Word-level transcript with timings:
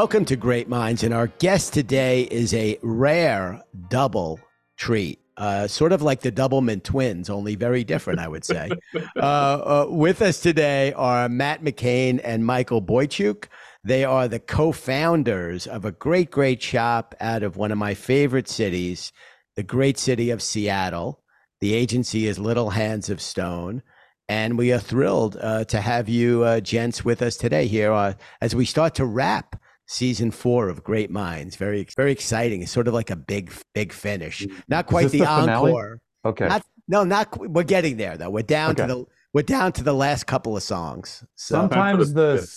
welcome 0.00 0.24
to 0.24 0.34
Great 0.34 0.66
Minds. 0.66 1.02
And 1.02 1.12
our 1.12 1.26
guest 1.26 1.74
today 1.74 2.22
is 2.22 2.54
a 2.54 2.78
rare 2.80 3.62
double 3.90 4.40
treat. 4.78 5.20
Uh, 5.36 5.68
sort 5.68 5.92
of 5.92 6.00
like 6.00 6.22
the 6.22 6.32
Doublemint 6.32 6.84
twins, 6.84 7.28
only 7.28 7.54
very 7.54 7.84
different, 7.84 8.18
I 8.18 8.26
would 8.26 8.42
say. 8.42 8.70
uh, 9.16 9.20
uh, 9.20 9.86
with 9.90 10.22
us 10.22 10.40
today 10.40 10.94
are 10.94 11.28
Matt 11.28 11.62
McCain 11.62 12.18
and 12.24 12.46
Michael 12.46 12.80
Boychuk. 12.80 13.48
They 13.84 14.02
are 14.02 14.26
the 14.26 14.38
co 14.40 14.72
founders 14.72 15.66
of 15.66 15.84
a 15.84 15.92
great, 15.92 16.30
great 16.30 16.62
shop 16.62 17.14
out 17.20 17.42
of 17.42 17.58
one 17.58 17.70
of 17.70 17.76
my 17.76 17.92
favorite 17.92 18.48
cities, 18.48 19.12
the 19.54 19.62
great 19.62 19.98
city 19.98 20.30
of 20.30 20.40
Seattle. 20.40 21.20
The 21.60 21.74
agency 21.74 22.26
is 22.26 22.38
Little 22.38 22.70
Hands 22.70 23.10
of 23.10 23.20
Stone. 23.20 23.82
And 24.30 24.56
we 24.56 24.72
are 24.72 24.78
thrilled 24.78 25.36
uh, 25.38 25.64
to 25.66 25.82
have 25.82 26.08
you, 26.08 26.42
uh, 26.42 26.60
gents, 26.60 27.04
with 27.04 27.20
us 27.20 27.36
today 27.36 27.66
here 27.66 27.92
uh, 27.92 28.14
as 28.40 28.54
we 28.54 28.64
start 28.64 28.94
to 28.94 29.04
wrap 29.04 29.60
season 29.90 30.30
four 30.30 30.68
of 30.68 30.84
Great 30.84 31.10
Minds. 31.10 31.56
Very, 31.56 31.84
very 31.96 32.12
exciting. 32.12 32.62
It's 32.62 32.70
sort 32.70 32.86
of 32.86 32.94
like 32.94 33.10
a 33.10 33.16
big, 33.16 33.52
big 33.74 33.92
finish. 33.92 34.46
Not 34.68 34.86
quite 34.86 35.10
the, 35.10 35.18
the 35.18 35.26
encore. 35.26 36.00
Okay. 36.24 36.46
Not, 36.46 36.64
no, 36.86 37.02
not. 37.02 37.36
We're 37.38 37.64
getting 37.64 37.96
there 37.96 38.16
though. 38.16 38.30
We're 38.30 38.42
down 38.42 38.70
okay. 38.70 38.86
to 38.86 38.94
the. 38.94 39.04
We're 39.32 39.42
down 39.42 39.72
to 39.72 39.84
the 39.84 39.92
last 39.92 40.26
couple 40.26 40.56
of 40.56 40.62
songs. 40.62 41.24
So. 41.34 41.54
Sometimes 41.54 42.12
the, 42.12 42.48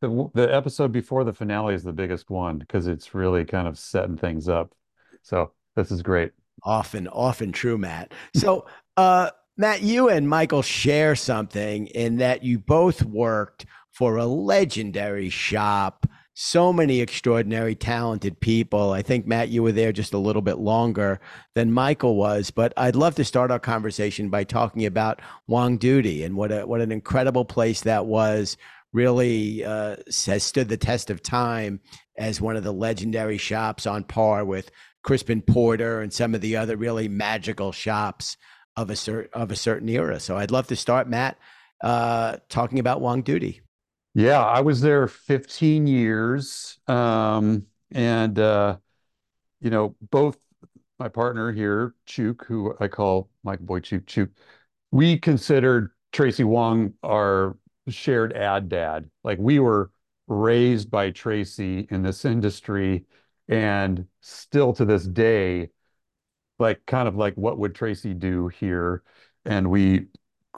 the 0.00 0.30
the 0.34 0.54
episode 0.54 0.92
before 0.92 1.24
the 1.24 1.32
finale 1.32 1.74
is 1.74 1.82
the 1.82 1.92
biggest 1.92 2.30
one 2.30 2.58
because 2.58 2.86
it's 2.86 3.14
really 3.14 3.44
kind 3.44 3.68
of 3.68 3.78
setting 3.78 4.16
things 4.16 4.48
up. 4.48 4.72
So 5.22 5.52
this 5.76 5.90
is 5.90 6.02
great. 6.02 6.32
Often, 6.64 7.08
often 7.08 7.52
true, 7.52 7.78
Matt. 7.78 8.12
So, 8.34 8.66
uh, 8.96 9.30
Matt, 9.56 9.82
you 9.82 10.08
and 10.08 10.28
Michael 10.28 10.62
share 10.62 11.14
something 11.14 11.86
in 11.88 12.16
that 12.16 12.42
you 12.42 12.58
both 12.58 13.02
worked 13.04 13.64
for 13.92 14.16
a 14.16 14.26
legendary 14.26 15.30
shop. 15.30 16.06
So 16.40 16.72
many 16.72 17.00
extraordinary, 17.00 17.74
talented 17.74 18.38
people. 18.38 18.92
I 18.92 19.02
think, 19.02 19.26
Matt, 19.26 19.48
you 19.48 19.60
were 19.64 19.72
there 19.72 19.90
just 19.90 20.14
a 20.14 20.18
little 20.18 20.40
bit 20.40 20.58
longer 20.58 21.18
than 21.56 21.72
Michael 21.72 22.14
was. 22.14 22.52
But 22.52 22.72
I'd 22.76 22.94
love 22.94 23.16
to 23.16 23.24
start 23.24 23.50
our 23.50 23.58
conversation 23.58 24.30
by 24.30 24.44
talking 24.44 24.86
about 24.86 25.20
Wong 25.48 25.78
Doody 25.78 26.22
and 26.22 26.36
what, 26.36 26.52
a, 26.52 26.64
what 26.64 26.80
an 26.80 26.92
incredible 26.92 27.44
place 27.44 27.80
that 27.80 28.06
was. 28.06 28.56
Really 28.92 29.64
uh, 29.64 29.96
has 30.26 30.44
stood 30.44 30.68
the 30.68 30.76
test 30.76 31.10
of 31.10 31.24
time 31.24 31.80
as 32.16 32.40
one 32.40 32.54
of 32.54 32.62
the 32.62 32.72
legendary 32.72 33.36
shops 33.36 33.84
on 33.84 34.04
par 34.04 34.44
with 34.44 34.70
Crispin 35.02 35.42
Porter 35.42 36.02
and 36.02 36.12
some 36.12 36.36
of 36.36 36.40
the 36.40 36.56
other 36.56 36.76
really 36.76 37.08
magical 37.08 37.72
shops 37.72 38.36
of 38.76 38.90
a 38.90 38.96
certain 38.96 39.30
of 39.32 39.50
a 39.50 39.56
certain 39.56 39.88
era. 39.88 40.20
So 40.20 40.36
I'd 40.36 40.52
love 40.52 40.68
to 40.68 40.76
start, 40.76 41.08
Matt, 41.08 41.36
uh, 41.82 42.36
talking 42.48 42.78
about 42.78 43.00
Wong 43.00 43.22
Doody. 43.22 43.60
Yeah, 44.14 44.40
I 44.44 44.60
was 44.60 44.80
there 44.80 45.06
15 45.06 45.86
years, 45.86 46.78
um, 46.88 47.66
and 47.92 48.38
uh, 48.38 48.78
you 49.60 49.70
know, 49.70 49.96
both 50.10 50.38
my 50.98 51.08
partner 51.08 51.52
here, 51.52 51.94
Chuk, 52.06 52.44
who 52.46 52.76
I 52.80 52.88
call 52.88 53.30
Mike 53.44 53.60
Boy 53.60 53.80
Chuk 53.80 54.06
Chuk, 54.06 54.30
we 54.92 55.18
considered 55.18 55.90
Tracy 56.12 56.44
Wong 56.44 56.94
our 57.04 57.58
shared 57.88 58.32
ad 58.34 58.68
dad. 58.70 59.10
Like 59.24 59.38
we 59.40 59.60
were 59.60 59.92
raised 60.28 60.90
by 60.90 61.10
Tracy 61.12 61.88
in 61.90 62.02
this 62.02 62.24
industry, 62.24 63.06
and 63.48 64.06
still 64.22 64.72
to 64.74 64.84
this 64.86 65.04
day 65.06 65.70
like 66.58 66.84
kind 66.86 67.08
of 67.08 67.16
like 67.16 67.34
what 67.34 67.58
would 67.58 67.74
Tracy 67.74 68.14
do 68.14 68.48
here? 68.48 69.02
And 69.44 69.70
we 69.70 70.06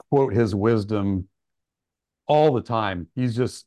quote 0.09 0.33
his 0.33 0.55
wisdom 0.55 1.27
all 2.27 2.53
the 2.53 2.61
time. 2.61 3.07
He's 3.15 3.35
just 3.35 3.65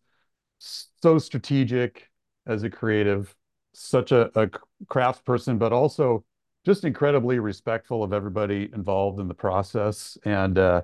so 0.59 1.19
strategic 1.19 2.11
as 2.47 2.63
a 2.63 2.71
creative, 2.71 3.35
such 3.73 4.13
a, 4.13 4.31
a 4.39 4.49
craftsperson, 4.87 5.59
but 5.59 5.73
also 5.73 6.25
just 6.65 6.85
incredibly 6.85 7.39
respectful 7.39 8.03
of 8.03 8.13
everybody 8.13 8.71
involved 8.73 9.21
in 9.21 9.29
the 9.29 9.35
process. 9.35 10.17
And 10.25 10.59
uh, 10.59 10.83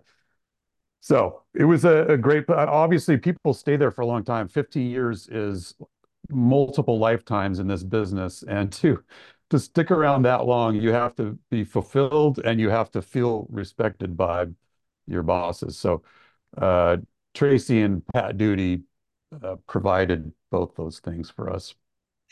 so 1.01 1.43
it 1.55 1.65
was 1.65 1.85
a, 1.85 2.07
a 2.07 2.17
great, 2.17 2.49
obviously 2.51 3.17
people 3.17 3.55
stay 3.55 3.77
there 3.77 3.91
for 3.91 4.03
a 4.03 4.07
long 4.07 4.25
time. 4.25 4.49
15 4.49 4.91
years 4.91 5.29
is 5.29 5.75
multiple 6.29 6.99
lifetimes 6.99 7.59
in 7.59 7.67
this 7.67 7.83
business 7.83 8.45
and 8.47 8.71
to 8.73 9.03
to 9.51 9.59
stick 9.59 9.91
around 9.91 10.23
that 10.23 10.47
long, 10.47 10.77
you 10.77 10.93
have 10.93 11.15
to 11.17 11.39
be 11.51 11.65
fulfilled 11.65 12.39
and 12.45 12.61
you 12.61 12.71
have 12.71 12.91
to 12.93 13.03
feel 13.03 13.47
respected 13.51 14.17
by 14.17 14.47
your 15.07 15.25
bosses. 15.25 15.77
So 15.77 16.03
uh, 16.57 16.99
Tracy 17.41 17.81
and 17.81 18.07
Pat 18.09 18.37
Doody 18.37 18.83
uh, 19.43 19.57
provided 19.67 20.31
both 20.51 20.75
those 20.77 20.99
things 20.99 21.31
for 21.31 21.49
us. 21.49 21.75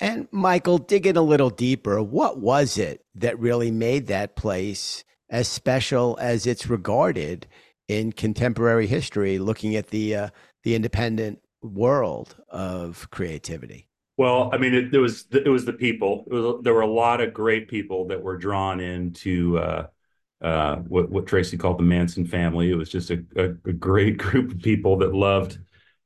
And 0.03 0.29
Michael, 0.33 0.77
digging 0.77 1.17
a 1.17 1.23
little 1.23 1.49
deeper, 1.49 2.03
what 2.03 2.41
was 2.41 2.77
it 2.77 3.07
that 3.15 3.39
really 3.39 3.71
made 3.71 4.09
that 4.09 4.37
place 4.37 5.05
as 5.31 5.49
special 5.49 6.19
as 6.21 6.47
it's 6.47 6.69
regarded 6.69 7.47
in 7.89 8.13
contemporary 8.13 8.87
history, 8.87 9.39
looking 9.39 9.77
at 9.77 9.87
the 9.87 10.15
uh, 10.15 10.29
the 10.63 10.75
independent 10.75 11.41
world 11.63 12.37
of 12.51 13.09
creativity? 13.11 13.89
Well, 14.19 14.51
I 14.53 14.59
mean, 14.59 14.75
it, 14.75 14.95
it, 14.95 14.99
was 14.99 15.25
it 15.33 15.49
was 15.49 15.65
the 15.65 15.73
people. 15.73 16.25
Was, 16.27 16.63
there 16.63 16.75
were 16.75 16.83
a 16.83 16.87
lot 16.87 17.23
of 17.23 17.33
great 17.33 17.69
people 17.69 18.09
that 18.09 18.23
were 18.23 18.37
drawn 18.37 18.79
into 18.79 19.59
uh, 19.59 19.87
uh, 20.41 20.77
what 20.77 21.11
what 21.11 21.27
Tracy 21.27 21.57
called 21.57 21.79
the 21.79 21.85
Manson 21.85 22.27
family. 22.27 22.71
It 22.71 22.77
was 22.77 22.91
just 22.91 23.11
a, 23.11 23.25
a, 23.37 23.45
a, 23.69 23.73
great 23.73 24.19
group 24.19 24.53
of 24.53 24.61
people 24.61 24.97
that 24.99 25.15
loved 25.15 25.59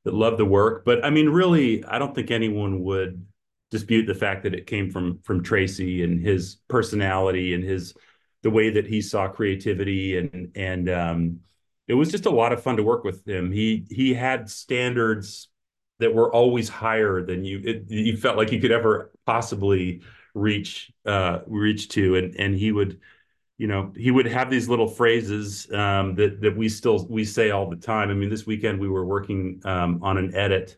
that 0.05 0.13
loved 0.13 0.37
the 0.37 0.45
work. 0.45 0.83
But 0.85 1.05
I 1.05 1.09
mean, 1.09 1.29
really, 1.29 1.83
I 1.85 1.99
don't 1.99 2.15
think 2.15 2.31
anyone 2.31 2.83
would 2.83 3.25
dispute 3.69 4.05
the 4.05 4.15
fact 4.15 4.43
that 4.43 4.53
it 4.53 4.67
came 4.67 4.89
from 4.89 5.19
from 5.23 5.43
Tracy 5.43 6.03
and 6.03 6.19
his 6.19 6.57
personality 6.67 7.53
and 7.53 7.63
his 7.63 7.93
the 8.41 8.49
way 8.49 8.69
that 8.71 8.87
he 8.87 9.01
saw 9.01 9.27
creativity 9.27 10.17
and 10.17 10.51
and 10.55 10.89
um, 10.89 11.39
it 11.87 11.93
was 11.93 12.09
just 12.09 12.25
a 12.25 12.31
lot 12.31 12.53
of 12.53 12.63
fun 12.63 12.77
to 12.77 12.83
work 12.83 13.03
with 13.03 13.27
him. 13.27 13.51
He 13.51 13.85
he 13.89 14.13
had 14.13 14.49
standards 14.49 15.49
that 15.99 16.13
were 16.13 16.33
always 16.33 16.69
higher 16.69 17.21
than 17.21 17.45
you 17.45 17.61
it, 17.63 17.83
you 17.87 18.17
felt 18.17 18.37
like 18.37 18.51
you 18.51 18.59
could 18.59 18.71
ever 18.71 19.11
possibly 19.25 20.01
reach 20.33 20.91
uh 21.05 21.39
reach 21.45 21.89
to 21.89 22.15
and 22.15 22.35
and 22.37 22.55
he 22.55 22.71
would 22.71 22.99
you 23.57 23.67
know 23.67 23.91
he 23.95 24.11
would 24.11 24.25
have 24.25 24.49
these 24.49 24.67
little 24.67 24.87
phrases 24.87 25.71
um 25.73 26.15
that 26.15 26.41
that 26.41 26.55
we 26.55 26.67
still 26.67 27.05
we 27.09 27.23
say 27.23 27.51
all 27.51 27.69
the 27.69 27.75
time 27.75 28.09
i 28.09 28.13
mean 28.13 28.29
this 28.29 28.45
weekend 28.45 28.79
we 28.79 28.89
were 28.89 29.05
working 29.05 29.61
um 29.65 29.99
on 30.01 30.17
an 30.17 30.35
edit 30.35 30.77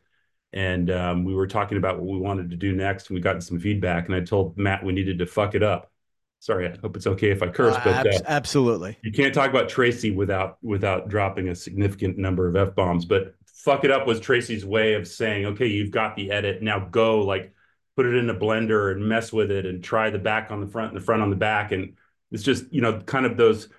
and 0.53 0.91
um 0.91 1.24
we 1.24 1.34
were 1.34 1.47
talking 1.47 1.78
about 1.78 1.97
what 1.97 2.08
we 2.08 2.19
wanted 2.19 2.50
to 2.50 2.56
do 2.56 2.74
next 2.74 3.09
and 3.09 3.16
we 3.16 3.22
got 3.22 3.41
some 3.41 3.59
feedback 3.59 4.08
and 4.08 4.16
i 4.16 4.19
told 4.19 4.58
matt 4.58 4.84
we 4.84 4.94
needed 4.94 5.19
to 5.19 5.25
fuck 5.25 5.56
it 5.56 5.64
up 5.64 5.91
sorry 6.40 6.68
i 6.68 6.78
hope 6.81 6.96
it's 6.96 7.08
okay 7.08 7.31
if 7.31 7.41
i 7.41 7.47
curse 7.47 7.75
uh, 7.75 8.03
but 8.03 8.08
uh, 8.08 8.19
absolutely 8.28 8.97
you 9.03 9.12
can't 9.12 9.34
talk 9.34 9.50
about 9.50 9.69
tracy 9.69 10.12
without 10.12 10.58
without 10.62 11.08
dropping 11.08 11.50
a 11.50 11.56
significant 11.56 12.18
number 12.18 12.47
of 12.47 12.56
f-bombs 12.56 13.06
but 13.06 13.35
fuck 13.66 13.84
it 13.84 13.90
up 13.90 14.06
was 14.06 14.19
Tracy's 14.19 14.64
way 14.64 14.94
of 14.94 15.08
saying, 15.08 15.47
okay, 15.47 15.66
you've 15.66 15.90
got 15.90 16.16
the 16.16 16.30
edit. 16.30 16.62
Now 16.62 16.80
go 16.80 17.22
like 17.22 17.52
put 17.96 18.06
it 18.06 18.14
in 18.14 18.30
a 18.30 18.35
blender 18.35 18.91
and 18.91 19.09
mess 19.09 19.34
with 19.34 19.50
it 19.50 19.66
and 19.66 19.84
try 19.84 20.12
the 20.12 20.20
back 20.20 20.52
on 20.52 20.61
the 20.61 20.67
front 20.67 20.91
and 20.91 21.02
the 21.02 21.03
front 21.03 21.23
on 21.23 21.32
the 21.32 21.35
back. 21.35 21.72
And 21.72 21.96
it's 22.32 22.44
just, 22.44 22.72
you 22.72 22.82
know, 22.82 23.00
kind 23.02 23.26
of 23.26 23.38
those 23.38 23.70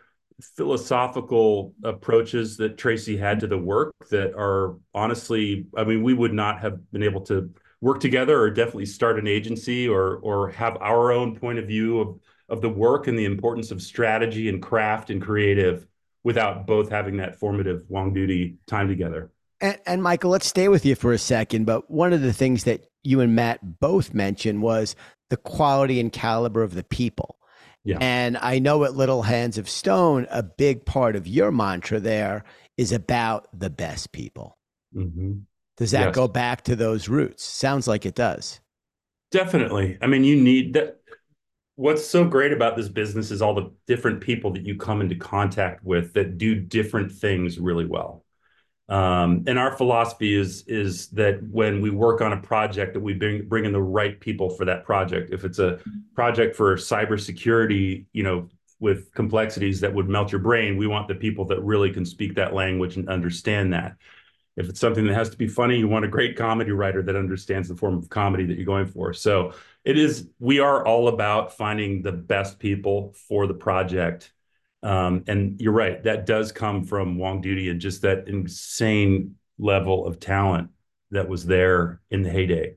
philosophical 0.56 1.74
approaches 1.82 2.56
that 2.58 2.76
Tracy 2.76 3.16
had 3.16 3.40
to 3.40 3.46
the 3.46 3.58
work 3.58 3.94
that 4.10 4.34
are 4.36 4.76
honestly, 4.94 5.66
I 5.76 5.84
mean, 5.84 6.02
we 6.02 6.14
would 6.14 6.32
not 6.32 6.60
have 6.60 6.90
been 6.92 7.02
able 7.02 7.22
to 7.22 7.50
work 7.80 8.00
together 8.00 8.40
or 8.40 8.50
definitely 8.50 8.86
start 8.86 9.18
an 9.18 9.26
agency 9.26 9.88
or 9.88 10.16
or 10.16 10.50
have 10.50 10.76
our 10.80 11.12
own 11.12 11.36
point 11.36 11.58
of 11.58 11.66
view 11.66 12.00
of 12.00 12.20
of 12.48 12.60
the 12.60 12.68
work 12.68 13.06
and 13.06 13.18
the 13.18 13.24
importance 13.24 13.70
of 13.70 13.82
strategy 13.82 14.48
and 14.48 14.62
craft 14.62 15.10
and 15.10 15.20
creative 15.20 15.86
without 16.22 16.66
both 16.66 16.90
having 16.90 17.16
that 17.16 17.38
formative 17.38 17.84
Wong 17.88 18.12
Doody 18.12 18.56
time 18.66 18.88
together. 18.88 19.30
And, 19.60 19.78
and, 19.86 20.02
Michael, 20.02 20.30
let's 20.30 20.46
stay 20.46 20.68
with 20.68 20.84
you 20.84 20.94
for 20.94 21.12
a 21.12 21.18
second. 21.18 21.64
But 21.64 21.90
one 21.90 22.12
of 22.12 22.20
the 22.20 22.32
things 22.32 22.64
that 22.64 22.86
you 23.04 23.20
and 23.20 23.34
Matt 23.34 23.80
both 23.80 24.12
mentioned 24.12 24.60
was 24.60 24.96
the 25.30 25.36
quality 25.36 25.98
and 25.98 26.12
caliber 26.12 26.62
of 26.62 26.74
the 26.74 26.84
people. 26.84 27.36
Yeah. 27.86 27.98
And 28.00 28.36
I 28.36 28.58
know 28.58 28.82
at 28.82 28.96
Little 28.96 29.22
Hands 29.22 29.56
of 29.58 29.68
Stone, 29.68 30.26
a 30.30 30.42
big 30.42 30.84
part 30.84 31.14
of 31.14 31.28
your 31.28 31.52
mantra 31.52 32.00
there 32.00 32.42
is 32.76 32.90
about 32.90 33.46
the 33.56 33.70
best 33.70 34.10
people. 34.10 34.58
Mm-hmm. 34.92 35.34
Does 35.76 35.92
that 35.92 36.06
yes. 36.06 36.14
go 36.14 36.26
back 36.26 36.62
to 36.64 36.74
those 36.74 37.08
roots? 37.08 37.44
Sounds 37.44 37.86
like 37.86 38.04
it 38.04 38.16
does. 38.16 38.60
Definitely. 39.30 39.98
I 40.02 40.08
mean, 40.08 40.24
you 40.24 40.34
need 40.34 40.74
that. 40.74 41.00
What's 41.76 42.04
so 42.04 42.24
great 42.24 42.52
about 42.52 42.76
this 42.76 42.88
business 42.88 43.30
is 43.30 43.40
all 43.40 43.54
the 43.54 43.70
different 43.86 44.20
people 44.20 44.52
that 44.54 44.66
you 44.66 44.76
come 44.76 45.00
into 45.00 45.14
contact 45.14 45.84
with 45.84 46.14
that 46.14 46.38
do 46.38 46.56
different 46.56 47.12
things 47.12 47.56
really 47.58 47.86
well. 47.86 48.24
Um, 48.88 49.44
and 49.46 49.58
our 49.58 49.76
philosophy 49.76 50.34
is 50.34 50.64
is 50.66 51.08
that 51.08 51.42
when 51.42 51.82
we 51.82 51.90
work 51.90 52.20
on 52.20 52.32
a 52.32 52.40
project, 52.40 52.94
that 52.94 53.00
we 53.00 53.14
bring 53.14 53.46
bring 53.46 53.64
in 53.64 53.72
the 53.72 53.82
right 53.82 54.18
people 54.18 54.50
for 54.50 54.64
that 54.64 54.84
project. 54.84 55.30
If 55.32 55.44
it's 55.44 55.58
a 55.58 55.78
project 56.16 56.56
for 56.56 56.76
cybersecurity, 56.76 58.06
you 58.12 58.22
know, 58.24 58.48
with 58.80 59.12
complexities 59.14 59.80
that 59.80 59.94
would 59.94 60.08
melt 60.08 60.32
your 60.32 60.40
brain, 60.40 60.76
we 60.76 60.86
want 60.86 61.08
the 61.08 61.14
people 61.14 61.44
that 61.46 61.62
really 61.62 61.92
can 61.92 62.04
speak 62.04 62.34
that 62.34 62.54
language 62.54 62.96
and 62.96 63.08
understand 63.08 63.72
that. 63.72 63.96
If 64.56 64.68
it's 64.68 64.80
something 64.80 65.06
that 65.06 65.14
has 65.14 65.30
to 65.30 65.36
be 65.36 65.48
funny, 65.48 65.78
you 65.78 65.86
want 65.86 66.06
a 66.06 66.08
great 66.08 66.36
comedy 66.36 66.72
writer 66.72 67.02
that 67.02 67.14
understands 67.14 67.68
the 67.68 67.76
form 67.76 67.96
of 67.96 68.08
comedy 68.08 68.46
that 68.46 68.56
you're 68.56 68.64
going 68.64 68.86
for. 68.86 69.12
So 69.12 69.52
it 69.84 69.98
is, 69.98 70.28
we 70.38 70.60
are 70.60 70.84
all 70.84 71.08
about 71.08 71.56
finding 71.56 72.02
the 72.02 72.12
best 72.12 72.58
people 72.58 73.14
for 73.28 73.46
the 73.46 73.54
project. 73.54 74.32
Um, 74.82 75.24
and 75.26 75.60
you're 75.60 75.72
right, 75.72 76.02
that 76.04 76.26
does 76.26 76.52
come 76.52 76.84
from 76.84 77.18
Wong 77.18 77.40
Doody 77.42 77.68
and 77.70 77.80
just 77.80 78.02
that 78.02 78.28
insane 78.28 79.36
level 79.58 80.06
of 80.06 80.20
talent 80.20 80.70
that 81.10 81.28
was 81.28 81.44
there 81.46 82.00
in 82.10 82.22
the 82.22 82.30
heyday. 82.30 82.76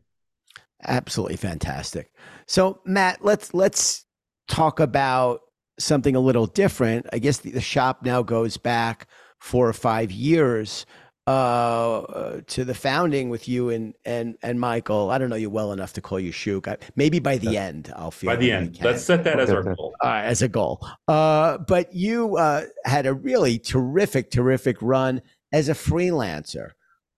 Absolutely 0.86 1.38
fantastic. 1.38 2.12
So 2.48 2.82
Matt, 2.86 3.24
let's 3.24 3.54
let's 3.54 4.06
talk 4.48 4.80
about 4.80 5.42
something 5.78 6.16
a 6.16 6.20
little 6.20 6.46
different. 6.46 7.08
I 7.14 7.20
guess 7.20 7.38
the, 7.38 7.52
the 7.52 7.62
shop 7.62 8.04
now 8.04 8.22
goes 8.22 8.58
back 8.58 9.08
four 9.40 9.68
or 9.68 9.74
five 9.74 10.12
years 10.12 10.86
uh, 11.30 12.42
to 12.48 12.66
the 12.66 12.74
founding 12.74 13.30
with 13.30 13.48
you 13.48 13.70
and 13.70 13.94
and 14.04 14.36
and 14.42 14.60
Michael. 14.60 15.12
I 15.12 15.20
don't 15.20 15.30
know 15.30 15.36
you 15.36 15.50
well 15.50 15.72
enough 15.72 15.94
to 15.94 16.02
call 16.02 16.20
you 16.20 16.32
Shook. 16.32 16.68
I, 16.68 16.78
maybe 16.96 17.20
by 17.20 17.38
the 17.38 17.56
end, 17.56 17.94
I'll 17.96 18.10
feel 18.10 18.32
by 18.32 18.36
the 18.36 18.52
end. 18.52 18.80
Let's 18.82 19.04
set 19.04 19.24
that 19.26 19.40
as 19.40 19.52
our 19.52 19.76
goal. 19.76 19.96
as 20.04 20.42
a 20.42 20.48
goal. 20.48 20.86
Uh, 21.08 21.60
but 21.60 21.94
you 21.94 22.38
uh, 22.38 22.64
had 22.84 23.06
a 23.06 23.14
really 23.14 23.60
terrific, 23.60 24.32
terrific 24.32 24.78
run 24.82 25.22
as 25.52 25.70
a 25.70 25.74
freelancer, 25.74 26.72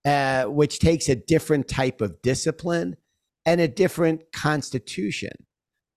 uh, 0.04 0.44
which 0.46 0.80
takes 0.80 1.08
a 1.08 1.16
different 1.16 1.70
type 1.70 2.02
of 2.02 2.22
discipline 2.22 2.98
and 3.46 3.60
a 3.62 3.68
different 3.68 4.32
constitution. 4.32 5.32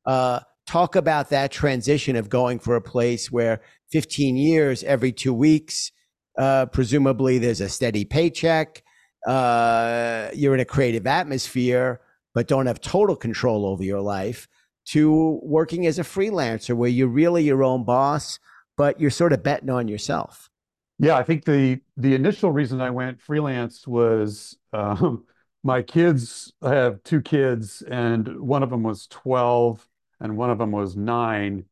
Uh, 0.06 0.40
talk 0.66 0.96
about 0.96 1.30
that 1.30 1.50
transition 1.50 2.16
of 2.16 2.28
going 2.28 2.58
for 2.58 2.76
a 2.76 2.80
place 2.80 3.30
where 3.30 3.60
15 3.90 4.36
years 4.36 4.82
every 4.84 5.12
two 5.12 5.34
weeks 5.34 5.92
uh, 6.38 6.66
presumably 6.66 7.38
there's 7.38 7.60
a 7.60 7.68
steady 7.68 8.04
paycheck 8.04 8.82
uh, 9.26 10.28
you're 10.34 10.54
in 10.54 10.60
a 10.60 10.64
creative 10.64 11.06
atmosphere 11.06 12.00
but 12.34 12.48
don't 12.48 12.66
have 12.66 12.80
total 12.80 13.14
control 13.14 13.66
over 13.66 13.84
your 13.84 14.00
life 14.00 14.48
to 14.86 15.40
working 15.42 15.86
as 15.86 15.98
a 15.98 16.02
freelancer 16.02 16.74
where 16.74 16.90
you're 16.90 17.08
really 17.08 17.44
your 17.44 17.62
own 17.62 17.84
boss 17.84 18.38
but 18.76 19.00
you're 19.00 19.10
sort 19.10 19.32
of 19.32 19.42
betting 19.42 19.70
on 19.70 19.86
yourself 19.86 20.50
yeah 20.98 21.16
i 21.16 21.22
think 21.22 21.44
the 21.44 21.80
the 21.96 22.14
initial 22.14 22.50
reason 22.50 22.80
i 22.80 22.90
went 22.90 23.20
freelance 23.20 23.86
was 23.86 24.56
um, 24.72 25.24
my 25.64 25.82
kids 25.82 26.52
I 26.62 26.74
have 26.74 27.02
two 27.02 27.22
kids 27.22 27.82
and 27.82 28.40
one 28.40 28.62
of 28.62 28.70
them 28.70 28.82
was 28.84 29.06
12 29.08 29.88
and 30.20 30.36
one 30.36 30.50
of 30.50 30.58
them 30.58 30.70
was 30.70 30.96
nine. 30.96 31.64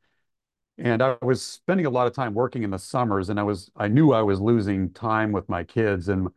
And 0.79 1.03
I 1.03 1.17
was 1.23 1.43
spending 1.43 1.87
a 1.87 1.91
lot 1.91 2.07
of 2.07 2.15
time 2.15 2.35
working 2.35 2.63
in 2.65 2.71
the 2.71 2.79
summers, 2.79 3.29
and 3.31 3.39
I 3.39 3.43
was 3.45 3.71
I 3.77 3.89
knew 3.89 4.13
I 4.13 4.23
was 4.23 4.41
losing 4.41 4.91
time 4.93 5.33
with 5.33 5.49
my 5.49 5.65
kids. 5.65 6.09
And 6.09 6.29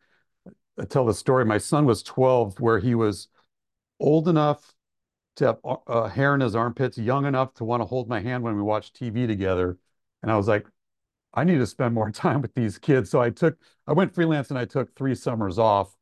I 0.80 0.86
tell 0.86 1.06
the 1.06 1.14
story. 1.14 1.46
My 1.46 1.58
son 1.60 1.86
was 1.86 2.04
12, 2.04 2.60
where 2.60 2.80
he 2.80 2.96
was 2.96 3.30
old 4.00 4.28
enough 4.30 4.76
to 5.38 5.48
have 5.48 5.60
uh, 5.88 6.08
hair 6.10 6.36
in 6.36 6.42
his 6.42 6.56
armpits, 6.56 6.98
young 6.98 7.26
enough 7.26 7.54
to 7.56 7.66
want 7.66 7.82
to 7.82 7.86
hold 7.86 8.10
my 8.10 8.20
hand 8.22 8.44
when 8.44 8.56
we 8.56 8.62
watched 8.64 8.96
TV 8.96 9.28
together. 9.28 9.78
And 10.24 10.32
I 10.32 10.38
was 10.38 10.48
like, 10.48 10.68
I 11.34 11.44
need 11.46 11.60
to 11.60 11.68
spend 11.68 11.94
more 11.96 12.12
time 12.14 12.42
with 12.42 12.54
these 12.56 12.78
kids. 12.80 13.10
So 13.10 13.22
I 13.22 13.30
took 13.32 13.58
I 13.88 13.94
went 13.94 14.16
freelance 14.16 14.50
and 14.50 14.60
I 14.60 14.66
took 14.66 14.96
three 14.96 15.16
summers 15.16 15.60
off 15.60 15.96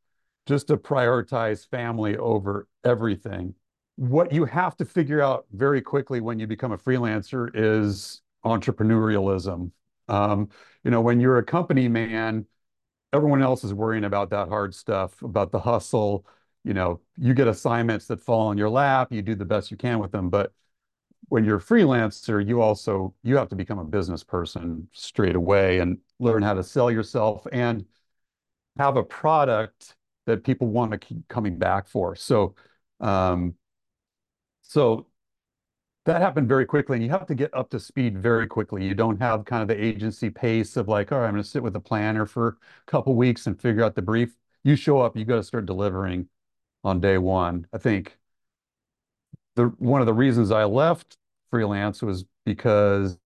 just 0.45 0.67
to 0.67 0.77
prioritize 0.77 1.67
family 1.67 2.17
over 2.17 2.67
everything 2.83 3.55
what 3.95 4.31
you 4.31 4.45
have 4.45 4.75
to 4.77 4.85
figure 4.85 5.21
out 5.21 5.45
very 5.53 5.81
quickly 5.81 6.19
when 6.19 6.39
you 6.39 6.47
become 6.47 6.71
a 6.71 6.77
freelancer 6.77 7.49
is 7.53 8.21
entrepreneurialism. 8.45 9.71
Um, 10.07 10.49
you 10.83 10.91
know, 10.91 11.01
when 11.01 11.19
you're 11.19 11.37
a 11.37 11.43
company 11.43 11.87
man, 11.87 12.45
everyone 13.13 13.41
else 13.43 13.63
is 13.63 13.73
worrying 13.73 14.05
about 14.05 14.31
that 14.31 14.49
hard 14.49 14.73
stuff, 14.73 15.21
about 15.21 15.51
the 15.51 15.59
hustle. 15.59 16.25
You 16.63 16.73
know, 16.73 17.01
you 17.17 17.33
get 17.33 17.47
assignments 17.47 18.07
that 18.07 18.21
fall 18.21 18.51
in 18.51 18.57
your 18.57 18.69
lap, 18.69 19.11
you 19.11 19.21
do 19.21 19.35
the 19.35 19.45
best 19.45 19.69
you 19.69 19.77
can 19.77 19.99
with 19.99 20.11
them. 20.11 20.29
But 20.29 20.51
when 21.29 21.45
you're 21.45 21.57
a 21.57 21.61
freelancer, 21.61 22.45
you 22.45 22.61
also 22.61 23.13
you 23.23 23.37
have 23.37 23.49
to 23.49 23.55
become 23.55 23.79
a 23.79 23.85
business 23.85 24.23
person 24.23 24.87
straight 24.91 25.35
away 25.35 25.79
and 25.79 25.99
learn 26.19 26.41
how 26.41 26.53
to 26.53 26.63
sell 26.63 26.89
yourself 26.89 27.45
and 27.51 27.85
have 28.77 28.97
a 28.97 29.03
product 29.03 29.95
that 30.25 30.43
people 30.43 30.67
want 30.67 30.91
to 30.91 30.97
keep 30.97 31.27
coming 31.27 31.57
back 31.57 31.87
for. 31.87 32.15
So 32.15 32.55
um, 32.99 33.55
so 34.61 35.07
that 36.05 36.21
happened 36.21 36.49
very 36.49 36.65
quickly, 36.65 36.97
and 36.97 37.03
you 37.03 37.11
have 37.11 37.27
to 37.27 37.35
get 37.35 37.53
up 37.53 37.69
to 37.71 37.79
speed 37.79 38.17
very 38.17 38.47
quickly. 38.47 38.85
You 38.85 38.93
don't 38.93 39.19
have 39.21 39.45
kind 39.45 39.61
of 39.61 39.67
the 39.69 39.81
agency 39.81 40.29
pace 40.29 40.75
of 40.75 40.87
like, 40.87 41.11
all 41.11 41.19
right, 41.19 41.27
I'm 41.27 41.33
going 41.33 41.43
to 41.43 41.49
sit 41.49 41.63
with 41.63 41.75
a 41.75 41.79
planner 41.79 42.25
for 42.25 42.47
a 42.87 42.91
couple 42.91 43.15
weeks 43.15 43.47
and 43.47 43.59
figure 43.59 43.83
out 43.83 43.95
the 43.95 44.01
brief. 44.01 44.35
You 44.63 44.75
show 44.75 44.99
up, 45.01 45.15
you 45.15 45.25
got 45.25 45.35
to 45.37 45.43
start 45.43 45.65
delivering 45.65 46.27
on 46.83 46.99
day 46.99 47.17
one. 47.17 47.67
I 47.73 47.77
think 47.77 48.17
the 49.55 49.65
one 49.77 50.01
of 50.01 50.07
the 50.07 50.13
reasons 50.13 50.51
I 50.51 50.63
left 50.65 51.17
freelance 51.49 52.01
was 52.01 52.25
because 52.45 53.17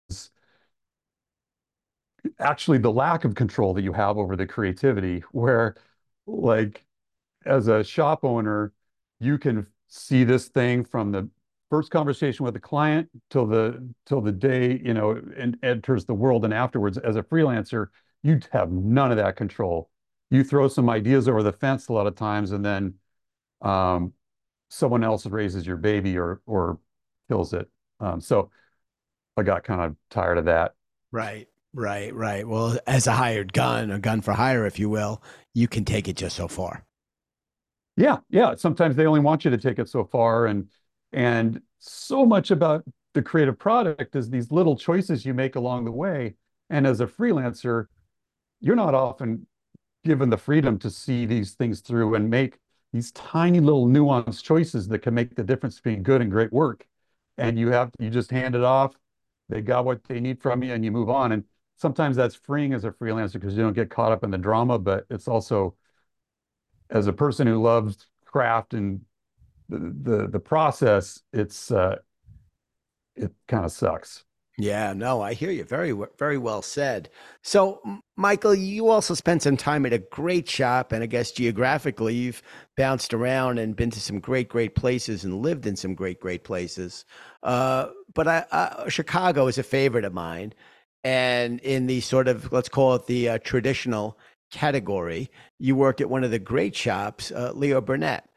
actually 2.40 2.78
the 2.78 2.92
lack 2.92 3.26
of 3.26 3.36
control 3.36 3.74
that 3.74 3.84
you 3.84 3.94
have 3.94 4.18
over 4.18 4.36
the 4.36 4.46
creativity, 4.46 5.24
where 5.32 5.76
like 6.26 6.86
as 7.48 7.68
a 7.68 7.84
shop 7.84 8.24
owner, 8.24 8.74
you 9.20 9.38
can 9.38 9.68
see 9.88 10.24
this 10.24 10.48
thing 10.50 10.84
from 10.84 11.12
the 11.12 11.30
first 11.70 11.92
conversation 11.92 12.46
with 12.46 12.54
the 12.54 12.60
client 12.60 13.10
till 13.30 13.46
the 13.46 13.90
till 14.06 14.22
the 14.22 14.32
day 14.32 14.82
you 14.84 14.94
know 14.94 15.22
and 15.38 15.58
enters 15.64 16.06
the 16.06 16.14
world 16.14 16.46
and 16.46 16.54
afterwards 16.54 16.98
as 16.98 17.18
a 17.18 17.24
freelancer 17.24 17.88
you 18.24 18.40
have 18.52 18.72
none 18.72 19.12
of 19.12 19.18
that 19.18 19.36
control. 19.36 19.90
You 20.30 20.44
throw 20.44 20.68
some 20.68 20.90
ideas 20.90 21.30
over 21.30 21.44
the 21.44 21.54
fence 21.54 21.88
a 21.88 21.94
lot 21.94 22.08
of 22.08 22.16
times 22.16 22.52
and 22.52 22.66
then 22.66 22.96
um, 23.62 24.14
someone 24.70 25.04
else 25.04 25.26
raises 25.26 25.66
your 25.66 25.78
baby 25.78 26.18
or 26.18 26.42
or 26.46 26.80
kills 27.30 27.54
it. 27.54 27.70
Um, 28.00 28.22
so 28.22 28.52
i 29.38 29.44
got 29.44 29.64
kind 29.64 29.82
of 29.82 29.96
tired 30.10 30.38
of 30.38 30.46
that. 30.46 30.74
Right 31.12 31.48
right 31.74 32.14
right. 32.14 32.48
Well 32.48 32.78
as 32.88 33.08
a 33.08 33.14
hired 33.14 33.54
gun 33.54 33.92
a 33.92 34.00
gun 34.00 34.22
for 34.22 34.34
hire 34.34 34.66
if 34.66 34.80
you 34.80 34.90
will 34.90 35.22
you 35.54 35.68
can 35.68 35.86
take 35.86 36.08
it 36.08 36.16
just 36.16 36.36
so 36.36 36.48
far 36.48 36.87
yeah 37.98 38.18
yeah 38.30 38.56
sometimes 38.56 38.96
they 38.96 39.06
only 39.06 39.20
want 39.20 39.44
you 39.44 39.52
to 39.52 39.58
take 39.58 39.80
it 39.80 39.90
so 39.90 40.06
far 40.06 40.46
and 40.46 40.70
and 41.12 41.62
so 41.80 42.26
much 42.26 42.52
about 42.52 42.84
the 43.18 43.22
creative 43.24 43.58
product 43.58 44.16
is 44.16 44.30
these 44.30 44.52
little 44.52 44.76
choices 44.76 45.26
you 45.26 45.34
make 45.34 45.56
along 45.56 45.86
the 45.86 45.92
way. 45.92 46.36
And 46.70 46.86
as 46.86 47.02
a 47.02 47.08
freelancer, 47.08 47.88
you're 48.60 48.76
not 48.76 48.94
often 48.94 49.48
given 50.04 50.30
the 50.30 50.38
freedom 50.38 50.78
to 50.80 50.90
see 50.92 51.26
these 51.26 51.54
things 51.54 51.82
through 51.82 52.14
and 52.16 52.30
make 52.30 52.60
these 52.94 53.12
tiny 53.12 53.60
little 53.60 53.88
nuanced 53.88 54.44
choices 54.44 54.88
that 54.90 55.00
can 55.00 55.16
make 55.16 55.36
the 55.36 55.44
difference 55.44 55.78
between 55.78 56.04
good 56.04 56.22
and 56.22 56.30
great 56.30 56.54
work. 56.54 56.86
And 57.40 57.58
you 57.58 57.70
have 57.70 57.92
you 58.00 58.12
just 58.12 58.30
hand 58.30 58.56
it 58.56 58.64
off. 58.64 58.96
They 59.50 59.62
got 59.62 59.86
what 59.86 60.04
they 60.04 60.20
need 60.20 60.40
from 60.40 60.62
you, 60.62 60.74
and 60.74 60.86
you 60.86 60.92
move 60.92 61.10
on. 61.10 61.32
And 61.32 61.44
sometimes 61.78 62.16
that's 62.18 62.36
freeing 62.36 62.74
as 62.74 62.84
a 62.84 62.92
freelancer 62.92 63.34
because 63.34 63.56
you 63.56 63.64
don't 63.64 63.74
get 63.74 63.90
caught 63.90 64.12
up 64.12 64.24
in 64.24 64.32
the 64.32 64.38
drama. 64.38 64.78
But 64.78 65.06
it's 65.10 65.28
also, 65.28 65.76
as 66.90 67.08
a 67.08 67.14
person 67.14 67.48
who 67.48 67.62
loves 67.62 68.08
craft 68.26 68.74
and 68.74 69.02
the 69.70 70.28
the 70.28 70.40
process 70.40 71.22
it's 71.34 71.72
uh 71.72 71.98
it 73.16 73.32
kind 73.48 73.66
of 73.66 73.72
sucks. 73.72 74.24
Yeah 74.58 74.94
no 74.94 75.22
i 75.22 75.34
hear 75.34 75.52
you. 75.52 75.64
Very 75.64 75.94
very 76.18 76.38
well 76.38 76.62
said. 76.62 77.10
So 77.42 77.82
michael 78.16 78.56
you 78.56 78.90
also 78.90 79.14
spent 79.14 79.44
some 79.44 79.58
time 79.58 79.86
at 79.86 79.94
a 79.94 80.00
great 80.00 80.50
shop 80.50 80.92
and 80.92 81.04
i 81.04 81.06
guess 81.06 81.32
geographically 81.32 82.16
you've 82.16 82.42
bounced 82.76 83.14
around 83.14 83.60
and 83.60 83.76
been 83.76 83.92
to 83.92 84.00
some 84.00 84.20
great 84.20 84.50
great 84.50 84.76
places 84.76 85.24
and 85.24 85.42
lived 85.42 85.66
in 85.66 85.76
some 85.76 85.96
great 85.96 86.20
great 86.20 86.44
places. 86.44 87.06
Uh, 87.44 87.88
but 88.14 88.28
I, 88.28 88.46
uh, 88.52 88.90
chicago 88.90 89.48
is 89.48 89.58
a 89.58 89.64
favorite 89.64 90.06
of 90.06 90.14
mine. 90.14 90.54
And 91.04 91.60
in 91.62 91.88
the 91.88 92.02
sort 92.02 92.28
of 92.28 92.52
let's 92.52 92.70
call 92.70 92.96
it 92.96 93.06
the 93.06 93.30
uh, 93.30 93.38
traditional 93.40 94.18
category 94.52 95.30
you 95.60 95.76
worked 95.76 96.02
at 96.02 96.10
one 96.10 96.24
of 96.24 96.32
the 96.32 96.40
great 96.40 96.76
shops 96.76 97.32
uh, 97.32 97.52
leo 97.54 97.82
burnett 97.82 98.28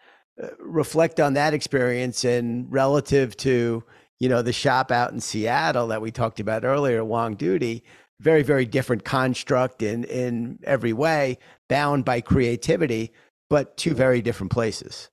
reflect 0.59 1.21
on 1.21 1.35
that 1.35 1.55
experience 1.55 2.25
and 2.25 2.71
relative 2.71 3.37
to 3.39 3.85
you 4.19 4.29
know 4.29 4.43
the 4.43 4.53
shop 4.53 4.91
out 4.91 5.13
in 5.13 5.21
Seattle 5.21 5.89
that 5.89 6.03
we 6.03 6.11
talked 6.11 6.41
about 6.41 6.65
earlier, 6.65 7.05
Wong 7.05 7.35
Doody. 7.35 7.83
very 8.21 8.43
very 8.43 8.67
different 8.67 9.05
construct 9.05 9.83
in 9.83 10.05
in 10.05 10.59
every 10.65 10.93
way, 10.93 11.39
bound 11.69 12.05
by 12.05 12.21
creativity, 12.21 13.13
but 13.49 13.77
two 13.77 13.95
very 13.95 14.21
different 14.21 14.53
places. 14.53 15.09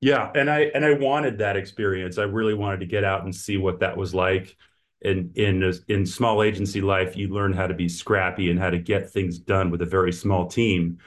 Yeah, 0.00 0.30
and 0.34 0.50
I 0.50 0.70
and 0.74 0.84
I 0.84 0.94
wanted 0.94 1.38
that 1.38 1.56
experience. 1.56 2.18
I 2.18 2.24
really 2.24 2.54
wanted 2.54 2.80
to 2.80 2.86
get 2.86 3.04
out 3.04 3.24
and 3.24 3.34
see 3.34 3.56
what 3.56 3.80
that 3.80 3.96
was 3.96 4.14
like. 4.14 4.56
In 5.02 5.30
in 5.34 5.72
in 5.88 6.06
small 6.06 6.42
agency 6.42 6.80
life, 6.80 7.16
you 7.16 7.28
learn 7.28 7.52
how 7.52 7.66
to 7.66 7.74
be 7.74 7.88
scrappy 7.88 8.50
and 8.50 8.58
how 8.58 8.70
to 8.70 8.78
get 8.78 9.10
things 9.10 9.38
done 9.38 9.70
with 9.70 9.82
a 9.82 9.86
very 9.86 10.12
small 10.12 10.46
team. 10.46 10.98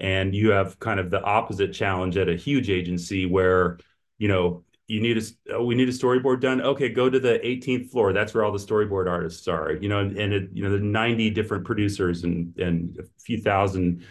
And 0.00 0.34
you 0.34 0.50
have 0.50 0.78
kind 0.78 1.00
of 1.00 1.10
the 1.10 1.22
opposite 1.22 1.72
challenge 1.72 2.16
at 2.16 2.28
a 2.28 2.36
huge 2.36 2.68
agency 2.70 3.24
where 3.24 3.78
you 4.18 4.28
know 4.28 4.64
you 4.88 5.00
need 5.00 5.16
a 5.16 5.22
oh, 5.54 5.64
we 5.64 5.74
need 5.74 5.88
a 5.88 5.92
storyboard 5.92 6.40
done. 6.40 6.60
Okay 6.60 6.88
go 6.88 7.08
to 7.08 7.20
the 7.20 7.38
18th 7.44 7.90
floor. 7.90 8.12
That's 8.12 8.34
where 8.34 8.44
all 8.44 8.52
the 8.52 8.58
storyboard 8.58 9.08
artists 9.08 9.46
are 9.48 9.72
you 9.72 9.88
know 9.88 10.00
and 10.00 10.32
it 10.32 10.50
you 10.52 10.62
know 10.62 10.70
the 10.70 10.80
90 10.80 11.30
different 11.30 11.64
producers 11.64 12.24
and 12.24 12.56
and 12.58 12.98
a 12.98 13.04
few 13.20 13.40
thousand 13.40 14.04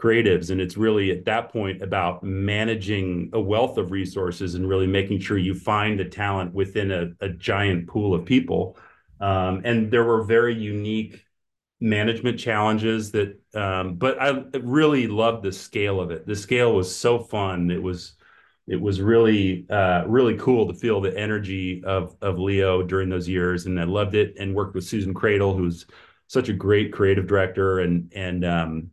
creatives 0.00 0.50
and 0.50 0.60
it's 0.60 0.76
really 0.76 1.10
at 1.10 1.24
that 1.24 1.50
point 1.52 1.82
about 1.82 2.22
managing 2.22 3.30
a 3.32 3.40
wealth 3.40 3.76
of 3.78 3.90
resources 3.90 4.54
and 4.54 4.68
really 4.68 4.86
making 4.86 5.20
sure 5.20 5.38
you 5.38 5.54
find 5.54 5.98
the 5.98 6.04
talent 6.04 6.54
within 6.54 6.90
a, 6.90 7.10
a 7.20 7.28
giant 7.28 7.86
pool 7.86 8.14
of 8.14 8.24
people. 8.24 8.76
Um, 9.20 9.62
and 9.64 9.90
there 9.90 10.04
were 10.04 10.22
very 10.22 10.54
unique 10.54 11.24
management 11.80 12.38
challenges 12.38 13.10
that 13.12 13.38
um, 13.54 13.94
but 13.96 14.20
i 14.20 14.44
really 14.58 15.06
loved 15.06 15.42
the 15.42 15.52
scale 15.52 16.00
of 16.00 16.10
it. 16.10 16.26
The 16.26 16.36
scale 16.36 16.74
was 16.74 16.94
so 16.94 17.18
fun. 17.18 17.70
It 17.70 17.82
was 17.82 18.14
it 18.66 18.80
was 18.80 19.00
really 19.00 19.66
uh, 19.68 20.04
really 20.06 20.36
cool 20.36 20.66
to 20.68 20.74
feel 20.74 21.00
the 21.00 21.16
energy 21.18 21.82
of 21.84 22.16
of 22.22 22.38
leo 22.38 22.82
during 22.82 23.08
those 23.08 23.28
years 23.28 23.66
and 23.66 23.80
i 23.80 23.84
loved 23.84 24.14
it 24.14 24.34
and 24.38 24.54
worked 24.54 24.74
with 24.74 24.84
susan 24.84 25.12
credle 25.12 25.56
who's 25.56 25.86
such 26.28 26.48
a 26.48 26.52
great 26.52 26.92
creative 26.92 27.26
director 27.26 27.80
and 27.80 28.12
and 28.14 28.44
um, 28.44 28.90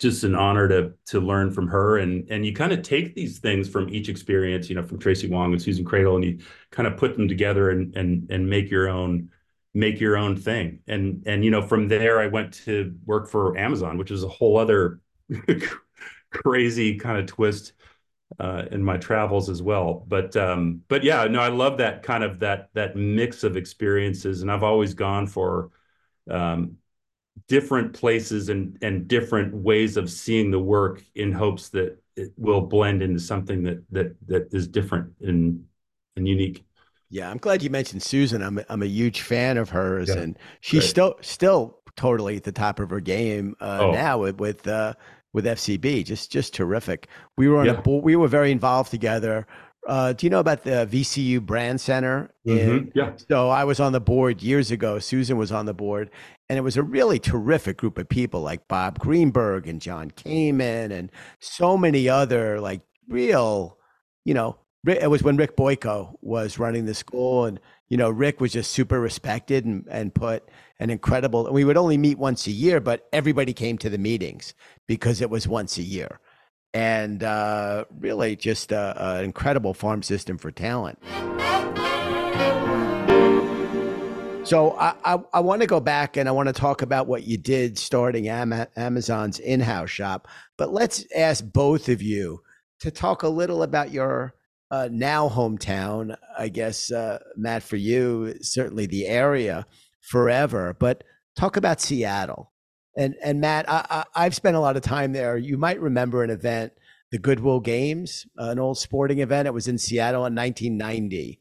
just 0.00 0.24
an 0.24 0.34
honor 0.34 0.68
to 0.68 0.92
to 1.06 1.20
learn 1.20 1.50
from 1.52 1.68
her. 1.68 1.98
And 1.98 2.28
and 2.30 2.44
you 2.46 2.54
kind 2.54 2.72
of 2.72 2.82
take 2.82 3.14
these 3.14 3.38
things 3.38 3.68
from 3.68 3.88
each 3.90 4.08
experience 4.08 4.68
you 4.68 4.74
know 4.76 4.82
from 4.82 4.98
tracy 4.98 5.28
wong 5.28 5.52
and 5.52 5.62
susan 5.62 5.84
credle 5.84 6.16
and 6.16 6.24
you 6.24 6.38
kind 6.70 6.88
of 6.88 6.96
put 6.96 7.16
them 7.16 7.28
together 7.28 7.70
and 7.70 7.96
and 7.96 8.30
and 8.30 8.48
make 8.48 8.70
your 8.70 8.88
own 8.88 9.30
make 9.74 10.00
your 10.00 10.16
own 10.16 10.36
thing. 10.36 10.80
And 10.88 11.22
and 11.26 11.44
you 11.44 11.50
know 11.50 11.62
from 11.62 11.88
there 11.88 12.20
i 12.20 12.26
went 12.26 12.54
to 12.64 12.94
work 13.06 13.28
for 13.28 13.56
amazon 13.56 13.98
which 13.98 14.10
is 14.10 14.24
a 14.24 14.28
whole 14.28 14.56
other 14.58 15.00
crazy 16.30 16.96
kind 16.96 17.18
of 17.18 17.26
twist 17.26 17.72
uh, 18.40 18.64
in 18.70 18.82
my 18.82 18.96
travels 18.96 19.50
as 19.50 19.62
well. 19.62 20.04
But 20.08 20.36
um 20.36 20.82
but 20.88 21.04
yeah 21.04 21.24
no 21.26 21.40
i 21.40 21.48
love 21.48 21.78
that 21.78 22.02
kind 22.02 22.24
of 22.24 22.40
that 22.40 22.70
that 22.74 22.96
mix 22.96 23.44
of 23.44 23.56
experiences. 23.56 24.42
And 24.42 24.50
i've 24.52 24.62
always 24.62 24.94
gone 24.94 25.26
for 25.26 25.70
um 26.30 26.76
different 27.50 27.92
places 27.92 28.48
and 28.48 28.78
and 28.80 29.08
different 29.08 29.52
ways 29.52 29.96
of 29.96 30.08
seeing 30.08 30.52
the 30.52 30.58
work 30.60 31.02
in 31.16 31.32
hopes 31.32 31.68
that 31.70 32.00
it 32.16 32.32
will 32.36 32.60
blend 32.60 33.02
into 33.02 33.18
something 33.18 33.64
that 33.64 33.82
that 33.90 34.14
that 34.28 34.54
is 34.54 34.68
different 34.68 35.12
and 35.20 35.64
and 36.16 36.28
unique. 36.28 36.64
Yeah, 37.10 37.28
I'm 37.28 37.38
glad 37.38 37.64
you 37.64 37.68
mentioned 37.68 38.04
Susan. 38.04 38.40
I'm 38.40 38.60
I'm 38.68 38.82
a 38.84 38.86
huge 38.86 39.22
fan 39.22 39.58
of 39.58 39.68
hers, 39.68 40.08
yeah, 40.08 40.22
and 40.22 40.38
she's 40.60 40.82
great. 40.82 40.90
still 40.90 41.14
still 41.22 41.80
totally 41.96 42.36
at 42.36 42.44
the 42.44 42.52
top 42.52 42.78
of 42.78 42.88
her 42.88 43.00
game 43.00 43.56
uh, 43.60 43.78
oh. 43.80 43.90
now 43.90 44.18
with 44.18 44.38
with 44.38 44.68
uh, 44.68 44.94
with 45.32 45.44
FCB. 45.44 46.04
Just 46.04 46.30
just 46.30 46.54
terrific. 46.54 47.08
We 47.36 47.48
were 47.48 47.58
on 47.58 47.66
yeah. 47.66 47.82
a. 47.84 47.90
We 47.90 48.14
were 48.14 48.28
very 48.28 48.52
involved 48.52 48.92
together 48.92 49.44
uh, 49.86 50.12
do 50.12 50.26
you 50.26 50.30
know 50.30 50.40
about 50.40 50.62
the 50.62 50.86
VCU 50.90 51.40
Brand 51.40 51.80
Center? 51.80 52.30
Mm-hmm. 52.46 52.90
Yeah. 52.94 53.12
So 53.28 53.48
I 53.48 53.64
was 53.64 53.80
on 53.80 53.92
the 53.92 54.00
board 54.00 54.42
years 54.42 54.70
ago. 54.70 54.98
Susan 54.98 55.36
was 55.36 55.52
on 55.52 55.66
the 55.66 55.74
board, 55.74 56.10
and 56.50 56.58
it 56.58 56.62
was 56.62 56.76
a 56.76 56.82
really 56.82 57.20
terrific 57.20 57.76
group 57.76 57.96
of 57.96 58.08
people 58.08 58.40
like 58.40 58.66
Bob 58.66 58.98
Greenberg 58.98 59.68
and 59.68 59.80
Jon 59.80 60.10
Kamen 60.10 60.90
and 60.90 61.12
so 61.38 61.78
many 61.78 62.08
other 62.08 62.60
like 62.60 62.80
real, 63.06 63.78
you 64.24 64.34
know, 64.34 64.58
it 64.84 65.08
was 65.08 65.22
when 65.22 65.36
Rick 65.36 65.56
Boyko 65.56 66.16
was 66.22 66.58
running 66.58 66.86
the 66.86 66.94
school, 66.94 67.44
and 67.44 67.60
you 67.88 67.96
know, 67.96 68.10
Rick 68.10 68.40
was 68.40 68.50
just 68.50 68.72
super 68.72 68.98
respected 68.98 69.64
and 69.64 69.86
and 69.88 70.12
put 70.12 70.48
an 70.80 70.90
incredible. 70.90 71.46
And 71.46 71.54
we 71.54 71.62
would 71.62 71.76
only 71.76 71.96
meet 71.96 72.18
once 72.18 72.48
a 72.48 72.50
year, 72.50 72.80
but 72.80 73.06
everybody 73.12 73.52
came 73.52 73.78
to 73.78 73.88
the 73.88 73.98
meetings 73.98 74.52
because 74.88 75.20
it 75.20 75.30
was 75.30 75.46
once 75.46 75.78
a 75.78 75.82
year 75.82 76.18
and 76.74 77.22
uh, 77.22 77.84
really 78.00 78.34
just 78.34 78.72
an 78.72 79.24
incredible 79.24 79.72
farm 79.72 80.02
system 80.02 80.36
for 80.36 80.50
talent. 80.50 80.98
So 84.50 84.72
I, 84.72 84.94
I, 85.04 85.18
I 85.34 85.38
want 85.38 85.60
to 85.60 85.68
go 85.68 85.78
back 85.78 86.16
and 86.16 86.28
I 86.28 86.32
want 86.32 86.48
to 86.48 86.52
talk 86.52 86.82
about 86.82 87.06
what 87.06 87.22
you 87.22 87.38
did 87.38 87.78
starting 87.78 88.26
Am- 88.26 88.66
Amazon's 88.76 89.38
in-house 89.38 89.90
shop. 89.90 90.26
But 90.58 90.72
let's 90.72 91.04
ask 91.14 91.44
both 91.44 91.88
of 91.88 92.02
you 92.02 92.42
to 92.80 92.90
talk 92.90 93.22
a 93.22 93.28
little 93.28 93.62
about 93.62 93.92
your 93.92 94.34
uh, 94.72 94.88
now 94.90 95.28
hometown. 95.28 96.16
I 96.36 96.48
guess 96.48 96.90
uh, 96.90 97.20
Matt, 97.36 97.62
for 97.62 97.76
you, 97.76 98.34
certainly 98.40 98.86
the 98.86 99.06
area 99.06 99.66
forever. 100.00 100.74
But 100.76 101.04
talk 101.36 101.56
about 101.56 101.80
Seattle 101.80 102.50
and 102.96 103.14
and 103.22 103.40
Matt, 103.40 103.70
I, 103.70 104.04
I, 104.16 104.24
have 104.24 104.34
spent 104.34 104.56
a 104.56 104.60
lot 104.60 104.76
of 104.76 104.82
time 104.82 105.12
there. 105.12 105.36
You 105.36 105.58
might 105.58 105.80
remember 105.80 106.24
an 106.24 106.30
event, 106.30 106.72
the 107.12 107.18
Goodwill 107.18 107.60
Games, 107.60 108.26
an 108.36 108.58
old 108.58 108.78
sporting 108.78 109.20
event. 109.20 109.46
It 109.46 109.54
was 109.54 109.68
in 109.68 109.78
Seattle 109.78 110.26
in 110.26 110.34
1990, 110.34 111.38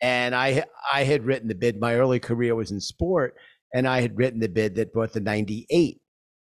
and 0.00 0.34
I 0.34 0.64
I 0.92 1.04
had 1.04 1.24
written 1.24 1.48
the 1.48 1.54
bid. 1.54 1.80
My 1.80 1.96
early 1.96 2.20
career 2.20 2.54
was 2.54 2.70
in 2.70 2.80
sport, 2.80 3.36
and 3.74 3.86
I 3.86 4.00
had 4.00 4.16
written 4.16 4.40
the 4.40 4.48
bid 4.48 4.74
that 4.76 4.92
brought 4.92 5.12
the 5.12 5.20
98 5.20 6.00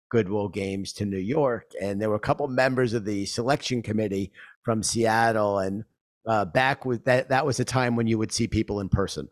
Goodwill 0.09 0.49
Games 0.49 0.93
to 0.93 1.05
New 1.05 1.17
York. 1.17 1.71
And 1.81 2.01
there 2.01 2.09
were 2.09 2.15
a 2.15 2.19
couple 2.19 2.47
members 2.47 2.93
of 2.93 3.05
the 3.05 3.25
selection 3.25 3.81
committee 3.81 4.31
from 4.63 4.83
Seattle, 4.83 5.59
and 5.59 5.83
uh, 6.27 6.45
back 6.45 6.85
with 6.85 7.05
that 7.05 7.29
that 7.29 7.45
was 7.45 7.59
a 7.59 7.65
time 7.65 7.95
when 7.95 8.07
you 8.07 8.17
would 8.17 8.31
see 8.31 8.47
people 8.47 8.79
in 8.79 8.89
person. 8.89 9.29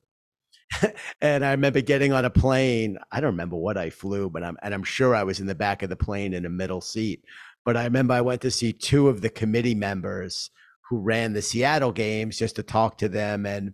and 1.21 1.45
I 1.45 1.51
remember 1.51 1.81
getting 1.81 2.11
on 2.11 2.25
a 2.25 2.29
plane. 2.29 2.97
I 3.11 3.21
don't 3.21 3.31
remember 3.31 3.55
what 3.55 3.77
I 3.77 3.89
flew, 3.89 4.29
but 4.29 4.43
I'm 4.43 4.57
and 4.61 4.73
I'm 4.73 4.83
sure 4.83 5.15
I 5.15 5.23
was 5.23 5.39
in 5.39 5.47
the 5.47 5.55
back 5.55 5.83
of 5.83 5.89
the 5.89 5.95
plane 5.95 6.33
in 6.33 6.45
a 6.45 6.49
middle 6.49 6.81
seat. 6.81 7.23
But 7.65 7.77
I 7.77 7.83
remember 7.83 8.13
I 8.13 8.21
went 8.21 8.41
to 8.41 8.51
see 8.51 8.73
two 8.73 9.09
of 9.09 9.21
the 9.21 9.29
committee 9.29 9.75
members 9.75 10.51
who 10.89 10.99
ran 10.99 11.33
the 11.33 11.41
Seattle 11.41 11.91
games 11.91 12.37
just 12.37 12.55
to 12.55 12.63
talk 12.63 12.97
to 12.99 13.09
them 13.09 13.45
and, 13.45 13.73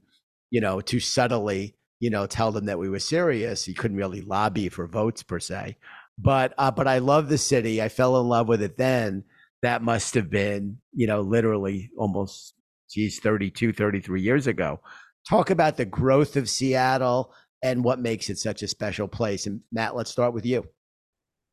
you 0.53 0.61
know, 0.61 0.79
to 0.81 0.99
subtly, 0.99 1.75
you 1.99 2.09
know, 2.09 2.25
tell 2.25 2.51
them 2.51 2.65
that 2.65 2.79
we 2.79 2.89
were 2.89 2.99
serious. 2.99 3.67
You 3.67 3.73
couldn't 3.73 3.97
really 3.97 4.21
lobby 4.21 4.69
for 4.69 4.87
votes 4.87 5.23
per 5.23 5.39
se. 5.39 5.77
But 6.17 6.53
uh, 6.57 6.71
but 6.71 6.87
I 6.87 6.99
love 6.99 7.27
the 7.27 7.37
city. 7.37 7.81
I 7.81 7.89
fell 7.89 8.21
in 8.21 8.27
love 8.27 8.47
with 8.47 8.61
it 8.61 8.77
then. 8.77 9.23
That 9.63 9.81
must 9.81 10.13
have 10.15 10.29
been, 10.29 10.77
you 10.93 11.07
know, 11.07 11.21
literally 11.21 11.89
almost 11.97 12.53
geez, 12.89 13.19
32, 13.19 13.73
33 13.73 14.21
years 14.21 14.45
ago 14.47 14.79
talk 15.27 15.49
about 15.49 15.77
the 15.77 15.85
growth 15.85 16.35
of 16.35 16.49
Seattle 16.49 17.33
and 17.61 17.83
what 17.83 17.99
makes 17.99 18.29
it 18.29 18.37
such 18.37 18.61
a 18.61 18.67
special 18.67 19.07
place. 19.07 19.45
And 19.45 19.61
Matt, 19.71 19.95
let's 19.95 20.11
start 20.11 20.33
with 20.33 20.45
you. 20.45 20.67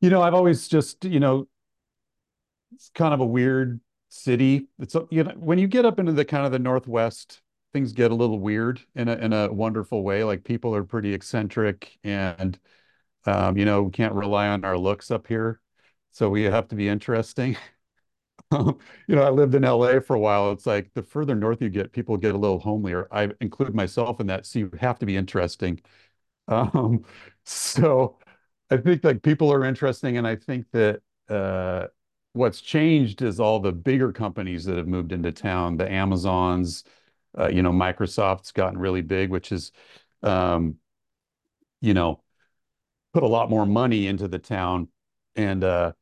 You 0.01 0.09
know, 0.09 0.21
I've 0.21 0.33
always 0.33 0.67
just, 0.67 1.05
you 1.05 1.19
know, 1.19 1.47
it's 2.73 2.89
kind 2.95 3.13
of 3.13 3.19
a 3.19 3.25
weird 3.25 3.79
city. 4.09 4.67
It's 4.79 4.95
you 5.09 5.23
know, 5.23 5.33
when 5.37 5.59
you 5.59 5.67
get 5.67 5.85
up 5.85 5.99
into 5.99 6.11
the 6.11 6.25
kind 6.25 6.45
of 6.45 6.51
the 6.51 6.59
northwest, 6.59 7.41
things 7.73 7.93
get 7.93 8.11
a 8.11 8.15
little 8.15 8.39
weird 8.39 8.81
in 8.95 9.07
a 9.07 9.15
in 9.15 9.33
a 9.33 9.51
wonderful 9.51 10.03
way. 10.03 10.23
Like 10.23 10.43
people 10.43 10.75
are 10.75 10.83
pretty 10.83 11.13
eccentric 11.13 11.97
and 12.03 12.59
um, 13.25 13.57
you 13.57 13.65
know, 13.65 13.83
we 13.83 13.91
can't 13.91 14.13
rely 14.15 14.47
on 14.49 14.65
our 14.65 14.77
looks 14.77 15.11
up 15.11 15.27
here. 15.27 15.61
So 16.11 16.29
we 16.29 16.43
have 16.43 16.67
to 16.69 16.75
be 16.75 16.89
interesting. 16.89 17.57
you 18.51 18.77
know, 19.09 19.23
I 19.23 19.29
lived 19.29 19.55
in 19.55 19.63
LA 19.63 20.01
for 20.01 20.15
a 20.15 20.19
while. 20.19 20.51
It's 20.51 20.65
like 20.65 20.91
the 20.93 21.03
further 21.03 21.35
north 21.35 21.61
you 21.61 21.69
get, 21.69 21.91
people 21.93 22.17
get 22.17 22.35
a 22.35 22.37
little 22.37 22.59
homelier. 22.61 23.07
I 23.11 23.31
include 23.41 23.75
myself 23.75 24.19
in 24.19 24.27
that. 24.27 24.45
So 24.45 24.59
you 24.59 24.71
have 24.79 24.99
to 24.99 25.05
be 25.05 25.17
interesting. 25.17 25.81
Um, 26.47 27.05
so 27.45 28.19
I 28.69 28.77
think 28.77 29.03
like 29.03 29.21
people 29.23 29.53
are 29.53 29.65
interesting. 29.65 30.17
And 30.17 30.27
I 30.27 30.35
think 30.35 30.65
that 30.71 31.01
uh, 31.29 31.87
what's 32.33 32.61
changed 32.61 33.21
is 33.21 33.39
all 33.39 33.59
the 33.59 33.71
bigger 33.71 34.11
companies 34.11 34.65
that 34.65 34.77
have 34.77 34.87
moved 34.87 35.11
into 35.11 35.31
town, 35.31 35.77
the 35.77 35.89
Amazons, 35.91 36.83
uh, 37.37 37.49
you 37.49 37.61
know, 37.61 37.71
Microsoft's 37.71 38.51
gotten 38.51 38.77
really 38.79 39.01
big, 39.01 39.29
which 39.29 39.51
is, 39.51 39.71
um, 40.23 40.75
you 41.81 41.93
know, 41.93 42.21
put 43.13 43.23
a 43.23 43.27
lot 43.27 43.49
more 43.49 43.65
money 43.65 44.07
into 44.07 44.27
the 44.27 44.39
town. 44.39 44.87
And, 45.35 45.63
uh, 45.63 45.93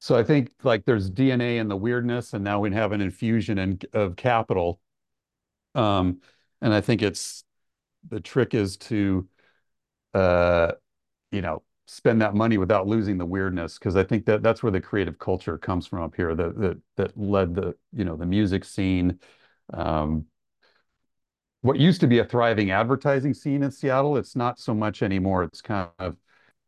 so 0.00 0.16
I 0.16 0.22
think 0.22 0.50
like 0.62 0.84
there's 0.84 1.10
DNA 1.10 1.58
in 1.58 1.68
the 1.68 1.76
weirdness, 1.76 2.34
and 2.34 2.44
now 2.44 2.60
we 2.60 2.70
have 2.72 2.92
an 2.92 3.00
infusion 3.00 3.58
in, 3.58 3.78
of 3.94 4.16
capital. 4.16 4.80
Um, 5.74 6.20
and 6.60 6.74
I 6.74 6.80
think 6.82 7.02
it's 7.02 7.44
the 8.08 8.20
trick 8.20 8.54
is 8.54 8.76
to, 8.78 9.28
uh, 10.14 10.72
you 11.32 11.42
know, 11.42 11.62
spend 11.86 12.22
that 12.22 12.34
money 12.34 12.58
without 12.58 12.86
losing 12.86 13.18
the 13.18 13.26
weirdness, 13.26 13.78
because 13.78 13.96
I 13.96 14.04
think 14.04 14.26
that 14.26 14.42
that's 14.42 14.62
where 14.62 14.72
the 14.72 14.80
creative 14.80 15.18
culture 15.18 15.58
comes 15.58 15.86
from 15.86 16.02
up 16.02 16.14
here. 16.14 16.34
That 16.34 16.58
that 16.58 16.78
that 16.96 17.18
led 17.18 17.54
the 17.54 17.76
you 17.92 18.04
know 18.04 18.16
the 18.16 18.26
music 18.26 18.64
scene. 18.64 19.20
Um, 19.72 20.26
what 21.64 21.80
used 21.80 22.02
to 22.02 22.06
be 22.06 22.18
a 22.18 22.24
thriving 22.26 22.70
advertising 22.72 23.32
scene 23.32 23.62
in 23.62 23.70
Seattle, 23.70 24.18
it's 24.18 24.36
not 24.36 24.60
so 24.60 24.74
much 24.74 25.02
anymore. 25.02 25.44
It's 25.44 25.62
kind 25.62 25.88
of 25.98 26.14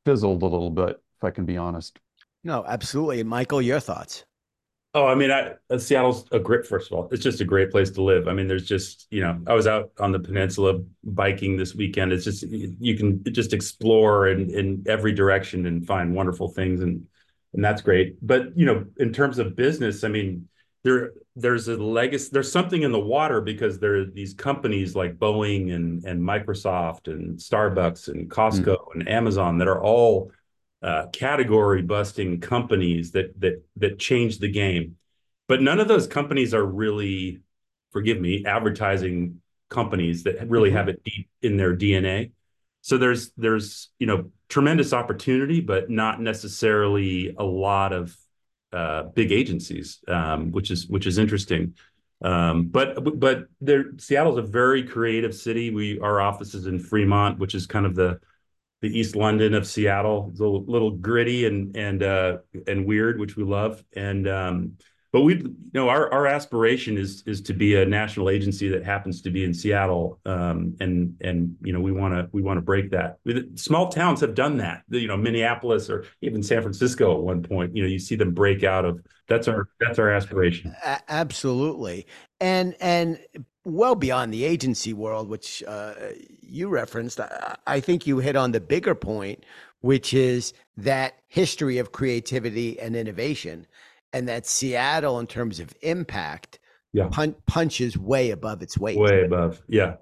fizzled 0.07 0.43
a 0.43 0.47
little 0.47 0.71
bit, 0.71 0.97
if 1.19 1.23
I 1.23 1.31
can 1.31 1.45
be 1.45 1.59
honest. 1.59 1.99
No, 2.45 2.65
absolutely. 2.67 3.23
Michael, 3.23 3.61
your 3.61 3.79
thoughts? 3.79 4.25
Oh, 4.95 5.07
I 5.07 5.15
mean, 5.15 5.31
I, 5.31 5.53
uh, 5.69 5.77
Seattle's 5.77 6.25
a 6.33 6.39
great. 6.39 6.65
First 6.65 6.91
of 6.91 6.97
all, 6.97 7.09
it's 7.13 7.23
just 7.23 7.43
a 7.43 7.45
great 7.45 7.71
place 7.71 7.91
to 7.91 8.03
live. 8.03 8.27
I 8.27 8.33
mean, 8.33 8.49
there's 8.49 8.67
just 8.67 9.07
you 9.11 9.21
know, 9.21 9.39
I 9.47 9.53
was 9.53 9.67
out 9.67 9.91
on 10.01 10.13
the 10.13 10.19
peninsula 10.19 10.81
biking 11.05 11.59
this 11.59 11.75
weekend. 11.75 12.15
It's 12.15 12.25
just 12.25 12.43
you 12.45 12.97
can 12.97 13.23
just 13.33 13.53
explore 13.53 14.29
in 14.29 14.49
in 14.49 14.85
every 14.89 15.13
direction 15.13 15.67
and 15.67 15.87
find 15.87 16.15
wonderful 16.15 16.49
things, 16.49 16.81
and 16.81 17.05
and 17.53 17.63
that's 17.63 17.83
great. 17.83 18.17
But 18.27 18.57
you 18.57 18.65
know, 18.65 18.87
in 18.97 19.13
terms 19.13 19.39
of 19.39 19.57
business, 19.57 20.05
I 20.05 20.09
mean, 20.09 20.49
there 20.87 21.11
there's 21.35 21.67
a 21.67 21.77
legacy. 21.77 22.31
There's 22.33 22.51
something 22.51 22.83
in 22.83 22.93
the 22.93 23.01
water 23.01 23.41
because 23.41 23.81
there 23.81 23.97
are 23.97 24.05
these 24.05 24.35
companies 24.35 24.95
like 24.95 25.19
Boeing 25.19 25.75
and 25.75 26.05
and 26.05 26.21
Microsoft 26.23 27.09
and 27.09 27.37
Starbucks 27.39 28.07
and 28.07 28.31
Costco 28.31 28.77
mm. 28.77 28.95
and 28.95 29.09
Amazon 29.09 29.59
that 29.59 29.67
are 29.67 29.83
all 29.83 30.31
uh, 30.83 31.07
category 31.13 31.83
busting 31.83 32.41
companies 32.41 33.11
that 33.11 33.39
that 33.41 33.65
that 33.77 33.99
changed 33.99 34.41
the 34.41 34.51
game. 34.51 34.97
But 35.49 35.61
none 35.61 35.81
of 35.81 35.89
those 35.89 36.07
companies 36.07 36.55
are 36.55 36.65
really, 36.65 37.41
forgive 37.91 38.21
me, 38.21 38.45
advertising 38.47 39.41
companies 39.69 40.23
that 40.23 40.49
really 40.49 40.69
mm-hmm. 40.69 40.77
have 40.77 40.89
it 40.89 41.03
deep 41.03 41.29
in 41.43 41.57
their 41.57 41.77
DNA. 41.77 42.31
So 42.83 42.97
there's 42.97 43.33
there's 43.37 43.91
you 43.99 44.07
know 44.07 44.31
tremendous 44.49 44.93
opportunity, 44.93 45.61
but 45.61 45.91
not 45.91 46.21
necessarily 46.21 47.35
a 47.37 47.45
lot 47.45 47.93
of 47.93 48.17
uh, 48.77 49.05
big 49.15 49.33
agencies, 49.33 50.01
um, 50.09 50.53
which 50.53 50.71
is 50.71 50.87
which 50.87 51.07
is 51.07 51.19
interesting. 51.19 51.75
Um, 52.23 52.69
but 52.69 53.19
but 53.19 53.47
there, 53.61 53.87
Seattle's 53.99 54.39
a 54.39 54.43
very 54.43 54.83
creative 54.83 55.35
city. 55.35 55.71
We 55.71 55.99
our 56.01 56.21
office 56.21 56.55
is 56.55 56.67
in 56.67 56.79
Fremont, 56.79 57.39
which 57.39 57.55
is 57.55 57.67
kind 57.67 57.87
of 57.87 57.95
the 57.95 58.21
the 58.83 58.89
East 58.89 59.17
London 59.17 59.55
of 59.55 59.67
Seattle. 59.67 60.29
It's 60.31 60.41
a 60.41 60.43
little, 60.43 60.65
little 60.67 60.91
gritty 60.91 61.47
and 61.47 61.77
and 61.77 62.03
uh, 62.03 62.39
and 62.67 62.87
weird, 62.87 63.19
which 63.19 63.37
we 63.37 63.45
love. 63.45 63.83
And 63.95 64.29
um, 64.29 64.73
but 65.13 65.23
we 65.23 65.35
you 65.35 65.57
know 65.73 65.89
our 65.89 66.13
our 66.13 66.27
aspiration 66.27 66.99
is 66.99 67.23
is 67.27 67.41
to 67.43 67.53
be 67.53 67.77
a 67.77 67.87
national 67.87 68.31
agency 68.31 68.69
that 68.69 68.85
happens 68.85 69.23
to 69.23 69.31
be 69.31 69.45
in 69.45 69.55
Seattle 69.55 70.21
um, 70.27 70.77
and 70.81 71.17
and 71.21 71.57
you 71.63 71.73
know 71.73 71.81
we 71.81 71.93
want 71.93 72.15
to 72.15 72.29
we 72.33 72.43
want 72.43 72.59
to 72.59 72.63
break 72.63 72.91
that. 72.91 73.19
Small 73.55 73.89
towns 73.89 74.21
have 74.21 74.35
done 74.35 74.57
that. 74.59 74.83
You 74.89 75.09
know 75.09 75.17
Minneapolis 75.17 75.89
or 75.89 76.05
even 76.21 76.43
San 76.43 76.63
Francisco 76.63 77.17
at 77.17 77.23
one 77.23 77.43
point 77.43 77.77
you 77.77 77.83
know 77.83 77.89
you 77.89 77.99
see 77.99 78.17
them 78.17 78.35
break 78.35 78.65
out 78.65 78.85
of 78.85 79.01
that's 79.29 79.49
our 79.49 79.69
that's 79.81 79.99
our 79.99 80.11
aspiration. 80.11 80.75
Absolutely. 81.09 82.07
And 82.41 82.75
and 82.81 83.19
well 83.65 83.95
beyond 83.95 84.33
the 84.33 84.45
agency 84.45 84.93
world 84.93 85.29
which 85.29 85.63
uh, 85.67 85.95
you 86.41 86.69
referenced 86.69 87.21
I, 87.21 87.57
I 87.67 87.81
think 87.81 88.07
you 88.07 88.19
hit 88.19 88.37
on 88.37 88.53
the 88.53 88.61
bigger 88.61 88.95
point 88.95 89.45
which 89.81 90.15
is 90.15 90.53
that 90.77 91.15
history 91.29 91.79
of 91.79 91.93
creativity 91.93 92.79
and 92.79 92.97
innovation 92.97 93.67
and 94.13 94.29
that 94.29 94.47
Seattle, 94.47 95.19
in 95.19 95.27
terms 95.27 95.61
of 95.61 95.75
impact, 95.83 96.59
yeah. 96.93 97.09
Pun- 97.11 97.37
punches 97.47 97.99
way 97.99 98.31
above 98.31 98.63
its 98.63 98.79
weight. 98.79 98.99
Way 98.99 99.25
above, 99.25 99.61
yeah, 99.69 99.97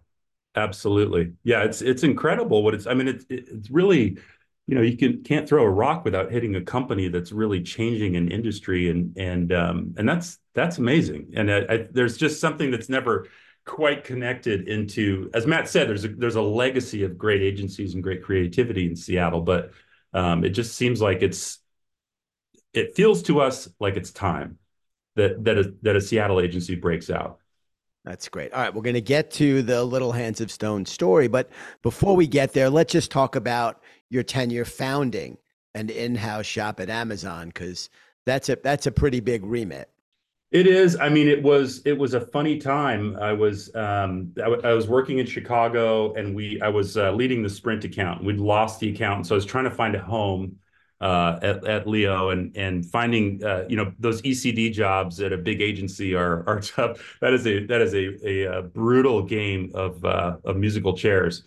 absolutely, 0.54 1.32
yeah. 1.42 1.64
It's 1.64 1.82
it's 1.82 2.04
incredible 2.04 2.62
what 2.62 2.75
it's. 2.75 2.87
I 2.87 2.94
mean, 2.94 3.08
it's 3.08 3.25
it's 3.28 3.68
really, 3.68 4.18
you 4.66 4.75
know, 4.76 4.82
you 4.82 4.96
can 4.96 5.25
can't 5.25 5.49
throw 5.49 5.64
a 5.64 5.70
rock 5.70 6.04
without 6.04 6.30
hitting 6.30 6.54
a 6.54 6.61
company 6.61 7.08
that's 7.08 7.32
really 7.32 7.62
changing 7.62 8.14
an 8.16 8.30
industry, 8.30 8.90
and 8.90 9.16
and 9.16 9.52
um 9.52 9.94
and 9.96 10.08
that's 10.08 10.38
that's 10.54 10.78
amazing. 10.78 11.32
And 11.34 11.50
I, 11.50 11.58
I, 11.68 11.87
there's 11.90 12.16
just 12.16 12.40
something 12.40 12.70
that's 12.70 12.88
never 12.88 13.26
quite 13.64 14.04
connected 14.04 14.68
into, 14.68 15.30
as 15.34 15.46
Matt 15.46 15.68
said, 15.68 15.88
there's 15.88 16.04
a 16.04 16.08
there's 16.08 16.37
a 16.37 16.42
legacy 16.42 17.02
of 17.02 17.18
great 17.18 17.42
agencies 17.42 17.94
and 17.94 18.02
great 18.02 18.23
creativity 18.23 18.87
in 18.87 18.94
Seattle, 18.94 19.40
but 19.40 19.73
um, 20.12 20.44
it 20.44 20.50
just 20.50 20.76
seems 20.76 21.00
like 21.00 21.23
it's 21.23 21.58
it 22.74 22.94
feels 22.94 23.22
to 23.24 23.40
us 23.40 23.68
like 23.80 23.96
it's 23.96 24.10
time 24.10 24.58
that 25.16 25.44
that 25.44 25.58
a, 25.58 25.74
that 25.82 25.96
a 25.96 26.00
Seattle 26.00 26.40
agency 26.40 26.74
breaks 26.74 27.10
out. 27.10 27.38
That's 28.04 28.28
great. 28.28 28.52
All 28.52 28.60
right, 28.60 28.74
we're 28.74 28.82
going 28.82 28.94
to 28.94 29.00
get 29.00 29.30
to 29.32 29.62
the 29.62 29.82
Little 29.82 30.12
Hands 30.12 30.38
of 30.42 30.50
Stone 30.50 30.84
story, 30.84 31.26
but 31.26 31.48
before 31.82 32.14
we 32.14 32.26
get 32.26 32.52
there, 32.52 32.68
let's 32.68 32.92
just 32.92 33.10
talk 33.10 33.34
about 33.34 33.82
your 34.10 34.22
tenure 34.22 34.66
founding 34.66 35.38
an 35.74 35.88
in-house 35.88 36.44
shop 36.44 36.80
at 36.80 36.90
Amazon 36.90 37.48
because 37.48 37.88
that's 38.26 38.48
a 38.48 38.58
that's 38.62 38.87
a 38.87 38.92
pretty 38.92 39.20
big 39.20 39.44
remit. 39.44 39.88
It 40.50 40.66
is. 40.68 40.96
I 40.96 41.08
mean, 41.08 41.28
it 41.28 41.42
was 41.42 41.82
it 41.84 41.98
was 41.98 42.14
a 42.14 42.20
funny 42.20 42.58
time. 42.58 43.16
I 43.16 43.32
was 43.32 43.74
um, 43.74 44.32
I, 44.37 44.42
w- 44.42 44.62
I 44.62 44.72
was 44.72 44.87
working 44.87 45.18
in 45.18 45.26
Chicago, 45.26 46.14
and 46.14 46.34
we 46.34 46.60
I 46.60 46.68
was 46.68 46.96
uh, 46.96 47.10
leading 47.12 47.42
the 47.42 47.48
Sprint 47.48 47.84
account. 47.84 48.22
We'd 48.22 48.38
lost 48.38 48.80
the 48.80 48.90
account, 48.90 49.26
so 49.26 49.34
I 49.34 49.37
was 49.37 49.46
trying 49.46 49.64
to 49.64 49.70
find 49.70 49.94
a 49.96 50.00
home 50.00 50.56
uh, 51.04 51.38
at, 51.42 51.66
at 51.66 51.86
Leo 51.86 52.30
and 52.30 52.56
and 52.56 52.86
finding 52.86 53.44
uh, 53.44 53.66
you 53.68 53.76
know 53.76 53.92
those 53.98 54.22
ECD 54.22 54.72
jobs 54.72 55.20
at 55.20 55.34
a 55.34 55.36
big 55.36 55.60
agency 55.60 56.14
are 56.14 56.48
are 56.48 56.60
tough. 56.74 57.18
That 57.20 57.34
is 57.34 57.46
a 57.46 57.66
that 57.66 57.82
is 57.82 57.92
a 57.92 58.26
a, 58.26 58.58
a 58.58 58.62
brutal 58.62 59.22
game 59.22 59.70
of 59.74 60.02
uh, 60.02 60.38
of 60.44 60.56
musical 60.56 60.96
chairs. 60.96 61.42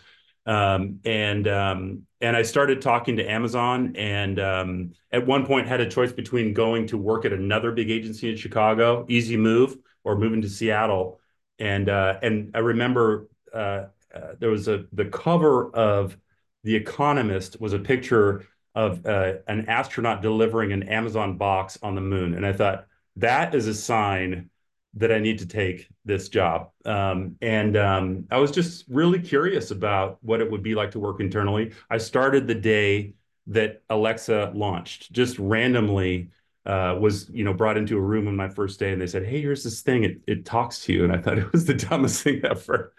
Um, 0.45 0.99
and 1.05 1.47
um, 1.47 2.03
and 2.21 2.37
I 2.37 2.43
started 2.43 2.83
talking 2.83 3.17
to 3.17 3.29
Amazon, 3.29 3.95
and 3.95 4.39
um, 4.39 4.93
at 5.11 5.25
one 5.25 5.43
point 5.43 5.67
had 5.67 5.81
a 5.81 5.89
choice 5.89 6.13
between 6.13 6.53
going 6.53 6.85
to 6.87 6.97
work 6.97 7.25
at 7.25 7.33
another 7.33 7.71
big 7.71 7.89
agency 7.89 8.29
in 8.29 8.37
Chicago, 8.37 9.07
easy 9.09 9.37
move, 9.37 9.75
or 10.03 10.15
moving 10.15 10.43
to 10.43 10.49
Seattle. 10.49 11.19
And 11.57 11.89
uh, 11.89 12.19
and 12.21 12.51
I 12.53 12.59
remember 12.59 13.27
uh, 13.51 13.85
uh, 14.13 14.35
there 14.37 14.51
was 14.51 14.67
a 14.67 14.85
the 14.93 15.05
cover 15.05 15.75
of 15.75 16.15
The 16.63 16.75
Economist 16.75 17.59
was 17.59 17.73
a 17.73 17.79
picture 17.79 18.45
of 18.75 19.06
uh, 19.06 19.34
an 19.47 19.67
astronaut 19.67 20.21
delivering 20.21 20.71
an 20.71 20.84
Amazon 20.84 21.38
box 21.38 21.77
on 21.82 21.95
the 21.95 22.01
moon. 22.01 22.34
And 22.34 22.45
I 22.45 22.53
thought, 22.53 22.88
that 23.17 23.56
is 23.56 23.67
a 23.67 23.73
sign 23.73 24.49
that 24.93 25.12
I 25.12 25.19
need 25.19 25.39
to 25.39 25.45
take 25.45 25.88
this 26.06 26.30
job. 26.30 26.71
Um, 26.86 27.36
and 27.41 27.77
um, 27.77 28.25
I 28.32 28.38
was 28.38 28.51
just 28.51 28.86
really 28.88 29.19
curious 29.19 29.71
about 29.71 30.17
what 30.21 30.41
it 30.41 30.49
would 30.49 30.63
be 30.63 30.75
like 30.75 30.91
to 30.91 30.99
work 30.99 31.19
internally. 31.19 31.73
I 31.89 31.97
started 31.97 32.47
the 32.47 32.56
day 32.56 33.13
that 33.47 33.84
Alexa 33.89 34.51
launched, 34.56 35.12
just 35.12 35.38
randomly. 35.39 36.30
Uh, 36.65 36.97
was 36.99 37.30
you 37.30 37.45
know 37.45 37.53
brought 37.53 37.77
into 37.77 37.97
a 37.97 38.01
room 38.01 38.27
on 38.27 38.36
my 38.36 38.49
first 38.49 38.77
day 38.77 38.91
and 38.91 39.01
they 39.01 39.08
said 39.08 39.25
hey 39.25 39.39
here's 39.39 39.63
this 39.63 39.80
thing 39.80 40.03
it, 40.03 40.19
it 40.27 40.43
talks 40.43 40.84
to 40.84 40.91
you 40.91 41.06
and 41.06 41.13
i 41.13 41.17
thought 41.17 41.38
it 41.38 41.49
was 41.53 41.63
the 41.63 41.73
dumbest 41.73 42.21
thing 42.21 42.41
ever 42.43 42.93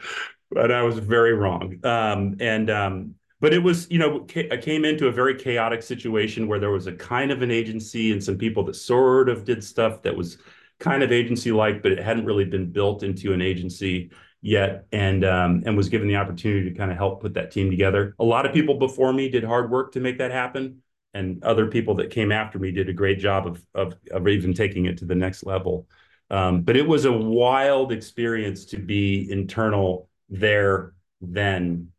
but 0.50 0.72
i 0.72 0.80
was 0.80 0.98
very 0.98 1.34
wrong 1.34 1.78
um, 1.84 2.34
and 2.40 2.70
um, 2.70 3.14
but 3.40 3.52
it 3.52 3.62
was 3.62 3.90
you 3.90 3.98
know 3.98 4.26
I 4.50 4.56
came 4.56 4.84
into 4.84 5.08
a 5.08 5.12
very 5.12 5.34
chaotic 5.34 5.82
situation 5.82 6.48
where 6.48 6.58
there 6.58 6.70
was 6.70 6.86
a 6.86 6.92
kind 6.92 7.30
of 7.30 7.42
an 7.42 7.50
agency 7.50 8.12
and 8.12 8.22
some 8.22 8.38
people 8.38 8.64
that 8.64 8.74
sort 8.74 9.28
of 9.28 9.44
did 9.44 9.62
stuff 9.62 10.02
that 10.02 10.16
was 10.16 10.38
kind 10.78 11.02
of 11.02 11.10
agency 11.10 11.52
like 11.52 11.82
but 11.82 11.92
it 11.92 11.98
hadn't 11.98 12.24
really 12.24 12.44
been 12.44 12.70
built 12.70 13.02
into 13.02 13.32
an 13.32 13.42
agency 13.42 14.10
yet. 14.40 14.86
And 14.92 15.24
um, 15.24 15.62
and 15.66 15.76
was 15.76 15.88
given 15.88 16.08
the 16.08 16.16
opportunity 16.16 16.70
to 16.70 16.76
kind 16.76 16.90
of 16.90 16.96
help 16.96 17.20
put 17.20 17.34
that 17.34 17.50
team 17.50 17.70
together. 17.70 18.14
A 18.18 18.24
lot 18.24 18.46
of 18.46 18.52
people 18.52 18.74
before 18.78 19.12
me 19.12 19.28
did 19.28 19.44
hard 19.44 19.70
work 19.70 19.92
to 19.92 20.00
make 20.00 20.18
that 20.18 20.30
happen 20.30 20.82
and 21.14 21.42
other 21.42 21.66
people 21.66 21.94
that 21.96 22.10
came 22.10 22.30
after 22.30 22.58
me 22.58 22.70
did 22.70 22.88
a 22.88 22.92
great 22.92 23.18
job 23.18 23.46
of 23.46 23.64
of, 23.74 23.94
of 24.10 24.28
even 24.28 24.54
taking 24.54 24.86
it 24.86 24.98
to 24.98 25.04
the 25.04 25.14
next 25.14 25.44
level. 25.44 25.86
Um, 26.30 26.62
but 26.62 26.76
it 26.76 26.86
was 26.86 27.06
a 27.06 27.12
wild 27.12 27.90
experience 27.90 28.66
to 28.66 28.76
be 28.78 29.30
internal 29.30 30.08
there 30.28 30.94
then 31.20 31.90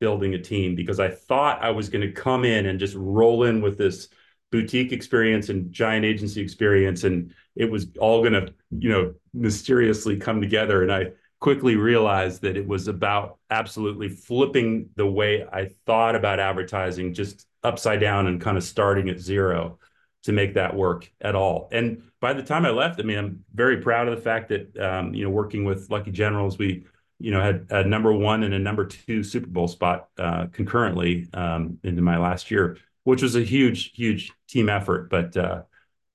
building 0.00 0.34
a 0.34 0.38
team 0.38 0.74
because 0.74 1.00
I 1.00 1.08
thought 1.08 1.62
I 1.62 1.70
was 1.70 1.88
going 1.88 2.02
to 2.02 2.12
come 2.12 2.44
in 2.44 2.66
and 2.66 2.78
just 2.78 2.94
roll 2.94 3.44
in 3.44 3.62
with 3.62 3.78
this 3.78 4.08
boutique 4.50 4.92
experience 4.92 5.48
and 5.48 5.72
giant 5.72 6.04
agency 6.04 6.40
experience 6.40 7.04
and 7.04 7.34
it 7.56 7.70
was 7.70 7.86
all 7.98 8.20
going 8.20 8.34
to 8.34 8.52
you 8.78 8.90
know 8.90 9.14
mysteriously 9.32 10.16
come 10.16 10.40
together 10.40 10.82
and 10.82 10.92
I 10.92 11.12
quickly 11.40 11.76
realized 11.76 12.42
that 12.42 12.56
it 12.56 12.66
was 12.66 12.88
about 12.88 13.38
absolutely 13.50 14.08
flipping 14.08 14.88
the 14.96 15.06
way 15.06 15.44
I 15.44 15.70
thought 15.86 16.16
about 16.16 16.40
advertising 16.40 17.12
just 17.12 17.46
upside 17.62 18.00
down 18.00 18.26
and 18.26 18.40
kind 18.40 18.56
of 18.56 18.64
starting 18.64 19.08
at 19.08 19.18
zero 19.18 19.78
to 20.22 20.32
make 20.32 20.54
that 20.54 20.74
work 20.74 21.10
at 21.20 21.34
all. 21.34 21.68
And 21.70 22.02
by 22.20 22.32
the 22.32 22.42
time 22.42 22.64
I 22.64 22.70
left, 22.70 22.98
I 22.98 23.02
mean, 23.02 23.18
I'm 23.18 23.44
very 23.54 23.76
proud 23.78 24.08
of 24.08 24.16
the 24.16 24.22
fact 24.22 24.48
that, 24.48 24.74
um, 24.78 25.12
you 25.12 25.22
know, 25.22 25.30
working 25.30 25.64
with 25.64 25.90
Lucky 25.90 26.10
Generals, 26.10 26.56
we 26.56 26.86
you 27.18 27.30
know, 27.30 27.40
had 27.40 27.66
a 27.70 27.84
number 27.84 28.12
one 28.12 28.42
and 28.42 28.54
a 28.54 28.58
number 28.58 28.84
two 28.86 29.22
Super 29.22 29.46
Bowl 29.46 29.68
spot 29.68 30.08
uh, 30.18 30.46
concurrently 30.52 31.28
um, 31.32 31.78
into 31.82 32.02
my 32.02 32.18
last 32.18 32.50
year, 32.50 32.76
which 33.04 33.22
was 33.22 33.36
a 33.36 33.42
huge, 33.42 33.92
huge 33.94 34.32
team 34.48 34.68
effort, 34.68 35.10
but 35.10 35.36
uh, 35.36 35.62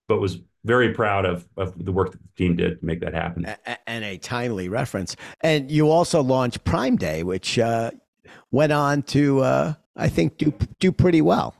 but 0.08 0.20
was 0.20 0.40
very 0.66 0.94
proud 0.94 1.26
of 1.26 1.48
of 1.56 1.84
the 1.84 1.92
work 1.92 2.12
that 2.12 2.22
the 2.22 2.30
team 2.36 2.56
did 2.56 2.80
to 2.80 2.86
make 2.86 3.00
that 3.02 3.14
happen. 3.14 3.48
And 3.88 4.04
a 4.04 4.18
timely 4.18 4.70
reference. 4.70 5.16
And 5.42 5.72
you 5.72 5.90
also 5.90 6.22
launched 6.22 6.64
Prime 6.64 6.96
Day, 6.96 7.24
which 7.24 7.58
uh, 7.58 7.92
went 8.52 8.72
on 8.72 9.04
to 9.04 9.40
uh, 9.42 9.74
I 9.96 10.10
think 10.10 10.38
do 10.38 10.54
do 10.80 10.92
pretty 10.92 11.22
well. 11.22 11.56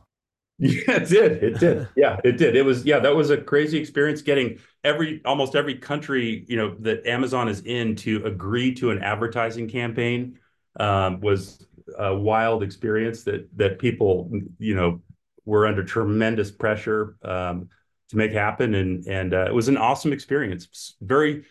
Yeah, 0.62 0.98
it 0.98 1.08
did. 1.10 1.44
It 1.44 1.60
did. 1.60 1.88
Yeah, 1.96 2.18
it 2.24 2.34
did. 2.34 2.56
It 2.56 2.64
was 2.66 2.86
yeah, 2.86 3.00
that 3.00 3.16
was 3.16 3.30
a 3.30 3.38
crazy 3.38 3.78
experience 3.80 4.22
getting 4.22 4.60
every 4.84 5.22
almost 5.24 5.56
every 5.56 5.76
country, 5.76 6.46
you 6.48 6.58
know, 6.58 6.76
that 6.80 7.06
Amazon 7.08 7.48
is 7.48 7.62
in 7.62 7.96
to 7.98 8.26
agree 8.26 8.74
to 8.76 8.92
an 8.92 9.02
advertising 9.02 9.70
campaign 9.70 10.38
um, 10.80 11.22
was 11.22 11.66
a 11.98 12.14
wild 12.14 12.62
experience 12.62 13.24
that 13.24 13.48
that 13.58 13.80
people, 13.80 14.30
you 14.58 14.76
know, 14.76 15.02
were 15.46 15.66
under 15.66 15.84
tremendous 15.84 16.52
pressure 16.52 17.16
um, 17.24 17.70
to 18.10 18.18
make 18.18 18.34
happen 18.34 18.76
and 18.76 19.08
and 19.08 19.34
uh, 19.34 19.46
it 19.48 19.54
was 19.54 19.70
an 19.70 19.78
awesome 19.78 20.12
experience. 20.12 20.96
Very 21.02 21.46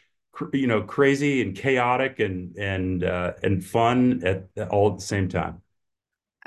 you 0.52 0.66
know, 0.68 0.82
crazy 0.82 1.42
and 1.42 1.56
chaotic 1.56 2.20
and 2.20 2.56
and 2.56 3.04
uh, 3.04 3.32
and 3.42 3.64
fun 3.64 4.22
at 4.24 4.68
all 4.70 4.92
at 4.92 4.98
the 4.98 5.04
same 5.04 5.28
time. 5.28 5.62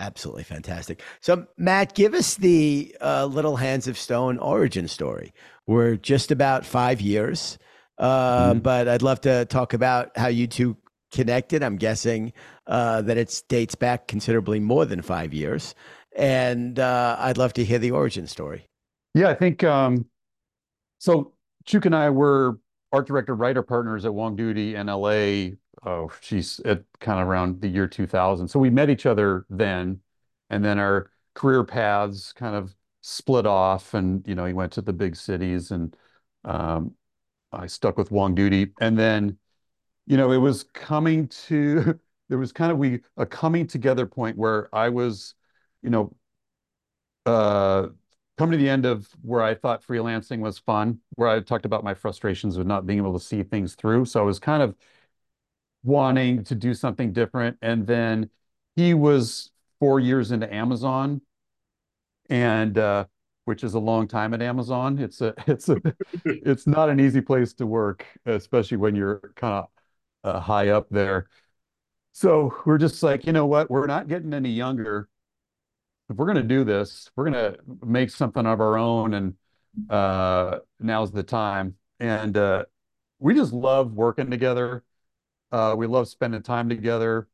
Absolutely 0.01 0.43
fantastic. 0.43 0.99
So, 1.19 1.45
Matt, 1.57 1.93
give 1.93 2.15
us 2.15 2.33
the 2.33 2.95
uh, 3.01 3.27
Little 3.27 3.55
Hands 3.55 3.87
of 3.87 3.99
Stone 3.99 4.39
origin 4.39 4.87
story. 4.87 5.31
We're 5.67 5.95
just 5.95 6.31
about 6.31 6.65
five 6.65 6.99
years, 6.99 7.59
uh, 7.99 8.49
mm-hmm. 8.49 8.59
but 8.59 8.87
I'd 8.87 9.03
love 9.03 9.21
to 9.21 9.45
talk 9.45 9.73
about 9.73 10.17
how 10.17 10.27
you 10.27 10.47
two 10.47 10.75
connected. 11.11 11.61
I'm 11.61 11.77
guessing 11.77 12.33
uh, 12.65 13.03
that 13.03 13.17
it 13.17 13.43
dates 13.47 13.75
back 13.75 14.07
considerably 14.07 14.59
more 14.59 14.85
than 14.85 15.03
five 15.03 15.35
years, 15.35 15.75
and 16.15 16.79
uh, 16.79 17.17
I'd 17.19 17.37
love 17.37 17.53
to 17.53 17.63
hear 17.63 17.77
the 17.77 17.91
origin 17.91 18.25
story. 18.25 18.65
Yeah, 19.13 19.29
I 19.29 19.35
think 19.35 19.63
um, 19.63 20.07
so. 20.97 21.33
Chuk 21.67 21.85
and 21.85 21.95
I 21.95 22.09
were 22.09 22.57
art 22.91 23.05
director 23.05 23.35
writer 23.35 23.61
partners 23.61 24.03
at 24.03 24.15
Wong 24.15 24.35
Doody 24.35 24.73
in 24.73 24.87
LA. 24.87 25.57
Oh, 25.83 26.11
she's 26.21 26.59
at 26.61 26.83
kind 26.99 27.19
of 27.19 27.27
around 27.27 27.61
the 27.61 27.67
year 27.67 27.87
2000. 27.87 28.47
So 28.47 28.59
we 28.59 28.69
met 28.69 28.89
each 28.89 29.05
other 29.05 29.45
then, 29.49 30.01
and 30.49 30.63
then 30.63 30.77
our 30.79 31.09
career 31.33 31.63
paths 31.63 32.33
kind 32.33 32.55
of 32.55 32.75
split 33.01 33.45
off. 33.47 33.93
And 33.95 34.25
you 34.27 34.35
know, 34.35 34.45
he 34.45 34.53
went 34.53 34.73
to 34.73 34.81
the 34.81 34.93
big 34.93 35.15
cities, 35.15 35.71
and 35.71 35.95
um, 36.45 36.95
I 37.51 37.67
stuck 37.67 37.97
with 37.97 38.11
Wong 38.11 38.35
Doody. 38.35 38.73
And 38.81 38.97
then, 38.99 39.39
you 40.07 40.17
know, 40.17 40.31
it 40.31 40.37
was 40.39 40.63
coming 40.65 41.27
to 41.29 41.99
there 42.29 42.39
was 42.39 42.51
kind 42.53 42.71
of 42.71 42.77
we 42.79 43.01
a 43.17 43.25
coming 43.27 43.67
together 43.67 44.05
point 44.07 44.37
where 44.37 44.73
I 44.75 44.89
was, 44.89 45.35
you 45.83 45.89
know, 45.91 46.15
uh, 47.25 47.87
coming 48.37 48.51
to 48.51 48.57
the 48.57 48.69
end 48.69 48.85
of 48.85 49.07
where 49.21 49.41
I 49.41 49.55
thought 49.55 49.85
freelancing 49.85 50.39
was 50.39 50.57
fun, 50.59 50.99
where 51.15 51.29
I 51.29 51.39
talked 51.41 51.65
about 51.65 51.83
my 51.83 51.93
frustrations 51.93 52.57
with 52.57 52.67
not 52.67 52.85
being 52.85 52.99
able 52.99 53.13
to 53.17 53.23
see 53.23 53.43
things 53.43 53.75
through. 53.75 54.05
So 54.05 54.19
I 54.19 54.23
was 54.23 54.39
kind 54.39 54.63
of 54.63 54.75
wanting 55.83 56.43
to 56.45 56.55
do 56.55 56.73
something 56.73 57.13
different. 57.13 57.57
And 57.61 57.85
then 57.87 58.29
he 58.75 58.93
was 58.93 59.51
four 59.79 59.99
years 59.99 60.31
into 60.31 60.51
Amazon, 60.53 61.21
and 62.29 62.77
uh, 62.77 63.05
which 63.45 63.63
is 63.63 63.73
a 63.73 63.79
long 63.79 64.07
time 64.07 64.33
at 64.33 64.41
Amazon. 64.41 64.99
It's 64.99 65.21
a 65.21 65.33
it's 65.47 65.69
a 65.69 65.77
it's 66.25 66.67
not 66.67 66.89
an 66.89 66.99
easy 66.99 67.21
place 67.21 67.53
to 67.55 67.65
work, 67.65 68.05
especially 68.25 68.77
when 68.77 68.95
you're 68.95 69.33
kind 69.35 69.53
of 69.53 69.67
uh, 70.23 70.39
high 70.39 70.69
up 70.69 70.87
there. 70.89 71.27
So 72.13 72.53
we're 72.65 72.77
just 72.77 73.01
like, 73.03 73.25
you 73.25 73.31
know 73.33 73.45
what? 73.45 73.71
We're 73.71 73.87
not 73.87 74.07
getting 74.07 74.33
any 74.33 74.49
younger 74.49 75.07
if 76.11 76.17
we're 76.17 76.33
to 76.33 76.43
do 76.43 76.63
this, 76.63 77.09
we're 77.15 77.29
to 77.29 77.57
make 77.85 78.09
something 78.09 78.45
of 78.45 78.59
our 78.59 78.77
own, 78.77 79.13
and 79.13 79.33
uh, 79.89 80.59
now's 80.79 81.11
the 81.11 81.23
time. 81.23 81.75
And 81.99 82.35
uh, 82.35 82.65
we 83.19 83.33
just 83.33 83.53
love 83.53 83.93
working 83.93 84.29
together. 84.29 84.83
Uh, 85.51 85.75
we 85.77 85.87
love 85.87 86.07
spending 86.07 86.41
time 86.41 86.69
together. 86.69 87.27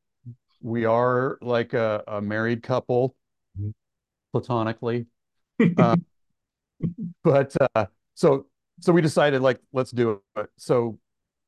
We 0.61 0.85
are 0.85 1.37
like 1.41 1.73
a, 1.73 2.03
a 2.07 2.21
married 2.21 2.63
couple, 2.63 3.15
mm-hmm. 3.59 3.69
platonically. 4.31 5.05
Uh, 5.77 5.95
but 7.23 7.55
uh, 7.75 7.85
so 8.15 8.47
so 8.79 8.93
we 8.93 9.01
decided 9.01 9.41
like 9.41 9.59
let's 9.73 9.91
do 9.91 10.21
it. 10.35 10.49
So 10.57 10.99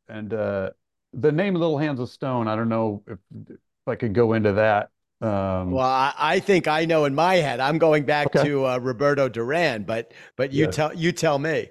and 0.07 0.33
uh, 0.33 0.71
the 1.13 1.31
name 1.31 1.55
Little 1.55 1.77
Hands 1.77 1.99
of 1.99 2.09
Stone. 2.09 2.47
I 2.47 2.55
don't 2.55 2.69
know 2.69 3.03
if, 3.07 3.17
if 3.49 3.57
I 3.87 3.95
could 3.95 4.13
go 4.13 4.33
into 4.33 4.53
that 4.53 4.89
um, 5.21 5.71
well, 5.71 5.85
I, 5.85 6.13
I, 6.17 6.39
think 6.39 6.69
I 6.69 6.85
know 6.85 7.03
in 7.03 7.13
my 7.13 7.35
head. 7.35 7.59
I'm 7.59 7.77
going 7.77 8.05
back 8.05 8.27
okay. 8.27 8.47
to 8.47 8.65
uh, 8.65 8.77
Roberto 8.77 9.27
Duran, 9.27 9.83
but 9.83 10.13
but 10.37 10.53
you 10.53 10.67
tell 10.67 10.93
you 10.95 11.11
tell 11.11 11.37
me. 11.37 11.69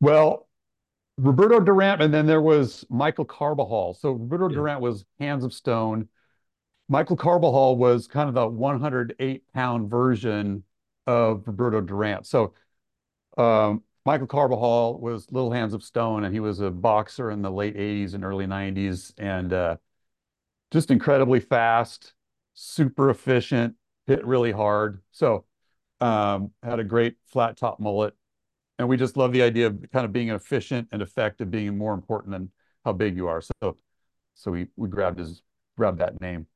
Well, 0.00 0.48
Roberto 1.16 1.60
Duran, 1.60 2.02
and 2.02 2.12
then 2.12 2.26
there 2.26 2.42
was 2.42 2.84
Michael 2.88 3.24
Carbajal. 3.24 3.94
So 3.94 4.12
Roberto 4.12 4.48
yeah. 4.48 4.56
Duran 4.56 4.80
was 4.80 5.04
Hands 5.20 5.44
of 5.44 5.52
Stone. 5.52 6.08
Michael 6.88 7.16
Carbajal 7.16 7.76
was 7.76 8.06
kind 8.06 8.28
of 8.28 8.34
the 8.34 8.46
108 8.46 9.42
pound 9.52 9.90
version 9.90 10.64
of 11.06 11.46
Roberto 11.46 11.80
Duran. 11.80 12.24
So 12.24 12.54
um, 13.38 13.82
Michael 14.04 14.26
Carbajal 14.26 15.00
was 15.00 15.30
Little 15.30 15.52
Hands 15.52 15.72
of 15.72 15.82
Stone, 15.82 16.24
and 16.24 16.34
he 16.34 16.40
was 16.40 16.60
a 16.60 16.70
boxer 16.70 17.30
in 17.30 17.42
the 17.42 17.50
late 17.50 17.76
80s 17.76 18.14
and 18.14 18.24
early 18.24 18.46
90s, 18.46 19.12
and 19.16 19.52
uh, 19.52 19.76
just 20.70 20.90
incredibly 20.90 21.40
fast 21.40 22.14
super 22.54 23.10
efficient, 23.10 23.74
hit 24.06 24.24
really 24.24 24.52
hard. 24.52 25.02
So 25.10 25.44
um, 26.00 26.52
had 26.62 26.78
a 26.78 26.84
great 26.84 27.16
flat 27.26 27.56
top 27.56 27.78
mullet. 27.80 28.14
And 28.78 28.88
we 28.88 28.96
just 28.96 29.16
love 29.16 29.32
the 29.32 29.42
idea 29.42 29.68
of 29.68 29.84
kind 29.92 30.04
of 30.04 30.12
being 30.12 30.30
efficient 30.30 30.88
and 30.90 31.00
effective 31.00 31.50
being 31.50 31.78
more 31.78 31.94
important 31.94 32.32
than 32.32 32.50
how 32.84 32.92
big 32.92 33.16
you 33.16 33.28
are. 33.28 33.40
So 33.40 33.76
so 34.34 34.50
we 34.50 34.66
we 34.76 34.88
grabbed 34.88 35.18
his 35.18 35.42
grabbed 35.76 35.98
that 35.98 36.20
name. 36.20 36.46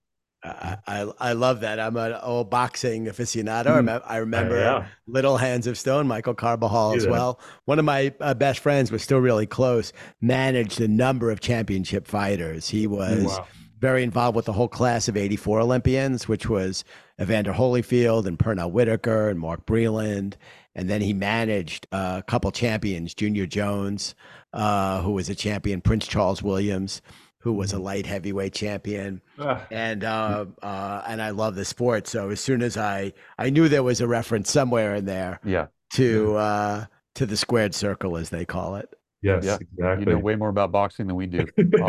I, 0.45 0.77
I, 0.87 1.13
I 1.19 1.33
love 1.33 1.61
that. 1.61 1.81
I'm 1.81 1.97
an 1.97 2.15
old 2.23 2.49
boxing 2.49 3.07
aficionado. 3.07 3.67
Mm. 3.67 4.03
I 4.07 4.19
remember 4.19 4.57
yeah. 4.57 4.87
Little 5.09 5.37
Hands 5.37 5.67
of 5.67 5.77
Stone, 5.77 6.07
Michael 6.07 6.35
Carbajal 6.35 6.95
as 6.95 7.09
well. 7.09 7.41
One 7.65 7.81
of 7.81 7.85
my 7.85 8.15
uh, 8.21 8.35
best 8.35 8.61
friends 8.61 8.93
was 8.93 9.03
still 9.03 9.19
really 9.19 9.47
close. 9.47 9.93
Managed 10.21 10.81
a 10.81 10.87
number 10.87 11.33
of 11.33 11.41
championship 11.41 12.07
fighters. 12.07 12.69
He 12.69 12.87
was 12.87 13.25
wow 13.25 13.47
very 13.81 14.03
involved 14.03 14.37
with 14.37 14.45
the 14.45 14.53
whole 14.53 14.69
class 14.69 15.09
of 15.09 15.17
84 15.17 15.61
Olympians, 15.61 16.29
which 16.29 16.49
was 16.49 16.85
Evander 17.21 17.53
Holyfield 17.53 18.27
and 18.27 18.39
Pernell 18.39 18.71
Whitaker 18.71 19.29
and 19.29 19.39
Mark 19.39 19.67
Breland. 19.67 20.35
And 20.79 20.89
then 20.89 21.01
he 21.01 21.13
managed 21.13 21.89
uh, 21.91 22.21
a 22.21 22.23
couple 22.23 22.53
champions, 22.53 23.13
Junior 23.13 23.47
Jones, 23.47 24.15
uh, 24.53 25.03
who 25.03 25.11
was 25.11 25.29
a 25.29 25.35
champion, 25.35 25.81
Prince 25.81 26.07
Charles 26.07 26.41
Williams, 26.41 27.03
who 27.41 27.53
was 27.53 27.73
a 27.73 27.75
mm-hmm. 27.75 27.85
light 27.85 28.07
heavyweight 28.07 28.53
champion. 28.53 29.21
Ah. 29.41 29.67
And 29.73 30.05
uh, 30.05 30.47
uh, 30.63 31.03
and 31.09 31.21
I 31.21 31.31
love 31.31 31.57
the 31.57 31.65
sport. 31.65 32.07
So 32.07 32.31
as 32.31 32.41
soon 32.41 32.63
as 32.63 32.77
I 32.77 33.13
I 33.39 33.51
knew 33.51 33.69
there 33.69 33.83
was 33.83 34.01
a 34.01 34.07
reference 34.07 34.53
somewhere 34.53 34.95
in 34.95 35.05
there 35.05 35.41
yeah. 35.45 35.67
to 35.95 36.37
uh, 36.37 36.85
to 37.17 37.27
the 37.27 37.37
squared 37.37 37.75
circle 37.75 38.17
as 38.17 38.31
they 38.31 38.45
call 38.45 38.77
it. 38.77 38.89
Yes, 39.21 39.45
yeah. 39.45 39.59
exactly. 39.61 40.07
You 40.07 40.13
know 40.13 40.19
way 40.21 40.37
more 40.37 40.49
about 40.49 40.71
boxing 40.71 41.09
than 41.09 41.17
we 41.17 41.27
do. 41.27 41.45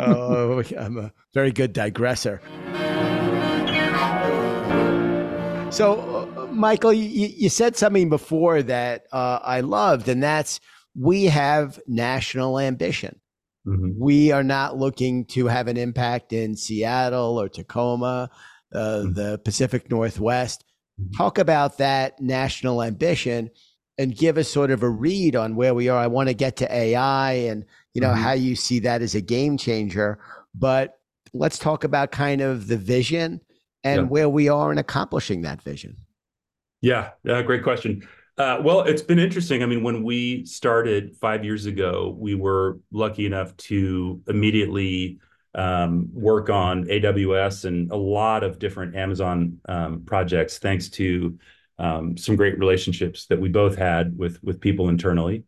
oh, 0.00 0.64
I'm 0.76 0.98
a 0.98 1.12
very 1.32 1.52
good 1.52 1.72
digressor. 1.72 2.40
So, 5.74 6.30
uh, 6.33 6.33
Michael, 6.52 6.92
you, 6.92 7.28
you, 7.28 7.48
said 7.48 7.76
something 7.76 8.08
before 8.08 8.62
that 8.62 9.06
uh, 9.12 9.40
I 9.42 9.60
loved, 9.60 10.08
and 10.08 10.22
that's 10.22 10.60
we 10.98 11.24
have 11.24 11.80
national 11.86 12.58
ambition. 12.58 13.20
Mm-hmm. 13.66 13.92
We 13.98 14.30
are 14.32 14.42
not 14.42 14.76
looking 14.76 15.24
to 15.26 15.46
have 15.46 15.68
an 15.68 15.76
impact 15.76 16.32
in 16.32 16.56
Seattle 16.56 17.40
or 17.40 17.48
Tacoma, 17.48 18.30
uh, 18.72 18.78
mm-hmm. 18.78 19.12
the 19.14 19.38
Pacific 19.38 19.90
Northwest. 19.90 20.64
Mm-hmm. 21.00 21.16
Talk 21.16 21.38
about 21.38 21.78
that 21.78 22.20
national 22.20 22.82
ambition 22.82 23.50
and 23.96 24.16
give 24.16 24.38
us 24.38 24.48
sort 24.48 24.70
of 24.70 24.82
a 24.82 24.88
read 24.88 25.36
on 25.36 25.56
where 25.56 25.74
we 25.74 25.88
are. 25.88 25.98
I 25.98 26.08
want 26.08 26.28
to 26.28 26.34
get 26.34 26.56
to 26.56 26.74
AI 26.74 27.32
and 27.32 27.64
you 27.94 28.00
know 28.00 28.10
mm-hmm. 28.10 28.22
how 28.22 28.32
you 28.32 28.56
see 28.56 28.80
that 28.80 29.02
as 29.02 29.14
a 29.14 29.20
game 29.20 29.56
changer, 29.56 30.18
but 30.54 30.98
let's 31.32 31.58
talk 31.58 31.84
about 31.84 32.12
kind 32.12 32.40
of 32.40 32.68
the 32.68 32.76
vision 32.76 33.40
and 33.82 34.02
yeah. 34.02 34.06
where 34.06 34.28
we 34.28 34.48
are 34.48 34.72
in 34.72 34.78
accomplishing 34.78 35.42
that 35.42 35.62
vision. 35.62 35.96
Yeah, 36.84 37.12
uh, 37.26 37.40
great 37.40 37.62
question. 37.62 38.06
Uh, 38.36 38.60
well, 38.62 38.82
it's 38.82 39.00
been 39.00 39.18
interesting. 39.18 39.62
I 39.62 39.66
mean, 39.66 39.82
when 39.82 40.02
we 40.02 40.44
started 40.44 41.16
five 41.16 41.42
years 41.42 41.64
ago, 41.64 42.14
we 42.18 42.34
were 42.34 42.78
lucky 42.92 43.24
enough 43.24 43.56
to 43.68 44.20
immediately 44.28 45.18
um, 45.54 46.10
work 46.12 46.50
on 46.50 46.84
AWS 46.84 47.64
and 47.64 47.90
a 47.90 47.96
lot 47.96 48.44
of 48.44 48.58
different 48.58 48.96
Amazon 48.96 49.60
um, 49.66 50.02
projects, 50.04 50.58
thanks 50.58 50.90
to 50.90 51.38
um, 51.78 52.18
some 52.18 52.36
great 52.36 52.58
relationships 52.58 53.28
that 53.28 53.40
we 53.40 53.48
both 53.48 53.78
had 53.78 54.18
with 54.18 54.42
with 54.44 54.60
people 54.60 54.90
internally. 54.90 55.44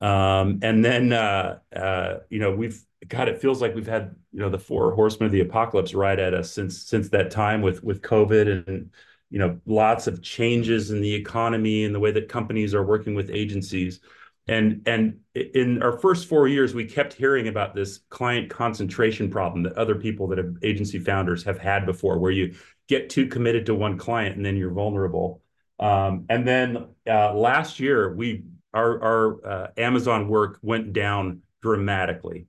Um, 0.00 0.60
and 0.62 0.82
then 0.82 1.12
uh, 1.12 1.58
uh, 1.76 2.14
you 2.30 2.38
know 2.38 2.56
we've 2.56 2.82
God, 3.06 3.28
it 3.28 3.38
feels 3.42 3.60
like 3.60 3.74
we've 3.74 3.86
had 3.86 4.14
you 4.32 4.40
know 4.40 4.48
the 4.48 4.58
four 4.58 4.94
horsemen 4.94 5.26
of 5.26 5.32
the 5.32 5.40
apocalypse 5.40 5.92
right 5.92 6.18
at 6.18 6.32
us 6.32 6.50
since 6.50 6.84
since 6.86 7.10
that 7.10 7.30
time 7.30 7.60
with 7.60 7.84
with 7.84 8.00
COVID 8.00 8.66
and 8.66 8.90
you 9.30 9.38
know 9.38 9.58
lots 9.66 10.06
of 10.06 10.22
changes 10.22 10.90
in 10.90 11.00
the 11.00 11.14
economy 11.14 11.84
and 11.84 11.94
the 11.94 12.00
way 12.00 12.10
that 12.10 12.28
companies 12.28 12.74
are 12.74 12.84
working 12.84 13.14
with 13.14 13.30
agencies. 13.30 14.00
And 14.48 14.82
and 14.86 15.20
in 15.34 15.82
our 15.82 15.98
first 15.98 16.28
four 16.28 16.48
years, 16.48 16.74
we 16.74 16.84
kept 16.84 17.12
hearing 17.12 17.46
about 17.48 17.74
this 17.74 18.00
client 18.08 18.50
concentration 18.50 19.30
problem 19.30 19.62
that 19.62 19.74
other 19.74 19.94
people 19.94 20.26
that 20.28 20.38
have 20.38 20.56
agency 20.62 20.98
founders 20.98 21.44
have 21.44 21.58
had 21.58 21.86
before, 21.86 22.18
where 22.18 22.32
you 22.32 22.54
get 22.88 23.08
too 23.08 23.28
committed 23.28 23.66
to 23.66 23.74
one 23.74 23.96
client 23.96 24.36
and 24.36 24.44
then 24.44 24.56
you're 24.56 24.72
vulnerable. 24.72 25.42
Um, 25.78 26.26
and 26.28 26.46
then 26.46 26.88
uh, 27.08 27.32
last 27.34 27.78
year, 27.78 28.12
we 28.12 28.42
our 28.74 29.02
our 29.02 29.46
uh, 29.46 29.66
Amazon 29.76 30.28
work 30.28 30.58
went 30.62 30.92
down 30.92 31.42
dramatically. 31.62 32.46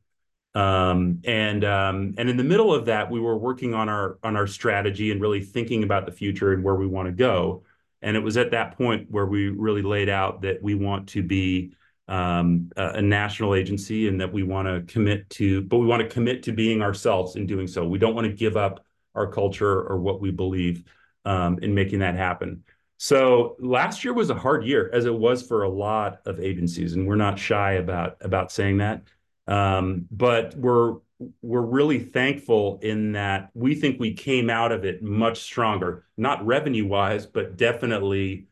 Um, 0.53 1.21
and 1.23 1.63
um, 1.63 2.15
and 2.17 2.29
in 2.29 2.37
the 2.37 2.43
middle 2.43 2.73
of 2.73 2.85
that, 2.85 3.09
we 3.09 3.19
were 3.19 3.37
working 3.37 3.73
on 3.73 3.87
our 3.89 4.17
on 4.23 4.35
our 4.35 4.47
strategy 4.47 5.11
and 5.11 5.21
really 5.21 5.41
thinking 5.41 5.83
about 5.83 6.05
the 6.05 6.11
future 6.11 6.53
and 6.53 6.63
where 6.63 6.75
we 6.75 6.87
want 6.87 7.07
to 7.07 7.13
go. 7.13 7.63
And 8.01 8.17
it 8.17 8.19
was 8.19 8.35
at 8.37 8.51
that 8.51 8.77
point 8.77 9.09
where 9.09 9.25
we 9.25 9.49
really 9.49 9.83
laid 9.83 10.09
out 10.09 10.41
that 10.41 10.61
we 10.61 10.75
want 10.75 11.09
to 11.09 11.23
be 11.23 11.73
um, 12.07 12.71
a, 12.75 12.93
a, 12.95 13.01
national 13.01 13.55
agency 13.55 14.07
and 14.07 14.19
that 14.19 14.33
we 14.33 14.43
want 14.43 14.67
to 14.67 14.81
commit 14.91 15.29
to, 15.29 15.61
but 15.61 15.77
we 15.77 15.85
want 15.85 16.01
to 16.01 16.09
commit 16.09 16.43
to 16.43 16.51
being 16.51 16.81
ourselves 16.81 17.35
in 17.35 17.45
doing 17.45 17.67
so. 17.67 17.87
We 17.87 17.99
don't 17.99 18.15
want 18.15 18.27
to 18.27 18.33
give 18.33 18.57
up 18.57 18.83
our 19.15 19.27
culture 19.27 19.83
or 19.83 19.97
what 19.97 20.19
we 20.19 20.31
believe 20.31 20.83
um, 21.25 21.59
in 21.59 21.73
making 21.73 21.99
that 21.99 22.15
happen. 22.15 22.63
So 22.97 23.55
last 23.59 24.03
year 24.03 24.13
was 24.13 24.29
a 24.29 24.35
hard 24.35 24.65
year, 24.65 24.89
as 24.93 25.05
it 25.05 25.13
was 25.13 25.41
for 25.41 25.63
a 25.63 25.69
lot 25.69 26.19
of 26.25 26.39
agencies, 26.39 26.93
and 26.93 27.07
we're 27.07 27.15
not 27.15 27.39
shy 27.39 27.73
about 27.73 28.17
about 28.21 28.51
saying 28.51 28.77
that. 28.77 29.03
Um, 29.51 30.07
but 30.11 30.55
we're 30.55 30.95
we're 31.41 31.61
really 31.61 31.99
thankful 31.99 32.79
in 32.81 33.11
that 33.11 33.49
we 33.53 33.75
think 33.75 33.99
we 33.99 34.13
came 34.13 34.49
out 34.49 34.71
of 34.71 34.85
it 34.85 35.03
much 35.03 35.41
stronger, 35.41 36.05
not 36.17 36.43
revenue-wise, 36.45 37.27
but 37.27 37.57
definitely 37.57 38.47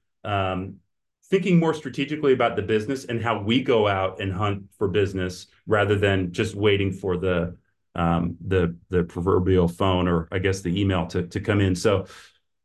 thinking 1.30 1.60
more 1.60 1.74
strategically 1.74 2.34
about 2.34 2.56
the 2.56 2.62
business 2.62 3.06
and 3.06 3.22
how 3.22 3.42
we 3.42 3.62
go 3.62 3.88
out 3.88 4.20
and 4.20 4.34
hunt 4.34 4.64
for 4.78 4.88
business 4.88 5.48
rather 5.68 5.96
than 5.96 6.32
just 6.32 6.56
waiting 6.56 6.92
for 6.92 7.18
the 7.18 7.56
the 7.96 8.76
the 8.90 9.04
proverbial 9.04 9.68
phone 9.68 10.08
or 10.08 10.28
I 10.32 10.40
guess 10.40 10.62
the 10.62 10.80
email 10.80 11.08
to 11.08 11.28
to 11.28 11.40
come 11.40 11.62
in. 11.62 11.76
So, 11.76 12.08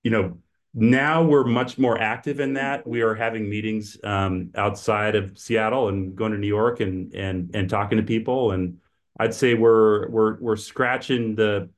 you 0.03 0.11
know, 0.11 0.39
now 0.75 1.23
we're 1.23 1.45
much 1.45 1.79
more 1.79 1.99
active 1.99 2.41
in 2.41 2.55
that. 2.55 2.87
We 2.87 3.03
are 3.03 3.15
having 3.15 3.49
meetings 3.49 3.97
um, 4.03 4.51
outside 4.57 5.15
of 5.15 5.39
Seattle 5.39 5.89
and 5.89 6.17
going 6.17 6.33
to 6.33 6.39
New 6.39 6.49
York 6.49 6.81
and 6.81 7.15
and 7.15 7.51
and 7.55 7.71
talking 7.71 7.99
to 7.99 8.05
people, 8.05 8.51
and 8.51 8.79
I'd 9.19 9.35
say 9.35 9.55
we're 9.55 10.09
we're 10.09 10.41
we're 10.41 10.57
scratching 10.57 11.37
the 11.37 11.71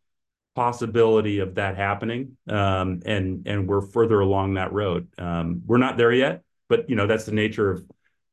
possibility 0.56 1.38
of 1.40 1.54
that 1.56 1.76
happening. 1.76 2.36
Um, 2.48 3.02
and 3.04 3.46
and 3.46 3.68
we're 3.68 3.82
further 3.82 4.20
along 4.20 4.54
that 4.54 4.72
road. 4.72 5.06
Um, 5.18 5.62
we're 5.66 5.76
not 5.76 5.98
there 5.98 6.12
yet, 6.12 6.42
but, 6.68 6.88
you 6.90 6.96
know, 6.96 7.06
that's 7.06 7.26
the 7.26 7.32
nature 7.32 7.70
of 7.70 7.84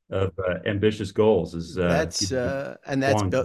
of 0.10 0.32
uh, 0.40 0.60
ambitious 0.66 1.12
goals 1.12 1.54
is. 1.54 1.78
Uh, 1.78 1.84
uh, 2.32 2.76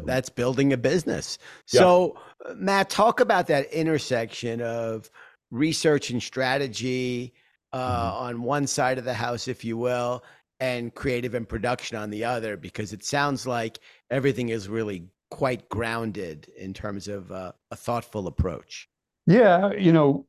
that's 0.07 0.29
building 0.29 0.73
a 0.73 0.77
business. 0.77 1.39
Yeah. 1.73 1.81
So, 1.81 2.19
Matt, 2.55 2.89
talk 2.89 3.21
about 3.21 3.47
that 3.49 3.73
intersection 3.73 4.61
of 4.61 5.11
research 5.51 6.11
and 6.11 6.23
strategy 6.23 7.35
uh, 7.73 7.79
mm-hmm. 7.79 8.25
on 8.25 8.43
one 8.43 8.67
side 8.67 8.99
of 8.99 9.05
the 9.05 9.15
house, 9.15 9.49
if 9.49 9.65
you 9.65 9.77
will, 9.77 10.25
and 10.61 10.95
creative 10.95 11.35
and 11.35 11.49
production 11.49 11.97
on 11.97 12.11
the 12.11 12.25
other, 12.25 12.57
because 12.57 12.93
it 12.93 13.05
sounds 13.05 13.47
like 13.47 13.79
everything 14.11 14.49
is 14.49 14.69
really 14.69 15.07
quite 15.31 15.69
grounded 15.69 16.51
in 16.57 16.73
terms 16.73 17.09
of 17.09 17.31
uh, 17.31 17.53
a 17.71 17.77
thoughtful 17.77 18.27
approach. 18.27 18.89
Yeah, 19.27 19.73
you 19.73 19.93
know, 19.93 20.27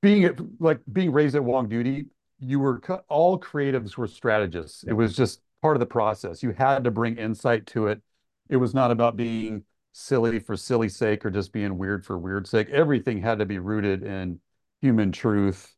being 0.00 0.56
like 0.58 0.80
being 0.92 1.12
raised 1.12 1.34
at 1.34 1.44
Wong 1.44 1.68
Doody, 1.68 2.06
you 2.40 2.60
were 2.60 2.80
all 3.08 3.38
creatives 3.38 3.96
were 3.96 4.06
strategists. 4.06 4.84
It 4.84 4.92
was 4.92 5.14
just 5.14 5.40
part 5.62 5.76
of 5.76 5.80
the 5.80 5.86
process. 5.86 6.42
You 6.42 6.52
had 6.52 6.84
to 6.84 6.90
bring 6.90 7.16
insight 7.16 7.66
to 7.68 7.88
it. 7.88 8.00
It 8.48 8.56
was 8.56 8.74
not 8.74 8.90
about 8.90 9.16
being 9.16 9.64
silly 9.92 10.38
for 10.38 10.56
silly 10.56 10.88
sake 10.88 11.24
or 11.26 11.30
just 11.30 11.52
being 11.52 11.76
weird 11.76 12.04
for 12.04 12.18
weird 12.18 12.46
sake. 12.46 12.68
Everything 12.70 13.20
had 13.20 13.38
to 13.40 13.46
be 13.46 13.58
rooted 13.58 14.02
in 14.02 14.40
human 14.80 15.12
truth, 15.12 15.74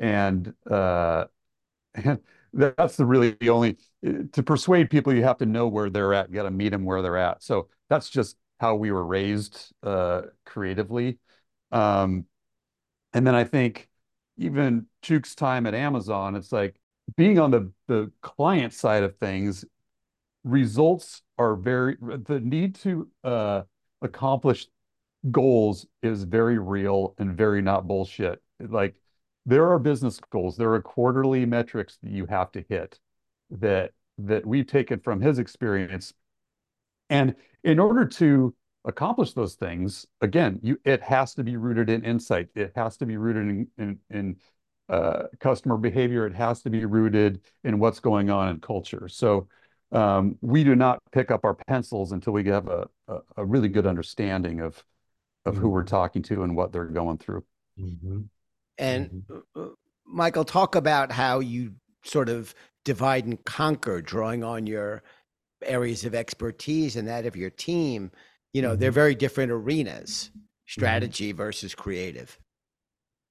uh, 0.00 1.24
and 1.94 2.18
that's 2.52 2.96
the 2.96 3.06
really 3.06 3.36
the 3.40 3.50
only 3.50 3.78
to 4.32 4.42
persuade 4.42 4.90
people, 4.90 5.14
you 5.14 5.22
have 5.24 5.38
to 5.38 5.46
know 5.46 5.68
where 5.68 5.88
they're 5.88 6.12
at, 6.12 6.28
you 6.28 6.34
got 6.34 6.42
to 6.42 6.50
meet 6.50 6.70
them 6.70 6.84
where 6.84 7.02
they're 7.02 7.16
at. 7.16 7.42
So 7.42 7.68
that's 7.88 8.10
just 8.10 8.36
how 8.60 8.74
we 8.74 8.92
were 8.92 9.04
raised 9.04 9.72
uh, 9.82 10.22
creatively. 10.44 11.18
Um, 11.70 12.26
And 13.12 13.26
then 13.26 13.34
I 13.34 13.44
think 13.44 13.88
even 14.36 14.86
Chuk's 15.02 15.34
time 15.34 15.66
at 15.66 15.74
Amazon, 15.74 16.34
it's 16.34 16.52
like 16.52 16.76
being 17.16 17.38
on 17.38 17.50
the 17.50 17.72
the 17.88 18.10
client 18.20 18.72
side 18.72 19.02
of 19.02 19.16
things, 19.16 19.64
results 20.44 21.22
are 21.38 21.54
very 21.56 21.96
the 22.00 22.40
need 22.40 22.74
to 22.76 23.08
uh, 23.24 23.62
accomplish 24.00 24.66
goals 25.30 25.86
is 26.02 26.24
very 26.24 26.58
real 26.58 27.14
and 27.18 27.36
very 27.36 27.62
not 27.62 27.86
bullshit. 27.86 28.42
Like, 28.58 28.94
there 29.46 29.70
are 29.70 29.78
business 29.78 30.20
goals, 30.30 30.56
there 30.56 30.72
are 30.72 30.82
quarterly 30.82 31.46
metrics 31.46 31.98
that 32.02 32.10
you 32.10 32.26
have 32.26 32.50
to 32.52 32.64
hit, 32.68 32.98
that 33.50 33.92
that 34.18 34.46
we've 34.46 34.66
taken 34.66 35.00
from 35.00 35.20
his 35.20 35.38
experience. 35.38 36.12
And 37.10 37.34
in 37.62 37.78
order 37.78 38.06
to 38.06 38.54
accomplish 38.84 39.32
those 39.32 39.54
things, 39.54 40.06
again, 40.20 40.58
you 40.62 40.78
it 40.84 41.02
has 41.02 41.34
to 41.34 41.44
be 41.44 41.56
rooted 41.56 41.90
in 41.90 42.04
insight. 42.04 42.48
It 42.54 42.72
has 42.74 42.96
to 42.98 43.06
be 43.06 43.16
rooted 43.16 43.66
in 43.78 43.98
in 44.10 44.36
uh, 44.88 45.24
customer 45.40 45.76
behavior. 45.76 46.26
It 46.26 46.34
has 46.34 46.62
to 46.62 46.70
be 46.70 46.84
rooted 46.84 47.40
in 47.64 47.78
what's 47.78 48.00
going 48.00 48.30
on 48.30 48.48
in 48.48 48.60
culture. 48.60 49.08
So, 49.08 49.48
um, 49.92 50.36
we 50.40 50.64
do 50.64 50.74
not 50.74 50.98
pick 51.12 51.30
up 51.30 51.44
our 51.44 51.54
pencils 51.54 52.12
until 52.12 52.32
we 52.32 52.44
have 52.44 52.68
a 52.68 52.88
a 53.36 53.44
really 53.44 53.68
good 53.68 53.86
understanding 53.86 54.60
of 54.60 54.82
who 55.44 55.68
we're 55.68 55.80
mm-hmm. 55.80 55.88
talking 55.88 56.22
to 56.22 56.42
and 56.42 56.56
what 56.56 56.72
they're 56.72 56.84
going 56.84 57.18
through. 57.18 57.44
Mm-hmm. 57.78 58.20
And 58.78 59.10
mm-hmm. 59.10 59.60
Uh, 59.60 59.64
uh, 59.64 59.68
Michael, 60.06 60.44
talk 60.44 60.74
about 60.74 61.12
how 61.12 61.40
you 61.40 61.72
sort 62.04 62.28
of 62.28 62.54
divide 62.84 63.24
and 63.26 63.42
conquer, 63.44 64.00
drawing 64.00 64.44
on 64.44 64.66
your 64.66 65.02
areas 65.64 66.04
of 66.04 66.14
expertise 66.14 66.96
and 66.96 67.06
that 67.08 67.26
of 67.26 67.36
your 67.36 67.50
team. 67.50 68.10
You 68.52 68.62
know, 68.62 68.76
they're 68.76 68.90
mm-hmm. 68.90 68.94
very 68.94 69.14
different 69.14 69.52
arenas, 69.52 70.30
mm-hmm. 70.30 70.40
strategy 70.66 71.32
versus 71.32 71.74
creative. 71.74 72.38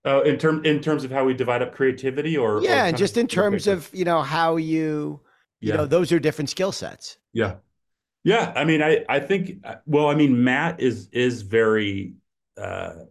Oh, 0.03 0.21
in 0.21 0.37
term 0.37 0.65
in 0.65 0.79
terms 0.79 1.03
of 1.03 1.11
how 1.11 1.25
we 1.25 1.33
divide 1.33 1.61
up 1.61 1.75
creativity 1.75 2.35
or? 2.37 2.61
Yeah, 2.63 2.85
and 2.85 2.97
just 2.97 3.17
in 3.17 3.27
terms 3.27 3.67
of, 3.67 3.89
you 3.93 4.05
know, 4.05 4.21
how 4.21 4.55
you- 4.57 5.21
Yeah 5.59 5.73
You 5.73 5.77
know, 5.77 5.85
those 5.85 6.11
are 6.11 6.19
different 6.19 6.49
skill 6.49 6.71
sets. 6.71 7.17
Yeah. 7.33 7.57
Yeah, 8.23 8.51
I 8.55 8.65
mean, 8.65 8.81
I 8.81 9.19
think, 9.19 9.59
uh, 9.63 9.75
well, 9.85 10.07
I 10.07 10.15
mean, 10.15 10.43
Matt 10.43 10.79
is 10.79 11.07
is 11.11 11.43
very. 11.43 12.15
Uh, 12.57 13.05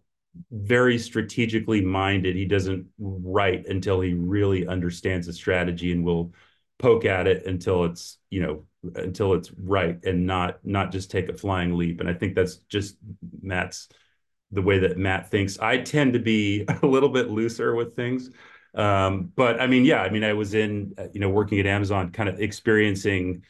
very 0.53 0.97
strategically 0.97 1.81
minded. 1.81 2.37
He 2.37 2.45
doesn't 2.45 2.87
write 2.99 3.67
until 3.67 4.01
he 4.01 4.15
really 4.15 4.65
understands 4.65 5.27
the 5.27 5.33
strategy 5.33 5.91
and 5.91 6.05
will 6.05 6.33
poke 6.79 7.05
at 7.05 7.27
it 7.27 7.47
until 7.47 7.85
it's, 7.85 8.19
you 8.31 8.41
know, 8.41 8.65
until 8.95 9.35
it's 9.35 9.51
right, 9.53 10.03
and 10.05 10.27
not 10.27 10.65
not 10.65 10.93
just 10.93 11.11
take 11.11 11.29
a 11.29 11.35
flying 11.37 11.77
leap. 11.77 12.01
And 12.01 12.09
I 12.09 12.15
think 12.15 12.35
that's 12.35 12.57
just 12.69 12.97
Matt's 13.43 13.89
the 14.51 14.63
way 14.63 14.79
that 14.81 14.99
Matt 14.99 15.31
thinks. 15.31 15.59
I 15.59 15.79
tend 15.79 16.15
to 16.15 16.19
be 16.19 16.65
a 16.83 16.87
little 16.87 17.09
bit 17.09 17.31
looser 17.31 17.75
with 17.75 17.95
things. 17.95 18.31
Um, 18.75 19.33
but 19.35 19.61
I 19.61 19.67
mean, 19.67 19.85
yeah, 19.85 20.03
I 20.03 20.11
mean, 20.11 20.25
I 20.25 20.33
was 20.33 20.55
in, 20.55 20.95
uh, 20.97 21.09
you 21.13 21.21
know, 21.21 21.29
working 21.29 21.59
at 21.59 21.67
Amazon, 21.67 22.13
kind 22.13 22.29
of 22.29 22.41
experiencing 22.41 23.43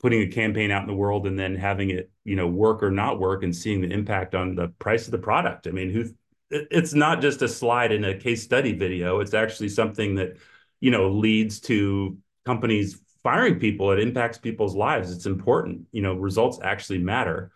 putting 0.00 0.20
a 0.22 0.26
campaign 0.26 0.70
out 0.70 0.82
in 0.82 0.88
the 0.88 0.94
world 0.94 1.26
and 1.26 1.38
then 1.38 1.54
having 1.54 1.90
it, 1.90 2.10
you 2.24 2.34
know, 2.34 2.46
work 2.46 2.82
or 2.82 2.90
not 2.90 3.20
work, 3.20 3.42
and 3.42 3.54
seeing 3.54 3.80
the 3.80 3.92
impact 3.92 4.34
on 4.34 4.54
the 4.54 4.68
price 4.80 5.06
of 5.06 5.12
the 5.12 5.18
product. 5.18 5.66
I 5.66 5.70
mean, 5.70 5.90
who 5.90 6.10
it's 6.50 6.94
not 6.94 7.20
just 7.20 7.42
a 7.42 7.48
slide 7.48 7.92
in 7.92 8.04
a 8.04 8.16
case 8.16 8.42
study 8.42 8.72
video, 8.72 9.20
it's 9.20 9.34
actually 9.34 9.68
something 9.68 10.14
that, 10.16 10.36
you 10.80 10.90
know, 10.90 11.10
leads 11.10 11.60
to 11.60 12.16
companies 12.44 13.00
firing 13.26 13.58
people. 13.58 13.90
It 13.90 13.98
impacts 13.98 14.38
people's 14.38 14.76
lives. 14.76 15.10
It's 15.10 15.26
important. 15.26 15.88
You 15.90 16.00
know, 16.00 16.14
results 16.14 16.60
actually 16.62 17.00
matter. 17.00 17.50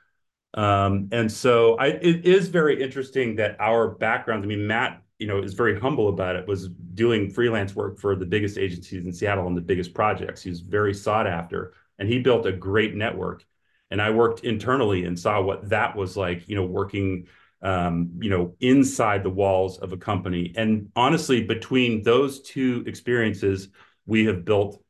Um, 0.54 1.10
and 1.12 1.30
so 1.30 1.76
it 1.78 2.26
is 2.26 2.48
very 2.48 2.82
interesting 2.82 3.36
that 3.36 3.54
our 3.60 3.90
background, 3.90 4.42
I 4.42 4.48
mean, 4.48 4.66
Matt, 4.66 5.00
you 5.20 5.28
know, 5.28 5.40
is 5.40 5.54
very 5.54 5.78
humble 5.78 6.08
about 6.08 6.34
it, 6.34 6.48
was 6.48 6.66
doing 6.94 7.30
freelance 7.30 7.76
work 7.76 8.00
for 8.00 8.16
the 8.16 8.26
biggest 8.26 8.58
agencies 8.58 9.04
in 9.04 9.12
Seattle 9.12 9.46
on 9.46 9.54
the 9.54 9.60
biggest 9.60 9.94
projects. 9.94 10.42
He's 10.42 10.58
very 10.58 10.92
sought 10.92 11.28
after, 11.28 11.72
and 12.00 12.08
he 12.08 12.18
built 12.18 12.46
a 12.46 12.52
great 12.52 12.96
network. 12.96 13.46
And 13.92 14.02
I 14.02 14.10
worked 14.10 14.40
internally 14.42 15.04
and 15.04 15.16
saw 15.16 15.40
what 15.40 15.68
that 15.68 15.94
was 15.94 16.16
like, 16.16 16.48
you 16.48 16.56
know, 16.56 16.66
working, 16.66 17.28
um, 17.62 18.10
you 18.20 18.30
know, 18.30 18.56
inside 18.58 19.22
the 19.22 19.30
walls 19.30 19.78
of 19.78 19.92
a 19.92 19.96
company. 19.96 20.52
And 20.56 20.90
honestly, 20.96 21.44
between 21.44 22.02
those 22.02 22.40
two 22.40 22.82
experiences, 22.88 23.68
we 24.04 24.24
have 24.24 24.44
built 24.44 24.82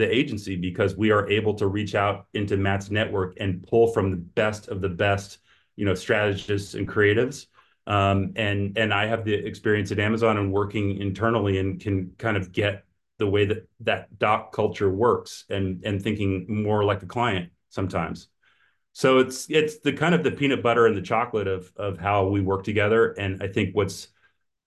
the 0.00 0.12
agency 0.12 0.56
because 0.56 0.96
we 0.96 1.10
are 1.10 1.30
able 1.30 1.54
to 1.54 1.66
reach 1.66 1.94
out 1.94 2.26
into 2.34 2.56
Matt's 2.56 2.90
network 2.90 3.34
and 3.38 3.62
pull 3.66 3.92
from 3.92 4.10
the 4.10 4.16
best 4.16 4.68
of 4.68 4.80
the 4.80 4.88
best, 4.88 5.38
you 5.76 5.84
know, 5.84 5.94
strategists 5.94 6.74
and 6.74 6.88
creatives. 6.88 7.46
Um, 7.86 8.32
and 8.36 8.76
and 8.76 8.92
I 8.92 9.06
have 9.06 9.24
the 9.24 9.34
experience 9.34 9.92
at 9.92 9.98
Amazon 9.98 10.38
and 10.38 10.52
working 10.52 10.96
internally 11.00 11.58
and 11.58 11.80
can 11.80 12.12
kind 12.18 12.36
of 12.36 12.52
get 12.52 12.84
the 13.18 13.26
way 13.26 13.44
that 13.44 13.68
that 13.80 14.18
doc 14.18 14.52
culture 14.52 14.90
works 14.90 15.44
and 15.50 15.84
and 15.84 16.02
thinking 16.02 16.46
more 16.48 16.84
like 16.84 17.02
a 17.02 17.06
client 17.06 17.50
sometimes. 17.68 18.28
So 18.92 19.18
it's 19.18 19.50
it's 19.50 19.80
the 19.80 19.92
kind 19.92 20.14
of 20.14 20.24
the 20.24 20.30
peanut 20.30 20.62
butter 20.62 20.86
and 20.86 20.96
the 20.96 21.02
chocolate 21.02 21.46
of 21.46 21.70
of 21.76 21.98
how 21.98 22.26
we 22.26 22.40
work 22.40 22.64
together, 22.64 23.12
and 23.12 23.42
I 23.42 23.48
think 23.48 23.76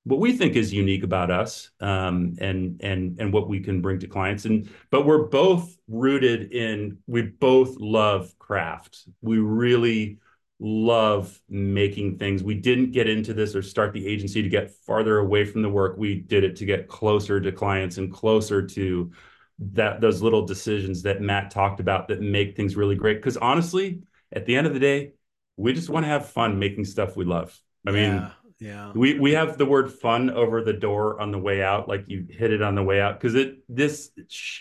what 0.06 0.20
we 0.20 0.34
think 0.34 0.56
is 0.56 0.74
unique 0.74 1.04
about 1.04 1.32
us, 1.32 1.72
um, 1.80 2.36
and 2.40 2.82
and 2.82 3.20
and 3.20 3.32
what 3.32 3.48
we 3.48 3.60
can 3.60 3.82
bring 3.82 4.00
to 4.00 4.08
clients. 4.08 4.46
and 4.46 4.70
But 4.90 5.06
we're 5.06 5.28
both 5.28 5.78
rooted 5.88 6.52
in, 6.52 6.98
we 7.08 7.22
both 7.22 7.78
love 7.80 8.38
craft. 8.38 9.08
We 9.22 9.38
really 9.38 10.20
love 10.60 11.40
making 11.50 12.18
things. 12.18 12.44
We 12.44 12.56
didn't 12.56 12.92
get 12.92 13.10
into 13.10 13.34
this 13.34 13.56
or 13.56 13.62
start 13.62 13.94
the 13.94 14.06
agency 14.06 14.42
to 14.42 14.50
get 14.50 14.72
farther 14.72 15.20
away 15.20 15.46
from 15.46 15.62
the 15.62 15.70
work. 15.70 15.96
We 15.98 16.16
did 16.16 16.44
it 16.44 16.56
to 16.58 16.66
get 16.66 16.88
closer 16.88 17.40
to 17.40 17.52
clients 17.52 17.98
and 17.98 18.12
closer 18.12 18.66
to 18.66 19.12
that 19.60 20.02
those 20.02 20.22
little 20.22 20.46
decisions 20.46 21.04
that 21.04 21.22
Matt 21.22 21.52
talked 21.52 21.80
about 21.80 22.08
that 22.10 22.22
make 22.22 22.56
things 22.56 22.76
really 22.76 22.96
great. 22.96 23.16
Because 23.16 23.38
honestly, 23.38 24.02
at 24.32 24.46
the 24.46 24.56
end 24.56 24.68
of 24.68 24.74
the 24.74 24.80
day, 24.80 25.14
we 25.58 25.74
just 25.74 25.90
want 25.90 26.04
to 26.06 26.10
have 26.10 26.30
fun 26.30 26.60
making 26.60 26.86
stuff 26.86 27.16
we 27.16 27.26
love. 27.26 27.58
I 27.86 27.92
mean, 27.92 28.32
yeah, 28.64 28.94
we 28.94 29.20
we 29.20 29.32
have 29.34 29.58
the 29.58 29.66
word 29.66 29.92
fun 29.92 30.30
over 30.30 30.64
the 30.64 30.74
door 30.74 31.20
on 31.20 31.32
the 31.32 31.38
way 31.38 31.62
out, 31.62 31.88
like 31.88 32.06
you 32.08 32.26
hit 32.30 32.54
it 32.54 32.62
on 32.62 32.76
the 32.76 32.84
way 32.84 33.02
out, 33.02 33.20
because 33.20 33.36
it 33.36 33.58
this 33.68 34.12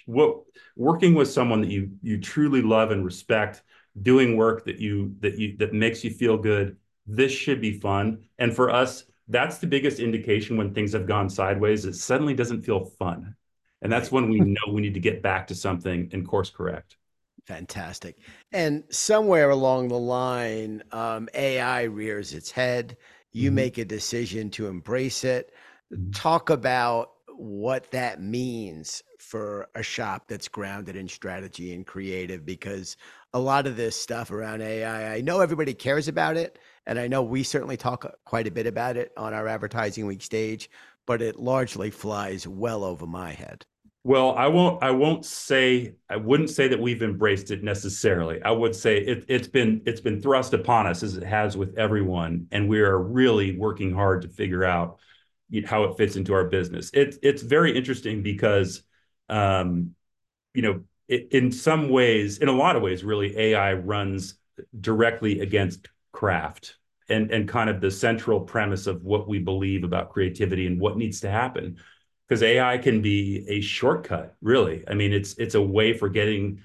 what 0.07 0.41
working 0.77 1.15
with 1.15 1.31
someone 1.31 1.61
that 1.61 1.71
you 1.71 1.91
you 2.03 2.21
truly 2.21 2.62
love 2.62 2.91
and 2.91 3.05
respect, 3.05 3.62
doing 4.01 4.37
work 4.37 4.65
that 4.65 4.79
you 4.79 5.15
that 5.21 5.38
you 5.38 5.57
that 5.59 5.73
makes 5.73 6.03
you 6.03 6.11
feel 6.11 6.37
good. 6.37 6.77
This 7.07 7.33
should 7.33 7.61
be 7.61 7.79
fun, 7.79 8.25
and 8.38 8.55
for 8.55 8.71
us, 8.71 9.05
that's 9.29 9.59
the 9.59 9.67
biggest 9.67 10.01
indication 10.01 10.57
when 10.57 10.73
things 10.75 10.93
have 10.93 11.07
gone 11.07 11.29
sideways. 11.29 11.85
It 11.85 11.95
suddenly 11.95 12.35
doesn't 12.35 12.62
feel 12.62 12.85
fun, 12.85 13.37
and 13.83 13.93
that's 13.93 14.11
when 14.11 14.29
we 14.31 14.41
know 14.41 14.73
we 14.73 14.81
need 14.81 14.95
to 14.95 15.01
get 15.01 15.23
back 15.23 15.47
to 15.49 15.55
something 15.55 16.11
and 16.12 16.27
course 16.27 16.51
correct. 16.51 16.97
Fantastic. 17.47 18.19
And 18.53 18.85
somewhere 18.91 19.51
along 19.51 19.88
the 19.88 19.99
line, 19.99 20.83
um, 20.93 21.29
AI 21.35 21.83
rears 21.83 22.33
its 22.35 22.51
head. 22.53 22.97
You 23.33 23.51
Mhm. 23.51 23.55
make 23.55 23.79
a 23.79 23.85
decision 23.85 24.51
to 24.51 24.66
embrace 24.68 25.25
it. 25.25 25.53
Mhm. 25.90 26.12
Talk 26.12 26.51
about 26.51 27.12
what 27.37 27.90
that 27.92 28.21
means 28.23 29.03
for 29.18 29.68
a 29.75 29.83
shop 29.83 30.29
that's 30.29 30.49
grounded 30.49 30.97
in 30.97 31.09
strategy 31.09 31.73
and 31.75 31.87
creative, 31.87 32.45
because 32.45 32.97
a 33.33 33.40
lot 33.40 33.66
of 33.66 33.77
this 33.77 33.97
stuff 34.01 34.31
around 34.31 34.62
AI, 34.62 35.14
I 35.16 35.21
know 35.23 35.40
everybody 35.40 35.75
cares 35.75 36.09
about 36.09 36.37
it. 36.37 36.59
And 36.87 36.99
I 36.99 37.09
know 37.09 37.23
we 37.23 37.42
certainly 37.42 37.77
talk 37.77 38.05
quite 38.25 38.47
a 38.47 38.51
bit 38.51 38.66
about 38.66 38.97
it 38.97 39.12
on 39.16 39.33
our 39.35 39.49
advertising 39.49 40.07
week 40.07 40.23
stage, 40.23 40.68
but 41.07 41.23
it 41.23 41.37
largely 41.38 41.90
flies 41.90 42.47
well 42.47 42.85
over 42.85 43.07
my 43.07 43.33
head. 43.33 43.64
Well, 44.05 44.33
I 44.33 44.49
won't. 44.49 44.83
I 44.83 44.91
won't 44.91 45.25
say. 45.25 45.95
I 46.11 46.17
wouldn't 46.17 46.51
say 46.51 46.67
that 46.69 46.81
we've 46.81 47.03
embraced 47.03 47.53
it 47.53 47.62
necessarily. 47.62 48.43
I 48.43 48.51
would 48.51 48.75
say 48.75 48.99
it, 48.99 49.25
it's 49.29 49.47
been 49.47 49.83
it's 49.87 50.01
been 50.01 50.21
thrust 50.21 50.55
upon 50.55 50.88
us 50.88 51.05
as 51.05 51.17
it 51.17 51.23
has 51.23 51.57
with 51.57 51.79
everyone, 51.79 52.49
and 52.51 52.69
we 52.69 52.81
are 52.81 52.99
really 52.99 53.57
working 53.57 53.95
hard 53.95 54.23
to 54.23 54.29
figure 54.29 54.65
out 54.65 54.99
how 55.67 55.85
it 55.85 55.97
fits 55.97 56.17
into 56.17 56.35
our 56.35 56.49
business. 56.49 56.91
It's 56.93 57.17
it's 57.23 57.43
very 57.43 57.77
interesting 57.77 58.25
because, 58.25 58.83
um, 59.29 59.95
you 60.53 60.62
know, 60.62 60.83
it, 61.07 61.29
in 61.31 61.53
some 61.53 61.88
ways, 61.88 62.38
in 62.38 62.49
a 62.49 62.53
lot 62.53 62.75
of 62.75 62.83
ways, 62.83 63.05
really, 63.05 63.38
AI 63.38 63.75
runs 63.75 64.35
directly 64.81 65.41
against 65.41 65.88
craft 66.11 66.77
and 67.09 67.31
and 67.31 67.49
kind 67.49 67.71
of 67.71 67.81
the 67.81 67.91
central 67.91 68.41
premise 68.41 68.88
of 68.88 69.05
what 69.05 69.29
we 69.29 69.38
believe 69.38 69.85
about 69.85 70.11
creativity 70.11 70.67
and 70.67 70.81
what 70.81 70.97
needs 70.97 71.21
to 71.21 71.31
happen 71.31 71.77
because 72.33 72.42
AI 72.42 72.79
can 72.79 73.03
be 73.03 73.45
a 73.47 73.61
shortcut, 73.61 74.35
really. 74.40 74.85
I 74.88 74.95
mean, 74.95 75.12
it's 75.12 75.35
it's 75.35 75.55
a 75.55 75.61
way 75.61 75.92
for 75.92 76.09
getting 76.09 76.62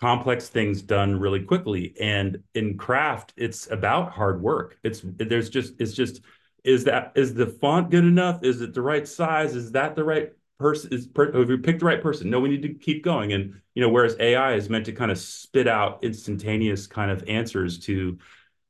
complex 0.00 0.48
things 0.48 0.80
done 0.80 1.20
really 1.20 1.42
quickly. 1.42 1.94
And 2.00 2.42
in 2.54 2.78
craft, 2.78 3.34
it's 3.36 3.70
about 3.70 4.10
hard 4.12 4.40
work. 4.40 4.78
It's 4.82 5.02
there's 5.04 5.50
just 5.50 5.74
it's 5.78 5.92
just 5.92 6.22
is 6.64 6.84
that 6.84 7.12
is 7.14 7.34
the 7.34 7.46
font 7.46 7.90
good 7.90 8.04
enough? 8.04 8.42
Is 8.42 8.62
it 8.62 8.72
the 8.72 8.80
right 8.80 9.06
size? 9.06 9.54
Is 9.54 9.72
that 9.72 9.96
the 9.96 10.04
right 10.04 10.32
person? 10.58 10.94
Is 10.94 11.08
per, 11.08 11.30
have 11.38 11.50
you 11.50 11.58
picked 11.58 11.80
the 11.80 11.86
right 11.86 12.02
person? 12.02 12.30
No, 12.30 12.40
we 12.40 12.48
need 12.48 12.62
to 12.62 12.72
keep 12.72 13.04
going. 13.04 13.34
And 13.34 13.60
you 13.74 13.82
know, 13.82 13.90
whereas 13.90 14.16
AI 14.18 14.54
is 14.54 14.70
meant 14.70 14.86
to 14.86 14.92
kind 14.92 15.10
of 15.10 15.18
spit 15.18 15.68
out 15.68 16.02
instantaneous 16.02 16.86
kind 16.86 17.10
of 17.10 17.22
answers 17.28 17.78
to 17.80 18.16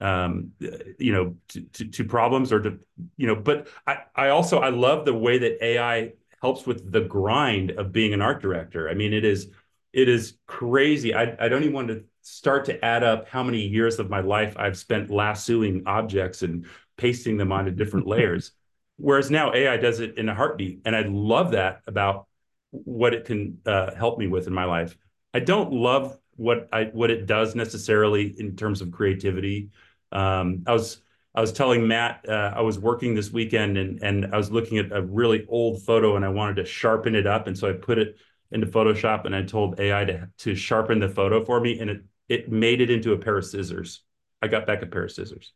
um, 0.00 0.50
you 0.98 1.12
know, 1.12 1.36
to, 1.48 1.60
to, 1.60 1.84
to 1.84 2.04
problems 2.04 2.52
or 2.52 2.60
to, 2.60 2.78
you 3.16 3.28
know, 3.28 3.36
but 3.36 3.68
I, 3.86 3.98
I 4.16 4.28
also, 4.30 4.58
I 4.58 4.70
love 4.70 5.04
the 5.04 5.14
way 5.14 5.38
that 5.38 5.64
AI 5.64 6.14
helps 6.42 6.66
with 6.66 6.90
the 6.90 7.00
grind 7.00 7.70
of 7.72 7.92
being 7.92 8.12
an 8.12 8.20
art 8.20 8.42
director. 8.42 8.90
I 8.90 8.94
mean, 8.94 9.14
it 9.14 9.24
is 9.24 9.48
it 9.92 10.08
is 10.08 10.38
crazy. 10.46 11.14
I, 11.14 11.36
I 11.38 11.48
don't 11.48 11.62
even 11.62 11.74
want 11.74 11.88
to 11.88 12.04
start 12.22 12.64
to 12.66 12.84
add 12.84 13.04
up 13.04 13.28
how 13.28 13.42
many 13.42 13.60
years 13.60 13.98
of 13.98 14.10
my 14.10 14.20
life 14.20 14.56
I've 14.58 14.76
spent 14.76 15.10
lassoing 15.10 15.82
objects 15.86 16.42
and 16.42 16.66
pasting 16.96 17.36
them 17.36 17.52
onto 17.52 17.70
different 17.70 18.06
layers. 18.14 18.52
Whereas 18.96 19.30
now 19.30 19.52
AI 19.52 19.76
does 19.76 20.00
it 20.00 20.18
in 20.18 20.28
a 20.28 20.34
heartbeat. 20.34 20.80
And 20.84 20.96
I 20.96 21.02
love 21.02 21.52
that 21.52 21.82
about 21.86 22.26
what 22.70 23.14
it 23.14 23.24
can 23.24 23.58
uh, 23.66 23.94
help 23.94 24.18
me 24.18 24.28
with 24.28 24.46
in 24.46 24.52
my 24.52 24.64
life. 24.64 24.96
I 25.34 25.40
don't 25.40 25.72
love 25.72 26.18
what 26.36 26.68
I 26.72 26.84
what 26.84 27.10
it 27.10 27.26
does 27.26 27.54
necessarily 27.54 28.34
in 28.38 28.56
terms 28.56 28.80
of 28.80 28.90
creativity. 28.90 29.70
Um, 30.10 30.64
I 30.66 30.72
was 30.72 31.02
I 31.34 31.40
was 31.40 31.52
telling 31.52 31.88
Matt 31.88 32.24
uh, 32.28 32.52
I 32.54 32.60
was 32.60 32.78
working 32.78 33.14
this 33.14 33.30
weekend 33.30 33.78
and 33.78 34.02
and 34.02 34.34
I 34.34 34.36
was 34.36 34.50
looking 34.50 34.78
at 34.78 34.92
a 34.92 35.02
really 35.02 35.46
old 35.48 35.82
photo 35.82 36.16
and 36.16 36.24
I 36.24 36.28
wanted 36.28 36.56
to 36.56 36.64
sharpen 36.64 37.14
it 37.14 37.26
up 37.26 37.46
and 37.46 37.56
so 37.56 37.68
I 37.68 37.72
put 37.72 37.98
it 37.98 38.16
into 38.50 38.66
Photoshop 38.66 39.24
and 39.24 39.34
I 39.34 39.42
told 39.42 39.80
AI 39.80 40.04
to 40.04 40.28
to 40.38 40.54
sharpen 40.54 40.98
the 40.98 41.08
photo 41.08 41.44
for 41.44 41.60
me 41.60 41.78
and 41.78 41.90
it 41.90 42.02
it 42.28 42.50
made 42.50 42.80
it 42.80 42.90
into 42.90 43.12
a 43.12 43.18
pair 43.18 43.38
of 43.38 43.44
scissors. 43.44 44.02
I 44.40 44.48
got 44.48 44.66
back 44.66 44.82
a 44.82 44.86
pair 44.86 45.04
of 45.04 45.12
scissors. 45.12 45.52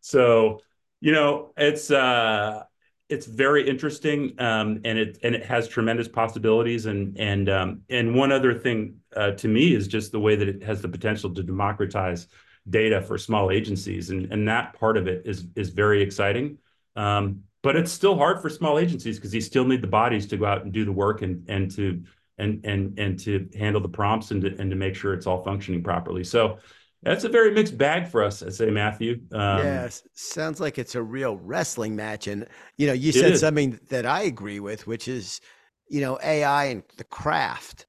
So 0.00 0.60
you 1.00 1.12
know 1.12 1.52
it's 1.56 1.90
uh 1.90 2.64
it's 3.12 3.26
very 3.26 3.68
interesting 3.68 4.32
um, 4.38 4.80
and 4.84 4.98
it 4.98 5.18
and 5.22 5.34
it 5.34 5.44
has 5.44 5.68
tremendous 5.68 6.08
possibilities 6.08 6.86
and 6.86 7.18
and 7.18 7.50
um, 7.50 7.82
and 7.90 8.14
one 8.14 8.32
other 8.32 8.54
thing 8.54 8.96
uh, 9.14 9.32
to 9.32 9.48
me 9.48 9.74
is 9.74 9.86
just 9.86 10.12
the 10.12 10.20
way 10.20 10.34
that 10.34 10.48
it 10.48 10.62
has 10.62 10.80
the 10.80 10.88
potential 10.88 11.32
to 11.34 11.42
democratize 11.42 12.26
data 12.68 13.02
for 13.02 13.18
small 13.18 13.50
agencies, 13.50 14.10
and 14.10 14.32
and 14.32 14.46
that 14.48 14.78
part 14.78 14.96
of 14.96 15.06
it 15.06 15.22
is 15.24 15.46
is 15.56 15.70
very 15.70 16.02
exciting. 16.02 16.58
Um, 16.96 17.44
but 17.62 17.76
it's 17.76 17.92
still 17.92 18.16
hard 18.16 18.42
for 18.42 18.50
small 18.50 18.78
agencies 18.78 19.16
because 19.18 19.34
you 19.34 19.40
still 19.40 19.64
need 19.64 19.82
the 19.82 19.86
bodies 19.86 20.26
to 20.26 20.36
go 20.36 20.44
out 20.46 20.64
and 20.64 20.72
do 20.72 20.84
the 20.84 20.92
work 20.92 21.22
and 21.22 21.48
and 21.48 21.70
to 21.72 22.02
and 22.38 22.64
and 22.64 22.98
and 22.98 23.18
to 23.20 23.48
handle 23.56 23.80
the 23.80 23.88
prompts 23.88 24.30
and 24.30 24.42
to, 24.42 24.56
and 24.58 24.70
to 24.70 24.76
make 24.76 24.94
sure 24.94 25.14
it's 25.14 25.26
all 25.26 25.42
functioning 25.42 25.82
properly. 25.82 26.24
So 26.24 26.58
that's 27.02 27.24
a 27.24 27.28
very 27.28 27.52
mixed 27.52 27.76
bag 27.76 28.06
for 28.06 28.22
us, 28.22 28.42
I 28.42 28.50
say, 28.50 28.70
Matthew. 28.70 29.20
Um, 29.32 29.58
yeah, 29.58 29.88
sounds 30.12 30.60
like 30.60 30.78
it's 30.78 30.94
a 30.94 31.02
real 31.02 31.36
wrestling 31.36 31.96
match. 31.96 32.28
And 32.28 32.46
you 32.76 32.86
know, 32.86 32.92
you 32.92 33.12
said 33.12 33.36
something 33.38 33.78
that 33.88 34.06
I 34.06 34.22
agree 34.22 34.60
with, 34.60 34.86
which 34.86 35.08
is, 35.08 35.40
you 35.88 36.00
know, 36.00 36.18
AI 36.22 36.66
and 36.66 36.82
the 36.96 37.04
craft. 37.04 37.86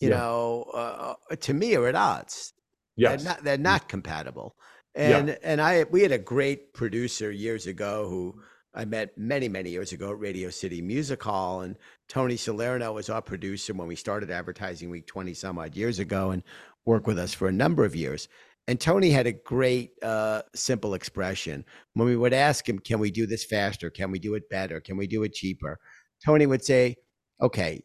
You 0.00 0.10
yeah. 0.10 0.16
know, 0.16 0.62
uh, 0.74 1.36
to 1.36 1.54
me, 1.54 1.76
are 1.76 1.86
at 1.86 1.94
odds. 1.94 2.52
Yes. 2.96 3.22
They're 3.22 3.32
not, 3.32 3.44
they're 3.44 3.58
not 3.58 3.88
compatible. 3.88 4.56
And 4.94 5.28
yeah. 5.28 5.36
and 5.42 5.60
I 5.60 5.84
we 5.84 6.02
had 6.02 6.12
a 6.12 6.18
great 6.18 6.72
producer 6.72 7.30
years 7.30 7.66
ago 7.66 8.08
who 8.08 8.40
I 8.74 8.84
met 8.84 9.16
many, 9.16 9.48
many 9.48 9.70
years 9.70 9.92
ago 9.92 10.10
at 10.10 10.18
Radio 10.18 10.50
City 10.50 10.82
Music 10.82 11.22
Hall. 11.22 11.60
And 11.60 11.76
Tony 12.08 12.36
Salerno 12.36 12.92
was 12.92 13.08
our 13.08 13.22
producer 13.22 13.72
when 13.72 13.88
we 13.88 13.96
started 13.96 14.30
Advertising 14.30 14.90
Week 14.90 15.06
20 15.06 15.32
some 15.34 15.58
odd 15.58 15.76
years 15.76 16.00
ago 16.00 16.30
and 16.30 16.42
worked 16.84 17.06
with 17.06 17.18
us 17.18 17.32
for 17.32 17.48
a 17.48 17.52
number 17.52 17.84
of 17.84 17.94
years. 17.94 18.28
And 18.66 18.80
Tony 18.80 19.10
had 19.10 19.26
a 19.26 19.32
great, 19.32 19.92
uh, 20.02 20.42
simple 20.54 20.94
expression. 20.94 21.64
When 21.92 22.08
we 22.08 22.16
would 22.16 22.32
ask 22.32 22.68
him, 22.68 22.78
can 22.78 22.98
we 22.98 23.10
do 23.10 23.26
this 23.26 23.44
faster? 23.44 23.90
Can 23.90 24.10
we 24.10 24.18
do 24.18 24.34
it 24.34 24.48
better? 24.48 24.80
Can 24.80 24.96
we 24.96 25.06
do 25.06 25.22
it 25.22 25.34
cheaper? 25.34 25.78
Tony 26.24 26.46
would 26.46 26.64
say, 26.64 26.96
okay, 27.40 27.82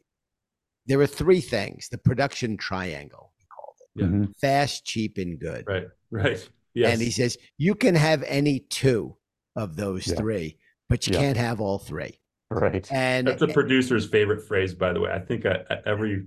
there 0.87 0.99
are 1.01 1.07
three 1.07 1.41
things 1.41 1.89
the 1.89 1.97
production 1.97 2.57
triangle 2.57 3.28
yeah. 3.95 4.05
Mm-hmm. 4.05 4.25
fast, 4.39 4.85
cheap, 4.85 5.17
and 5.17 5.39
good. 5.39 5.65
Right, 5.67 5.87
right. 6.11 6.49
Yes. 6.73 6.93
And 6.93 7.01
he 7.01 7.11
says 7.11 7.37
you 7.57 7.75
can 7.75 7.95
have 7.95 8.23
any 8.23 8.59
two 8.59 9.15
of 9.55 9.75
those 9.75 10.07
yeah. 10.07 10.15
three, 10.15 10.57
but 10.87 11.07
you 11.07 11.13
yeah. 11.13 11.19
can't 11.19 11.37
have 11.37 11.59
all 11.59 11.79
three. 11.79 12.19
Right. 12.51 12.87
And 12.91 13.27
that's 13.27 13.41
a 13.41 13.47
producer's 13.47 14.07
favorite 14.07 14.47
phrase, 14.47 14.73
by 14.73 14.93
the 14.93 14.99
way. 14.99 15.11
I 15.11 15.19
think 15.19 15.45
I, 15.45 15.59
every 15.85 16.25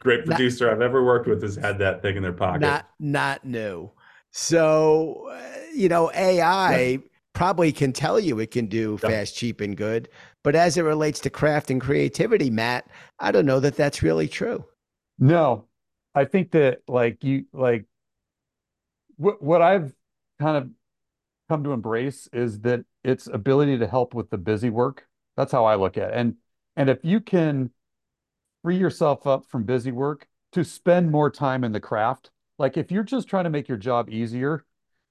great 0.00 0.26
producer 0.26 0.66
not, 0.66 0.74
I've 0.74 0.82
ever 0.82 1.04
worked 1.04 1.26
with 1.26 1.42
has 1.42 1.56
had 1.56 1.78
that 1.78 2.02
thing 2.02 2.16
in 2.16 2.22
their 2.22 2.32
pocket. 2.32 2.60
Not 2.60 2.88
not 2.98 3.44
new. 3.44 3.90
So 4.32 5.28
uh, 5.30 5.40
you 5.74 5.88
know, 5.88 6.10
AI 6.14 6.76
yeah. 6.86 6.98
probably 7.32 7.72
can 7.72 7.92
tell 7.92 8.20
you 8.20 8.38
it 8.38 8.50
can 8.50 8.66
do 8.66 8.98
fast, 8.98 9.36
cheap, 9.36 9.60
and 9.60 9.76
good, 9.76 10.08
but 10.42 10.54
as 10.54 10.76
it 10.76 10.82
relates 10.82 11.20
to 11.20 11.30
craft 11.30 11.70
and 11.70 11.80
creativity, 11.80 12.50
Matt, 12.50 12.86
I 13.18 13.32
don't 13.32 13.46
know 13.46 13.60
that 13.60 13.76
that's 13.76 14.02
really 14.02 14.28
true. 14.28 14.64
No, 15.18 15.66
I 16.14 16.24
think 16.24 16.52
that 16.52 16.80
like 16.88 17.24
you 17.24 17.46
like 17.52 17.86
what 19.16 19.42
what 19.42 19.62
I've 19.62 19.92
kind 20.38 20.56
of 20.56 20.70
come 21.48 21.64
to 21.64 21.72
embrace 21.72 22.28
is 22.32 22.60
that 22.60 22.84
its 23.04 23.26
ability 23.26 23.78
to 23.78 23.86
help 23.86 24.14
with 24.14 24.30
the 24.30 24.38
busy 24.38 24.70
work. 24.70 25.06
That's 25.36 25.52
how 25.52 25.64
I 25.64 25.76
look 25.76 25.96
at 25.96 26.10
it. 26.10 26.14
And 26.14 26.36
and 26.76 26.88
if 26.88 26.98
you 27.04 27.20
can 27.20 27.70
free 28.62 28.76
yourself 28.76 29.26
up 29.26 29.44
from 29.46 29.64
busy 29.64 29.92
work 29.92 30.26
to 30.52 30.64
spend 30.64 31.10
more 31.10 31.30
time 31.30 31.64
in 31.64 31.72
the 31.72 31.80
craft, 31.80 32.30
like 32.58 32.76
if 32.76 32.90
you're 32.90 33.02
just 33.02 33.28
trying 33.28 33.44
to 33.44 33.50
make 33.50 33.68
your 33.68 33.78
job 33.78 34.10
easier, 34.10 34.64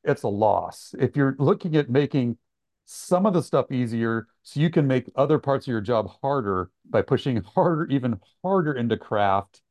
it's 0.04 0.24
a 0.24 0.28
loss. 0.28 0.96
If 1.00 1.16
you're 1.16 1.36
looking 1.38 1.76
at 1.76 1.90
making 1.90 2.38
some 2.86 3.26
of 3.26 3.34
the 3.34 3.44
stuff 3.44 3.72
easier 3.72 4.28
so 4.44 4.60
you 4.60 4.70
can 4.70 4.88
make 4.88 5.12
other 5.16 5.38
parts 5.38 5.66
of 5.66 5.72
your 5.72 5.82
job 5.82 6.12
harder 6.22 6.72
by 6.90 7.02
pushing 7.02 7.38
harder, 7.56 7.86
even 7.88 8.20
harder 8.44 8.74
into 8.74 8.98
craft, 8.98 9.62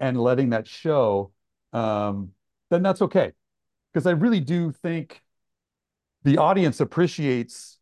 and 0.00 0.20
letting 0.20 0.50
that 0.50 0.66
show, 0.66 1.32
um, 1.72 2.32
then 2.70 2.82
that's 2.82 3.02
okay. 3.02 3.32
Because 3.92 4.06
I 4.06 4.12
really 4.12 4.40
do 4.40 4.72
think 4.72 5.22
the 6.22 6.38
audience 6.38 6.80
appreciates 6.80 7.78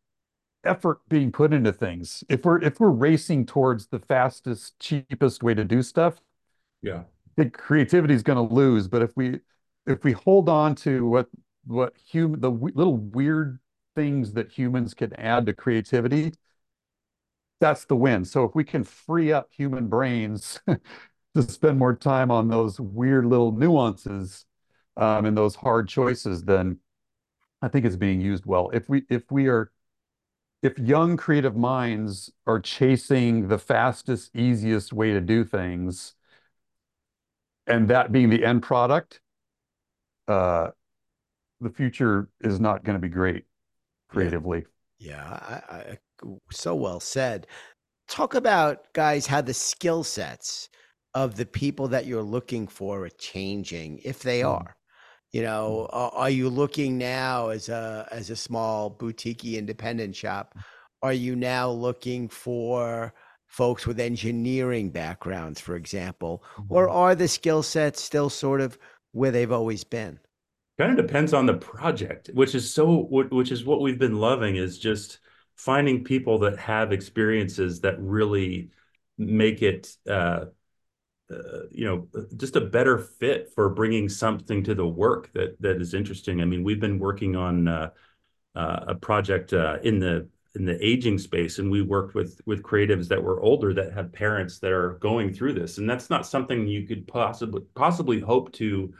effort 0.64 1.00
being 1.08 1.32
put 1.32 1.52
into 1.54 1.72
things. 1.72 2.24
If 2.28 2.44
we're 2.44 2.62
if 2.62 2.80
we're 2.80 2.90
racing 2.90 3.46
towards 3.46 3.88
the 3.88 3.98
fastest, 4.00 4.78
cheapest 4.80 5.42
way 5.42 5.54
to 5.54 5.64
do 5.64 5.82
stuff, 5.82 6.20
Yeah. 6.82 7.04
I 7.38 7.42
think 7.42 7.54
creativity 7.56 8.14
is 8.14 8.22
going 8.22 8.48
to 8.48 8.54
lose, 8.54 8.88
but 8.88 9.02
if 9.02 9.16
we 9.16 9.40
if 9.86 10.04
we 10.04 10.12
hold 10.12 10.48
on 10.48 10.74
to 10.76 11.06
what 11.06 11.28
what 11.66 11.94
human 11.96 12.40
the 12.40 12.50
little 12.50 12.96
weird 12.96 13.58
things 13.94 14.32
that 14.34 14.50
humans 14.50 14.94
can 14.94 15.12
add 15.14 15.46
to 15.46 15.52
creativity, 15.52 16.32
that's 17.60 17.84
the 17.86 17.96
win. 17.96 18.24
So 18.24 18.44
if 18.44 18.54
we 18.54 18.64
can 18.64 18.84
free 18.84 19.32
up 19.32 19.48
human 19.52 19.88
brains 19.88 20.60
to 21.34 21.42
spend 21.42 21.78
more 21.78 21.94
time 21.94 22.30
on 22.30 22.48
those 22.48 22.80
weird 22.80 23.26
little 23.26 23.52
nuances 23.52 24.46
um, 24.96 25.24
and 25.26 25.36
those 25.36 25.54
hard 25.54 25.88
choices, 25.88 26.42
then 26.44 26.78
I 27.62 27.68
think 27.68 27.84
it's 27.84 27.96
being 27.96 28.20
used 28.20 28.46
well. 28.46 28.70
If 28.72 28.88
we 28.88 29.04
if 29.08 29.30
we 29.30 29.48
are 29.48 29.70
if 30.62 30.78
young 30.78 31.16
creative 31.16 31.56
minds 31.56 32.32
are 32.46 32.60
chasing 32.60 33.48
the 33.48 33.58
fastest, 33.58 34.34
easiest 34.34 34.92
way 34.92 35.12
to 35.12 35.20
do 35.20 35.44
things, 35.44 36.14
and 37.66 37.88
that 37.88 38.10
being 38.10 38.30
the 38.30 38.44
end 38.44 38.62
product, 38.62 39.20
uh, 40.26 40.70
the 41.60 41.70
future 41.70 42.28
is 42.40 42.58
not 42.58 42.84
going 42.84 42.96
to 42.96 43.00
be 43.00 43.08
great 43.08 43.44
creatively. 44.08 44.64
Yeah, 44.98 45.24
I, 45.24 45.74
I, 45.74 45.98
so 46.50 46.74
well 46.74 47.00
said. 47.00 47.46
Talk 48.08 48.34
about 48.34 48.92
guys 48.94 49.26
how 49.26 49.42
the 49.42 49.54
skill 49.54 50.02
sets 50.02 50.70
of 51.14 51.36
the 51.36 51.46
people 51.46 51.88
that 51.88 52.06
you're 52.06 52.22
looking 52.22 52.66
for 52.68 53.04
are 53.04 53.10
changing, 53.10 54.00
if 54.04 54.20
they 54.22 54.40
Mm. 54.40 54.48
are. 54.50 54.76
You 55.32 55.42
know, 55.42 55.88
are, 55.90 56.10
are 56.12 56.30
you 56.30 56.48
looking 56.48 56.98
now 56.98 57.48
as 57.48 57.68
a 57.68 58.08
as 58.10 58.30
a 58.30 58.36
small 58.36 58.90
boutique 58.90 59.44
independent 59.44 60.16
shop? 60.16 60.54
Are 61.02 61.12
you 61.12 61.36
now 61.36 61.70
looking 61.70 62.28
for 62.28 63.14
folks 63.46 63.86
with 63.86 64.00
engineering 64.00 64.90
backgrounds, 64.90 65.60
for 65.60 65.76
example, 65.76 66.42
or 66.68 66.88
are 66.88 67.14
the 67.14 67.28
skill 67.28 67.62
sets 67.62 68.02
still 68.02 68.30
sort 68.30 68.60
of 68.60 68.78
where 69.12 69.30
they've 69.30 69.52
always 69.52 69.84
been? 69.84 70.18
Kind 70.78 70.98
of 70.98 71.06
depends 71.06 71.34
on 71.34 71.46
the 71.46 71.54
project, 71.54 72.30
which 72.32 72.54
is 72.54 72.72
so 72.72 73.02
which 73.10 73.50
is 73.50 73.64
what 73.64 73.80
we've 73.80 73.98
been 73.98 74.16
loving 74.18 74.56
is 74.56 74.78
just 74.78 75.18
finding 75.56 76.04
people 76.04 76.38
that 76.38 76.56
have 76.58 76.92
experiences 76.92 77.80
that 77.80 77.98
really 77.98 78.70
make 79.18 79.60
it 79.60 79.94
uh, 80.08 80.46
uh, 81.30 81.66
you 81.70 81.84
know 81.84 82.08
just 82.36 82.56
a 82.56 82.60
better 82.60 82.98
fit 82.98 83.50
for 83.54 83.68
bringing 83.68 84.08
something 84.08 84.62
to 84.64 84.74
the 84.74 84.86
work 84.86 85.30
that 85.34 85.60
that 85.60 85.80
is 85.80 85.94
interesting. 85.94 86.40
I 86.40 86.44
mean, 86.44 86.62
we've 86.62 86.80
been 86.80 86.98
working 86.98 87.36
on 87.36 87.68
uh, 87.68 87.90
uh, 88.54 88.84
a 88.88 88.94
project 88.94 89.52
uh, 89.52 89.78
in 89.82 89.98
the 89.98 90.28
in 90.54 90.64
the 90.64 90.84
aging 90.84 91.18
space, 91.18 91.58
and 91.58 91.70
we 91.70 91.82
worked 91.82 92.14
with 92.14 92.40
with 92.46 92.62
creatives 92.62 93.08
that 93.08 93.22
were 93.22 93.40
older 93.40 93.74
that 93.74 93.92
have 93.92 94.12
parents 94.12 94.58
that 94.60 94.72
are 94.72 94.94
going 94.94 95.32
through 95.32 95.52
this, 95.52 95.78
and 95.78 95.88
that's 95.88 96.10
not 96.10 96.26
something 96.26 96.66
you 96.66 96.86
could 96.86 97.06
possibly 97.06 97.62
possibly 97.74 98.20
hope 98.20 98.52
to 98.52 98.92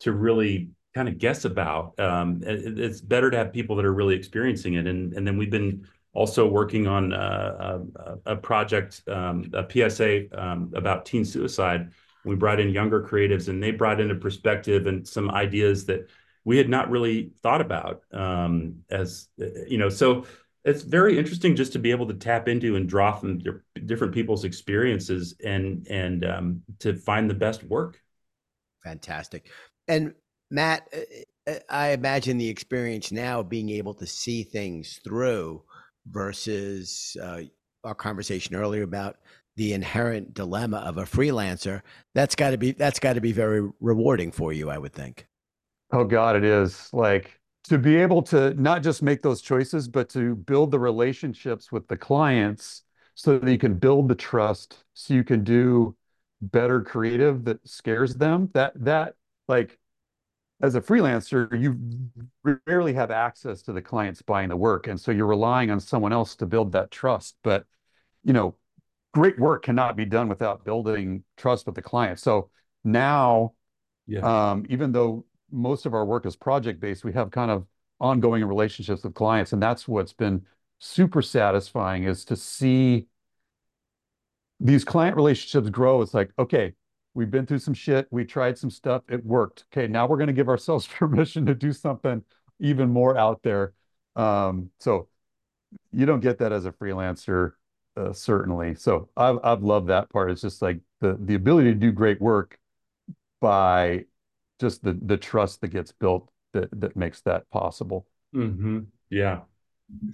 to 0.00 0.12
really 0.12 0.70
kind 0.94 1.08
of 1.08 1.18
guess 1.18 1.44
about. 1.44 1.98
Um, 2.00 2.42
it, 2.42 2.78
it's 2.78 3.00
better 3.00 3.30
to 3.30 3.36
have 3.36 3.52
people 3.52 3.76
that 3.76 3.84
are 3.84 3.94
really 3.94 4.16
experiencing 4.16 4.74
it, 4.74 4.86
and 4.86 5.12
and 5.12 5.26
then 5.26 5.36
we've 5.36 5.50
been 5.50 5.86
also 6.18 6.48
working 6.48 6.88
on 6.88 7.12
uh, 7.12 7.78
a, 7.94 8.32
a, 8.32 8.36
project, 8.36 9.02
um, 9.06 9.48
a 9.52 9.64
PSA 9.70 10.24
um, 10.36 10.72
about 10.74 11.06
teen 11.06 11.24
suicide. 11.24 11.92
We 12.24 12.34
brought 12.34 12.58
in 12.58 12.70
younger 12.70 13.00
creatives, 13.00 13.46
and 13.46 13.62
they 13.62 13.70
brought 13.70 14.00
in 14.00 14.10
a 14.10 14.16
perspective 14.16 14.88
and 14.88 15.06
some 15.06 15.30
ideas 15.30 15.86
that 15.86 16.08
we 16.44 16.58
had 16.58 16.68
not 16.68 16.90
really 16.90 17.30
thought 17.40 17.60
about. 17.60 18.02
Um, 18.12 18.80
as 18.90 19.28
you 19.68 19.78
know, 19.78 19.88
so 19.88 20.26
it's 20.64 20.82
very 20.82 21.16
interesting 21.16 21.54
just 21.54 21.72
to 21.74 21.78
be 21.78 21.92
able 21.92 22.08
to 22.08 22.14
tap 22.14 22.48
into 22.48 22.74
and 22.74 22.88
draw 22.88 23.12
from 23.12 23.40
different 23.86 24.12
people's 24.12 24.42
experiences 24.42 25.36
and 25.44 25.86
and 25.88 26.24
um, 26.24 26.62
to 26.80 26.96
find 26.96 27.30
the 27.30 27.34
best 27.34 27.62
work. 27.62 28.02
Fantastic. 28.82 29.50
And 29.86 30.14
Matt, 30.50 30.88
uh, 30.92 31.52
uh, 31.52 31.58
I 31.70 31.90
imagine 31.90 32.38
the 32.38 32.48
experience 32.48 33.12
now 33.12 33.44
being 33.44 33.70
able 33.70 33.94
to 33.94 34.06
see 34.06 34.42
things 34.42 34.98
through 35.04 35.62
versus 36.10 37.16
uh, 37.22 37.42
our 37.84 37.94
conversation 37.94 38.54
earlier 38.54 38.82
about 38.82 39.16
the 39.56 39.72
inherent 39.72 40.34
dilemma 40.34 40.78
of 40.78 40.98
a 40.98 41.02
freelancer. 41.02 41.82
That's 42.14 42.34
got 42.34 42.50
to 42.50 42.58
be 42.58 42.72
that's 42.72 43.00
got 43.00 43.14
to 43.14 43.20
be 43.20 43.32
very 43.32 43.68
rewarding 43.80 44.30
for 44.30 44.52
you, 44.52 44.70
I 44.70 44.78
would 44.78 44.92
think. 44.92 45.26
Oh 45.92 46.04
God, 46.04 46.36
it 46.36 46.44
is 46.44 46.88
like 46.92 47.40
to 47.64 47.78
be 47.78 47.96
able 47.96 48.22
to 48.22 48.54
not 48.54 48.82
just 48.82 49.02
make 49.02 49.22
those 49.22 49.42
choices, 49.42 49.88
but 49.88 50.08
to 50.10 50.36
build 50.36 50.70
the 50.70 50.78
relationships 50.78 51.72
with 51.72 51.88
the 51.88 51.96
clients 51.96 52.82
so 53.14 53.38
that 53.38 53.50
you 53.50 53.58
can 53.58 53.74
build 53.74 54.08
the 54.08 54.14
trust, 54.14 54.84
so 54.94 55.12
you 55.12 55.24
can 55.24 55.42
do 55.42 55.96
better 56.40 56.80
creative 56.80 57.44
that 57.44 57.66
scares 57.66 58.14
them. 58.14 58.50
That 58.54 58.72
that 58.84 59.14
like 59.48 59.78
as 60.60 60.74
a 60.74 60.80
freelancer, 60.80 61.48
you 61.60 61.78
rarely 62.66 62.92
have 62.92 63.10
access 63.10 63.62
to 63.62 63.72
the 63.72 63.82
clients 63.82 64.22
buying 64.22 64.48
the 64.48 64.56
work. 64.56 64.88
And 64.88 65.00
so 65.00 65.12
you're 65.12 65.26
relying 65.26 65.70
on 65.70 65.78
someone 65.78 66.12
else 66.12 66.34
to 66.36 66.46
build 66.46 66.72
that 66.72 66.90
trust. 66.90 67.36
But, 67.44 67.64
you 68.24 68.32
know, 68.32 68.56
great 69.14 69.38
work 69.38 69.64
cannot 69.64 69.96
be 69.96 70.04
done 70.04 70.28
without 70.28 70.64
building 70.64 71.22
trust 71.36 71.66
with 71.66 71.76
the 71.76 71.82
client. 71.82 72.18
So 72.18 72.50
now, 72.82 73.52
yeah. 74.06 74.50
um, 74.50 74.66
even 74.68 74.90
though 74.90 75.24
most 75.50 75.86
of 75.86 75.94
our 75.94 76.04
work 76.04 76.26
is 76.26 76.34
project 76.34 76.80
based, 76.80 77.04
we 77.04 77.12
have 77.12 77.30
kind 77.30 77.50
of 77.50 77.64
ongoing 78.00 78.44
relationships 78.44 79.04
with 79.04 79.14
clients. 79.14 79.52
And 79.52 79.62
that's 79.62 79.86
what's 79.86 80.12
been 80.12 80.44
super 80.80 81.22
satisfying 81.22 82.04
is 82.04 82.24
to 82.26 82.36
see 82.36 83.06
these 84.58 84.84
client 84.84 85.14
relationships 85.14 85.70
grow. 85.70 86.02
It's 86.02 86.14
like, 86.14 86.32
okay, 86.36 86.74
We've 87.18 87.28
been 87.28 87.46
through 87.46 87.58
some 87.58 87.74
shit. 87.74 88.06
We 88.12 88.24
tried 88.24 88.56
some 88.56 88.70
stuff. 88.70 89.02
It 89.08 89.26
worked. 89.26 89.64
Okay, 89.72 89.88
now 89.88 90.06
we're 90.06 90.18
going 90.18 90.28
to 90.28 90.32
give 90.32 90.48
ourselves 90.48 90.86
permission 90.98 91.46
to 91.46 91.54
do 91.54 91.72
something 91.72 92.22
even 92.60 92.90
more 92.90 93.18
out 93.18 93.42
there. 93.42 93.72
Um, 94.14 94.70
so 94.78 95.08
you 95.90 96.06
don't 96.06 96.20
get 96.20 96.38
that 96.38 96.52
as 96.52 96.64
a 96.64 96.70
freelancer, 96.70 97.54
uh, 97.96 98.12
certainly. 98.12 98.76
So 98.76 99.08
I've 99.16 99.40
I've 99.42 99.64
loved 99.64 99.88
that 99.88 100.10
part. 100.10 100.30
It's 100.30 100.42
just 100.42 100.62
like 100.62 100.78
the 101.00 101.18
the 101.20 101.34
ability 101.34 101.72
to 101.72 101.74
do 101.74 101.90
great 101.90 102.20
work 102.20 102.56
by 103.40 104.04
just 104.60 104.84
the 104.84 104.96
the 105.02 105.16
trust 105.16 105.60
that 105.62 105.68
gets 105.68 105.90
built 105.90 106.30
that 106.52 106.68
that 106.80 106.94
makes 106.94 107.20
that 107.22 107.50
possible. 107.50 108.06
Mm-hmm. 108.32 108.82
Yeah. 109.10 109.40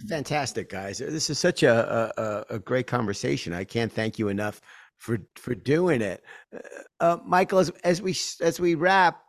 Fantastic, 0.08 0.70
guys. 0.70 0.98
This 0.98 1.28
is 1.28 1.38
such 1.38 1.64
a, 1.64 2.12
a, 2.16 2.54
a 2.54 2.58
great 2.60 2.86
conversation. 2.86 3.52
I 3.52 3.64
can't 3.64 3.92
thank 3.92 4.18
you 4.18 4.28
enough 4.28 4.60
for 5.04 5.18
for 5.36 5.54
doing 5.54 6.00
it. 6.00 6.24
Uh, 6.54 6.58
uh, 7.00 7.18
Michael, 7.26 7.58
as, 7.58 7.68
as 7.84 8.00
we 8.00 8.16
as 8.40 8.58
we 8.58 8.74
wrap, 8.74 9.20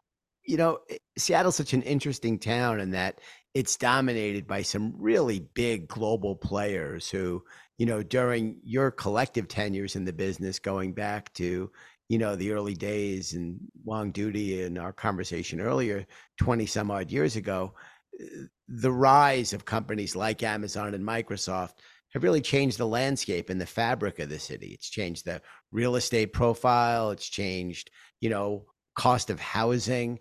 you 0.45 0.55
know, 0.55 0.79
eh, 0.89 0.97
Seattle's 1.17 1.57
such 1.57 1.73
an 1.73 1.81
interesting 1.81 2.39
town 2.39 2.79
in 2.79 2.91
that 2.91 3.19
it's 3.53 3.75
dominated 3.75 4.47
by 4.47 4.61
some 4.61 4.93
really 4.97 5.39
big 5.53 5.87
global 5.89 6.35
players 6.35 7.09
who, 7.09 7.43
you 7.77 7.85
know, 7.85 8.01
during 8.03 8.57
your 8.63 8.89
collective 8.89 9.49
tenures 9.49 9.97
in 9.97 10.05
the 10.05 10.13
business, 10.13 10.59
going 10.59 10.93
back 10.93 11.33
to 11.33 11.69
you 12.07 12.19
know 12.19 12.35
the 12.37 12.51
early 12.51 12.75
days 12.75 13.33
and 13.33 13.59
Wong 13.83 14.11
Doody 14.11 14.61
in 14.61 14.77
our 14.77 14.93
conversation 14.93 15.59
earlier 15.59 16.05
20 16.37 16.65
some 16.67 16.91
odd 16.91 17.11
years 17.11 17.35
ago 17.35 17.73
eh, 18.21 18.45
the 18.67 18.91
rise 18.91 19.53
of 19.53 19.65
companies 19.65 20.15
like 20.15 20.43
amazon 20.43 20.93
and 20.93 21.03
microsoft 21.03 21.73
have 22.15 22.23
really 22.23 22.41
changed 22.41 22.77
the 22.77 22.87
landscape 22.87 23.49
and 23.49 23.59
the 23.59 23.65
fabric 23.65 24.19
of 24.19 24.29
the 24.29 24.39
city. 24.39 24.67
It's 24.67 24.89
changed 24.89 25.25
the 25.25 25.41
real 25.73 25.97
estate 25.97 26.31
profile. 26.31 27.11
It's 27.11 27.27
changed, 27.27 27.91
you 28.21 28.29
know, 28.29 28.63
cost 28.97 29.29
of 29.29 29.37
housing. 29.37 30.19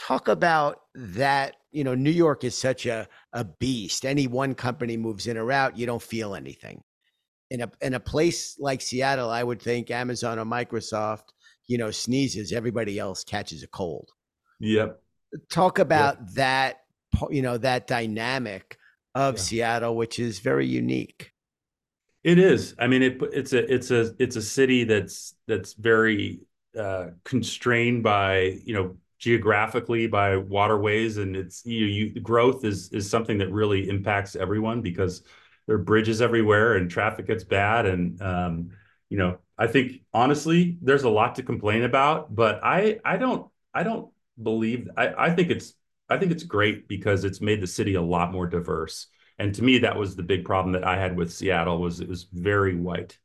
Talk 0.00 0.26
about 0.26 0.80
that. 0.96 1.58
You 1.70 1.84
know, 1.84 1.94
New 1.94 2.10
York 2.10 2.42
is 2.42 2.58
such 2.58 2.86
a, 2.86 3.06
a 3.32 3.44
beast. 3.44 4.04
Any 4.04 4.26
one 4.26 4.56
company 4.56 4.96
moves 4.96 5.28
in 5.28 5.38
or 5.38 5.52
out, 5.52 5.78
you 5.78 5.86
don't 5.86 6.02
feel 6.02 6.34
anything. 6.34 6.82
In 7.50 7.60
a 7.60 7.70
in 7.80 7.94
a 7.94 8.00
place 8.00 8.56
like 8.58 8.80
Seattle, 8.80 9.30
I 9.30 9.44
would 9.44 9.62
think 9.62 9.92
Amazon 9.92 10.40
or 10.40 10.44
Microsoft, 10.44 11.28
you 11.68 11.78
know, 11.78 11.92
sneezes, 11.92 12.52
everybody 12.52 12.98
else 12.98 13.22
catches 13.22 13.62
a 13.62 13.68
cold. 13.68 14.10
Yep. 14.58 15.00
Talk 15.50 15.78
about 15.78 16.16
yep. 16.18 16.30
that, 16.34 16.76
you 17.30 17.42
know, 17.42 17.58
that 17.58 17.86
dynamic 17.86 18.76
of 19.16 19.36
yeah. 19.36 19.40
Seattle, 19.40 19.96
which 19.96 20.18
is 20.18 20.40
very 20.40 20.66
unique. 20.66 21.32
It 22.22 22.38
is. 22.38 22.74
I 22.78 22.86
mean, 22.86 23.02
it, 23.02 23.18
it's 23.32 23.52
a 23.52 23.72
it's 23.72 23.90
a 23.90 24.14
it's 24.18 24.36
a 24.36 24.42
city 24.42 24.84
that's 24.84 25.34
that's 25.46 25.72
very 25.72 26.40
uh, 26.78 27.08
constrained 27.24 28.02
by 28.02 28.58
you 28.64 28.74
know 28.74 28.96
geographically 29.18 30.06
by 30.06 30.36
waterways, 30.36 31.16
and 31.16 31.34
it's 31.34 31.64
you, 31.64 31.86
you 31.86 32.20
growth 32.20 32.64
is 32.64 32.92
is 32.92 33.08
something 33.08 33.38
that 33.38 33.50
really 33.50 33.88
impacts 33.88 34.36
everyone 34.36 34.82
because 34.82 35.22
there 35.66 35.76
are 35.76 35.82
bridges 35.82 36.20
everywhere 36.20 36.76
and 36.76 36.90
traffic 36.90 37.26
gets 37.26 37.44
bad, 37.44 37.86
and 37.86 38.20
um, 38.20 38.70
you 39.08 39.16
know 39.16 39.38
I 39.56 39.66
think 39.66 40.02
honestly 40.12 40.76
there's 40.82 41.04
a 41.04 41.10
lot 41.10 41.36
to 41.36 41.42
complain 41.42 41.84
about, 41.84 42.34
but 42.34 42.60
I 42.62 42.98
I 43.04 43.16
don't 43.16 43.50
I 43.72 43.82
don't 43.82 44.10
believe 44.42 44.90
I 44.96 45.14
I 45.16 45.30
think 45.30 45.50
it's 45.50 45.72
I 46.08 46.18
think 46.18 46.32
it's 46.32 46.44
great 46.44 46.88
because 46.88 47.24
it's 47.24 47.40
made 47.40 47.60
the 47.60 47.66
city 47.66 47.94
a 47.94 48.02
lot 48.02 48.32
more 48.32 48.46
diverse. 48.46 49.08
And 49.38 49.54
to 49.54 49.62
me, 49.64 49.78
that 49.78 49.96
was 49.96 50.16
the 50.16 50.22
big 50.22 50.44
problem 50.44 50.72
that 50.72 50.84
I 50.86 50.98
had 50.98 51.16
with 51.16 51.32
Seattle 51.32 51.80
was 51.80 52.00
it 52.00 52.08
was 52.08 52.24
very 52.32 52.76
white. 52.76 53.18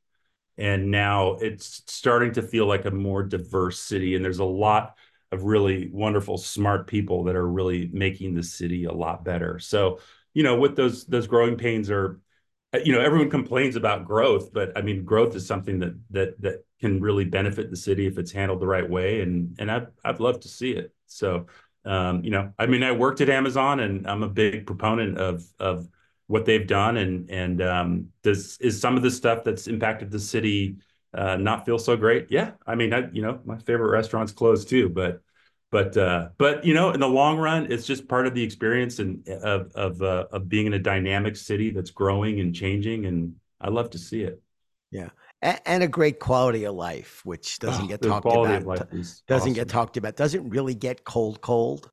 and 0.58 0.92
now 0.92 1.34
it's 1.42 1.84
starting 1.88 2.34
to 2.34 2.42
feel 2.44 2.68
like 2.68 2.86
a 2.86 2.92
more 2.92 3.24
diverse 3.24 3.80
city. 3.80 4.16
And 4.16 4.26
there's 4.26 4.40
a 4.40 4.46
lot 4.46 4.98
of 5.32 5.44
really 5.46 5.90
wonderful, 5.92 6.38
smart 6.38 6.88
people 6.88 7.26
that 7.26 7.36
are 7.36 7.48
really 7.48 7.90
making 7.94 8.36
the 8.36 8.44
city 8.44 8.86
a 8.86 8.94
lot 8.94 9.26
better. 9.26 9.60
So, 9.60 10.00
you 10.34 10.44
know, 10.44 10.58
with 10.60 10.76
those 10.76 11.06
those 11.06 11.28
growing 11.28 11.58
pains 11.58 11.90
are, 11.92 12.22
uh, 12.74 12.80
you 12.86 12.94
know, 12.94 13.02
everyone 13.02 13.30
complains 13.30 13.76
about 13.76 14.06
growth, 14.06 14.54
but 14.54 14.78
I 14.78 14.82
mean, 14.82 15.06
growth 15.06 15.36
is 15.36 15.46
something 15.48 15.80
that 15.80 15.96
that 16.12 16.42
that 16.42 16.66
can 16.80 17.02
really 17.02 17.26
benefit 17.26 17.70
the 17.70 17.78
city 17.78 18.08
if 18.08 18.18
it's 18.18 18.32
handled 18.32 18.62
the 18.62 18.68
right 18.68 18.90
way. 18.90 19.22
And 19.22 19.56
and 19.60 19.72
I'd 19.72 19.88
I'd 20.06 20.20
love 20.20 20.40
to 20.42 20.48
see 20.50 20.72
it. 20.74 20.94
So, 21.08 21.48
um, 21.86 22.24
you 22.24 22.32
know, 22.32 22.54
I 22.60 22.68
mean, 22.68 22.84
I 22.84 22.92
worked 22.92 23.22
at 23.22 23.30
Amazon, 23.30 23.80
and 23.80 24.08
I'm 24.08 24.24
a 24.24 24.30
big 24.30 24.66
proponent 24.66 25.18
of 25.18 25.44
of 25.60 25.88
what 26.32 26.46
they've 26.46 26.66
done 26.66 26.96
and 26.96 27.30
and 27.30 27.62
um, 27.62 28.08
does 28.24 28.58
is 28.62 28.80
some 28.80 28.96
of 28.96 29.04
the 29.04 29.12
stuff 29.12 29.44
that's 29.44 29.68
impacted 29.68 30.10
the 30.10 30.20
city 30.20 30.78
uh, 31.14 31.36
not 31.36 31.66
feel 31.66 31.78
so 31.78 31.98
great? 31.98 32.28
Yeah. 32.30 32.52
I 32.66 32.76
mean 32.76 32.94
I, 32.94 33.10
you 33.12 33.22
know 33.22 33.42
my 33.44 33.58
favorite 33.58 33.92
restaurants 33.92 34.32
closed 34.32 34.70
too 34.70 34.88
but 34.88 35.22
but 35.72 35.98
uh, 35.98 36.30
but 36.38 36.64
you 36.64 36.74
know 36.74 36.92
in 36.92 37.02
the 37.02 37.08
long 37.08 37.38
run 37.38 37.70
it's 37.70 37.86
just 37.86 38.08
part 38.08 38.28
of 38.28 38.34
the 38.34 38.44
experience 38.44 39.00
and 39.00 39.28
of 39.28 39.74
of 39.76 40.02
uh, 40.02 40.28
of 40.32 40.48
being 40.48 40.68
in 40.68 40.74
a 40.74 40.80
dynamic 40.80 41.36
city 41.36 41.70
that's 41.70 41.92
growing 41.92 42.40
and 42.40 42.56
changing 42.56 43.06
and 43.08 43.36
i 43.60 43.68
love 43.68 43.90
to 43.90 43.98
see 43.98 44.22
it. 44.22 44.42
Yeah 44.90 45.10
and, 45.42 45.84
a 45.84 45.88
great 45.88 46.20
quality 46.20 46.66
of 46.66 46.76
life 46.76 47.22
which 47.26 47.58
doesn't 47.60 47.86
oh, 47.86 47.88
get 47.88 48.02
talked 48.02 48.26
about 48.26 48.90
doesn't 48.90 49.26
awesome. 49.30 49.54
get 49.54 49.68
talked 49.68 49.98
about 49.98 50.16
doesn't 50.16 50.50
really 50.50 50.76
get 50.76 51.04
cold 51.04 51.42
cold 51.42 51.92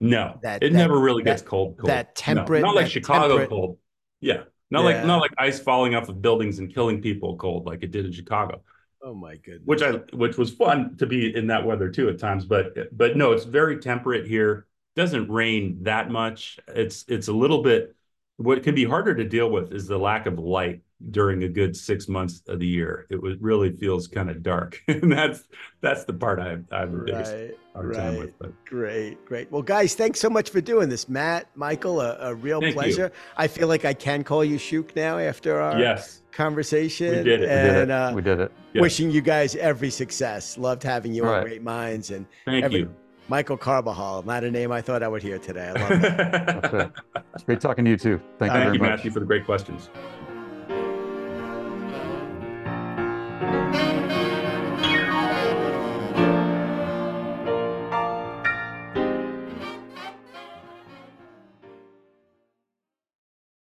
no, 0.00 0.38
that 0.42 0.62
it 0.62 0.72
that, 0.72 0.78
never 0.78 0.98
really 0.98 1.22
gets 1.22 1.42
cold, 1.42 1.78
cold. 1.78 1.88
That 1.88 2.14
temperate, 2.14 2.62
no, 2.62 2.68
not 2.68 2.76
like 2.76 2.88
Chicago 2.88 3.28
temperate, 3.28 3.48
cold. 3.48 3.78
Yeah, 4.20 4.42
not 4.70 4.80
yeah. 4.80 4.84
like 4.84 5.06
not 5.06 5.20
like 5.20 5.30
ice 5.38 5.58
falling 5.58 5.94
off 5.94 6.08
of 6.08 6.20
buildings 6.20 6.58
and 6.58 6.72
killing 6.72 7.00
people 7.00 7.36
cold 7.36 7.66
like 7.66 7.82
it 7.82 7.92
did 7.92 8.04
in 8.04 8.12
Chicago. 8.12 8.62
Oh 9.02 9.14
my 9.14 9.36
goodness. 9.36 9.62
Which 9.64 9.82
I 9.82 9.92
which 10.14 10.36
was 10.36 10.50
fun 10.50 10.96
to 10.98 11.06
be 11.06 11.34
in 11.34 11.46
that 11.46 11.64
weather 11.64 11.88
too 11.88 12.08
at 12.10 12.18
times, 12.18 12.44
but 12.44 12.74
but 12.96 13.16
no, 13.16 13.32
it's 13.32 13.44
very 13.44 13.78
temperate 13.78 14.26
here. 14.26 14.66
Doesn't 14.96 15.30
rain 15.30 15.78
that 15.82 16.10
much. 16.10 16.58
It's 16.68 17.04
it's 17.08 17.28
a 17.28 17.32
little 17.32 17.62
bit 17.62 17.94
what 18.36 18.62
can 18.62 18.74
be 18.74 18.84
harder 18.84 19.14
to 19.14 19.24
deal 19.24 19.50
with 19.50 19.72
is 19.72 19.86
the 19.86 19.98
lack 19.98 20.26
of 20.26 20.38
light 20.38 20.82
during 21.10 21.42
a 21.44 21.48
good 21.48 21.76
six 21.76 22.08
months 22.08 22.42
of 22.48 22.58
the 22.58 22.66
year. 22.66 23.06
It 23.10 23.20
was 23.20 23.36
really 23.40 23.70
feels 23.76 24.08
kind 24.08 24.30
of 24.30 24.42
dark, 24.42 24.80
and 24.88 25.10
that's 25.10 25.44
that's 25.80 26.04
the 26.04 26.14
part 26.14 26.38
I 26.38 26.58
I 26.72 26.80
have 26.80 26.92
the 26.92 26.98
biggest 26.98 27.32
right, 27.32 27.58
hard 27.74 27.88
right. 27.88 27.96
time 27.96 28.16
with. 28.16 28.38
But 28.38 28.52
great, 28.64 29.24
great. 29.24 29.50
Well, 29.50 29.62
guys, 29.62 29.94
thanks 29.94 30.20
so 30.20 30.30
much 30.30 30.50
for 30.50 30.60
doing 30.60 30.88
this, 30.88 31.08
Matt, 31.08 31.48
Michael. 31.54 32.00
A, 32.00 32.16
a 32.20 32.34
real 32.34 32.60
Thank 32.60 32.74
pleasure. 32.74 33.12
You. 33.14 33.20
I 33.36 33.48
feel 33.48 33.68
like 33.68 33.84
I 33.84 33.94
can 33.94 34.24
call 34.24 34.44
you 34.44 34.58
Shook 34.58 34.96
now 34.96 35.18
after 35.18 35.60
our 35.60 35.78
yes 35.78 36.22
conversation. 36.36 37.10
We 37.10 37.22
did 37.24 37.42
it. 37.42 37.48
And, 37.48 37.66
we 37.66 37.72
did 37.72 37.82
it. 37.82 37.90
Uh, 37.90 38.12
we 38.14 38.22
did 38.22 38.40
it. 38.40 38.52
Wishing 38.74 39.10
you 39.10 39.22
guys 39.22 39.56
every 39.56 39.90
success. 39.90 40.58
Loved 40.58 40.82
having 40.82 41.14
you 41.14 41.24
All 41.24 41.30
on 41.30 41.36
right. 41.36 41.44
Great 41.44 41.62
Minds 41.62 42.10
and 42.10 42.26
thank 42.44 42.64
every, 42.64 42.80
you. 42.80 42.94
Michael 43.28 43.56
Carbajal, 43.56 44.22
not 44.24 44.44
a 44.44 44.50
name 44.50 44.70
I 44.70 44.80
thought 44.80 45.02
I 45.02 45.08
would 45.08 45.22
hear 45.22 45.38
today. 45.38 45.72
I 45.74 45.80
love 45.80 46.74
it. 46.74 46.92
Great 47.46 47.60
talking 47.60 47.84
to 47.84 47.90
you 47.90 47.96
too. 47.96 48.20
Thank 48.38 48.52
you 48.52 48.58
Thank 48.58 48.64
very 48.64 48.76
you, 48.76 48.82
much. 48.82 48.90
Matthew, 48.90 49.10
for 49.10 49.20
the 49.20 49.26
great 49.26 49.44
questions. 49.44 49.88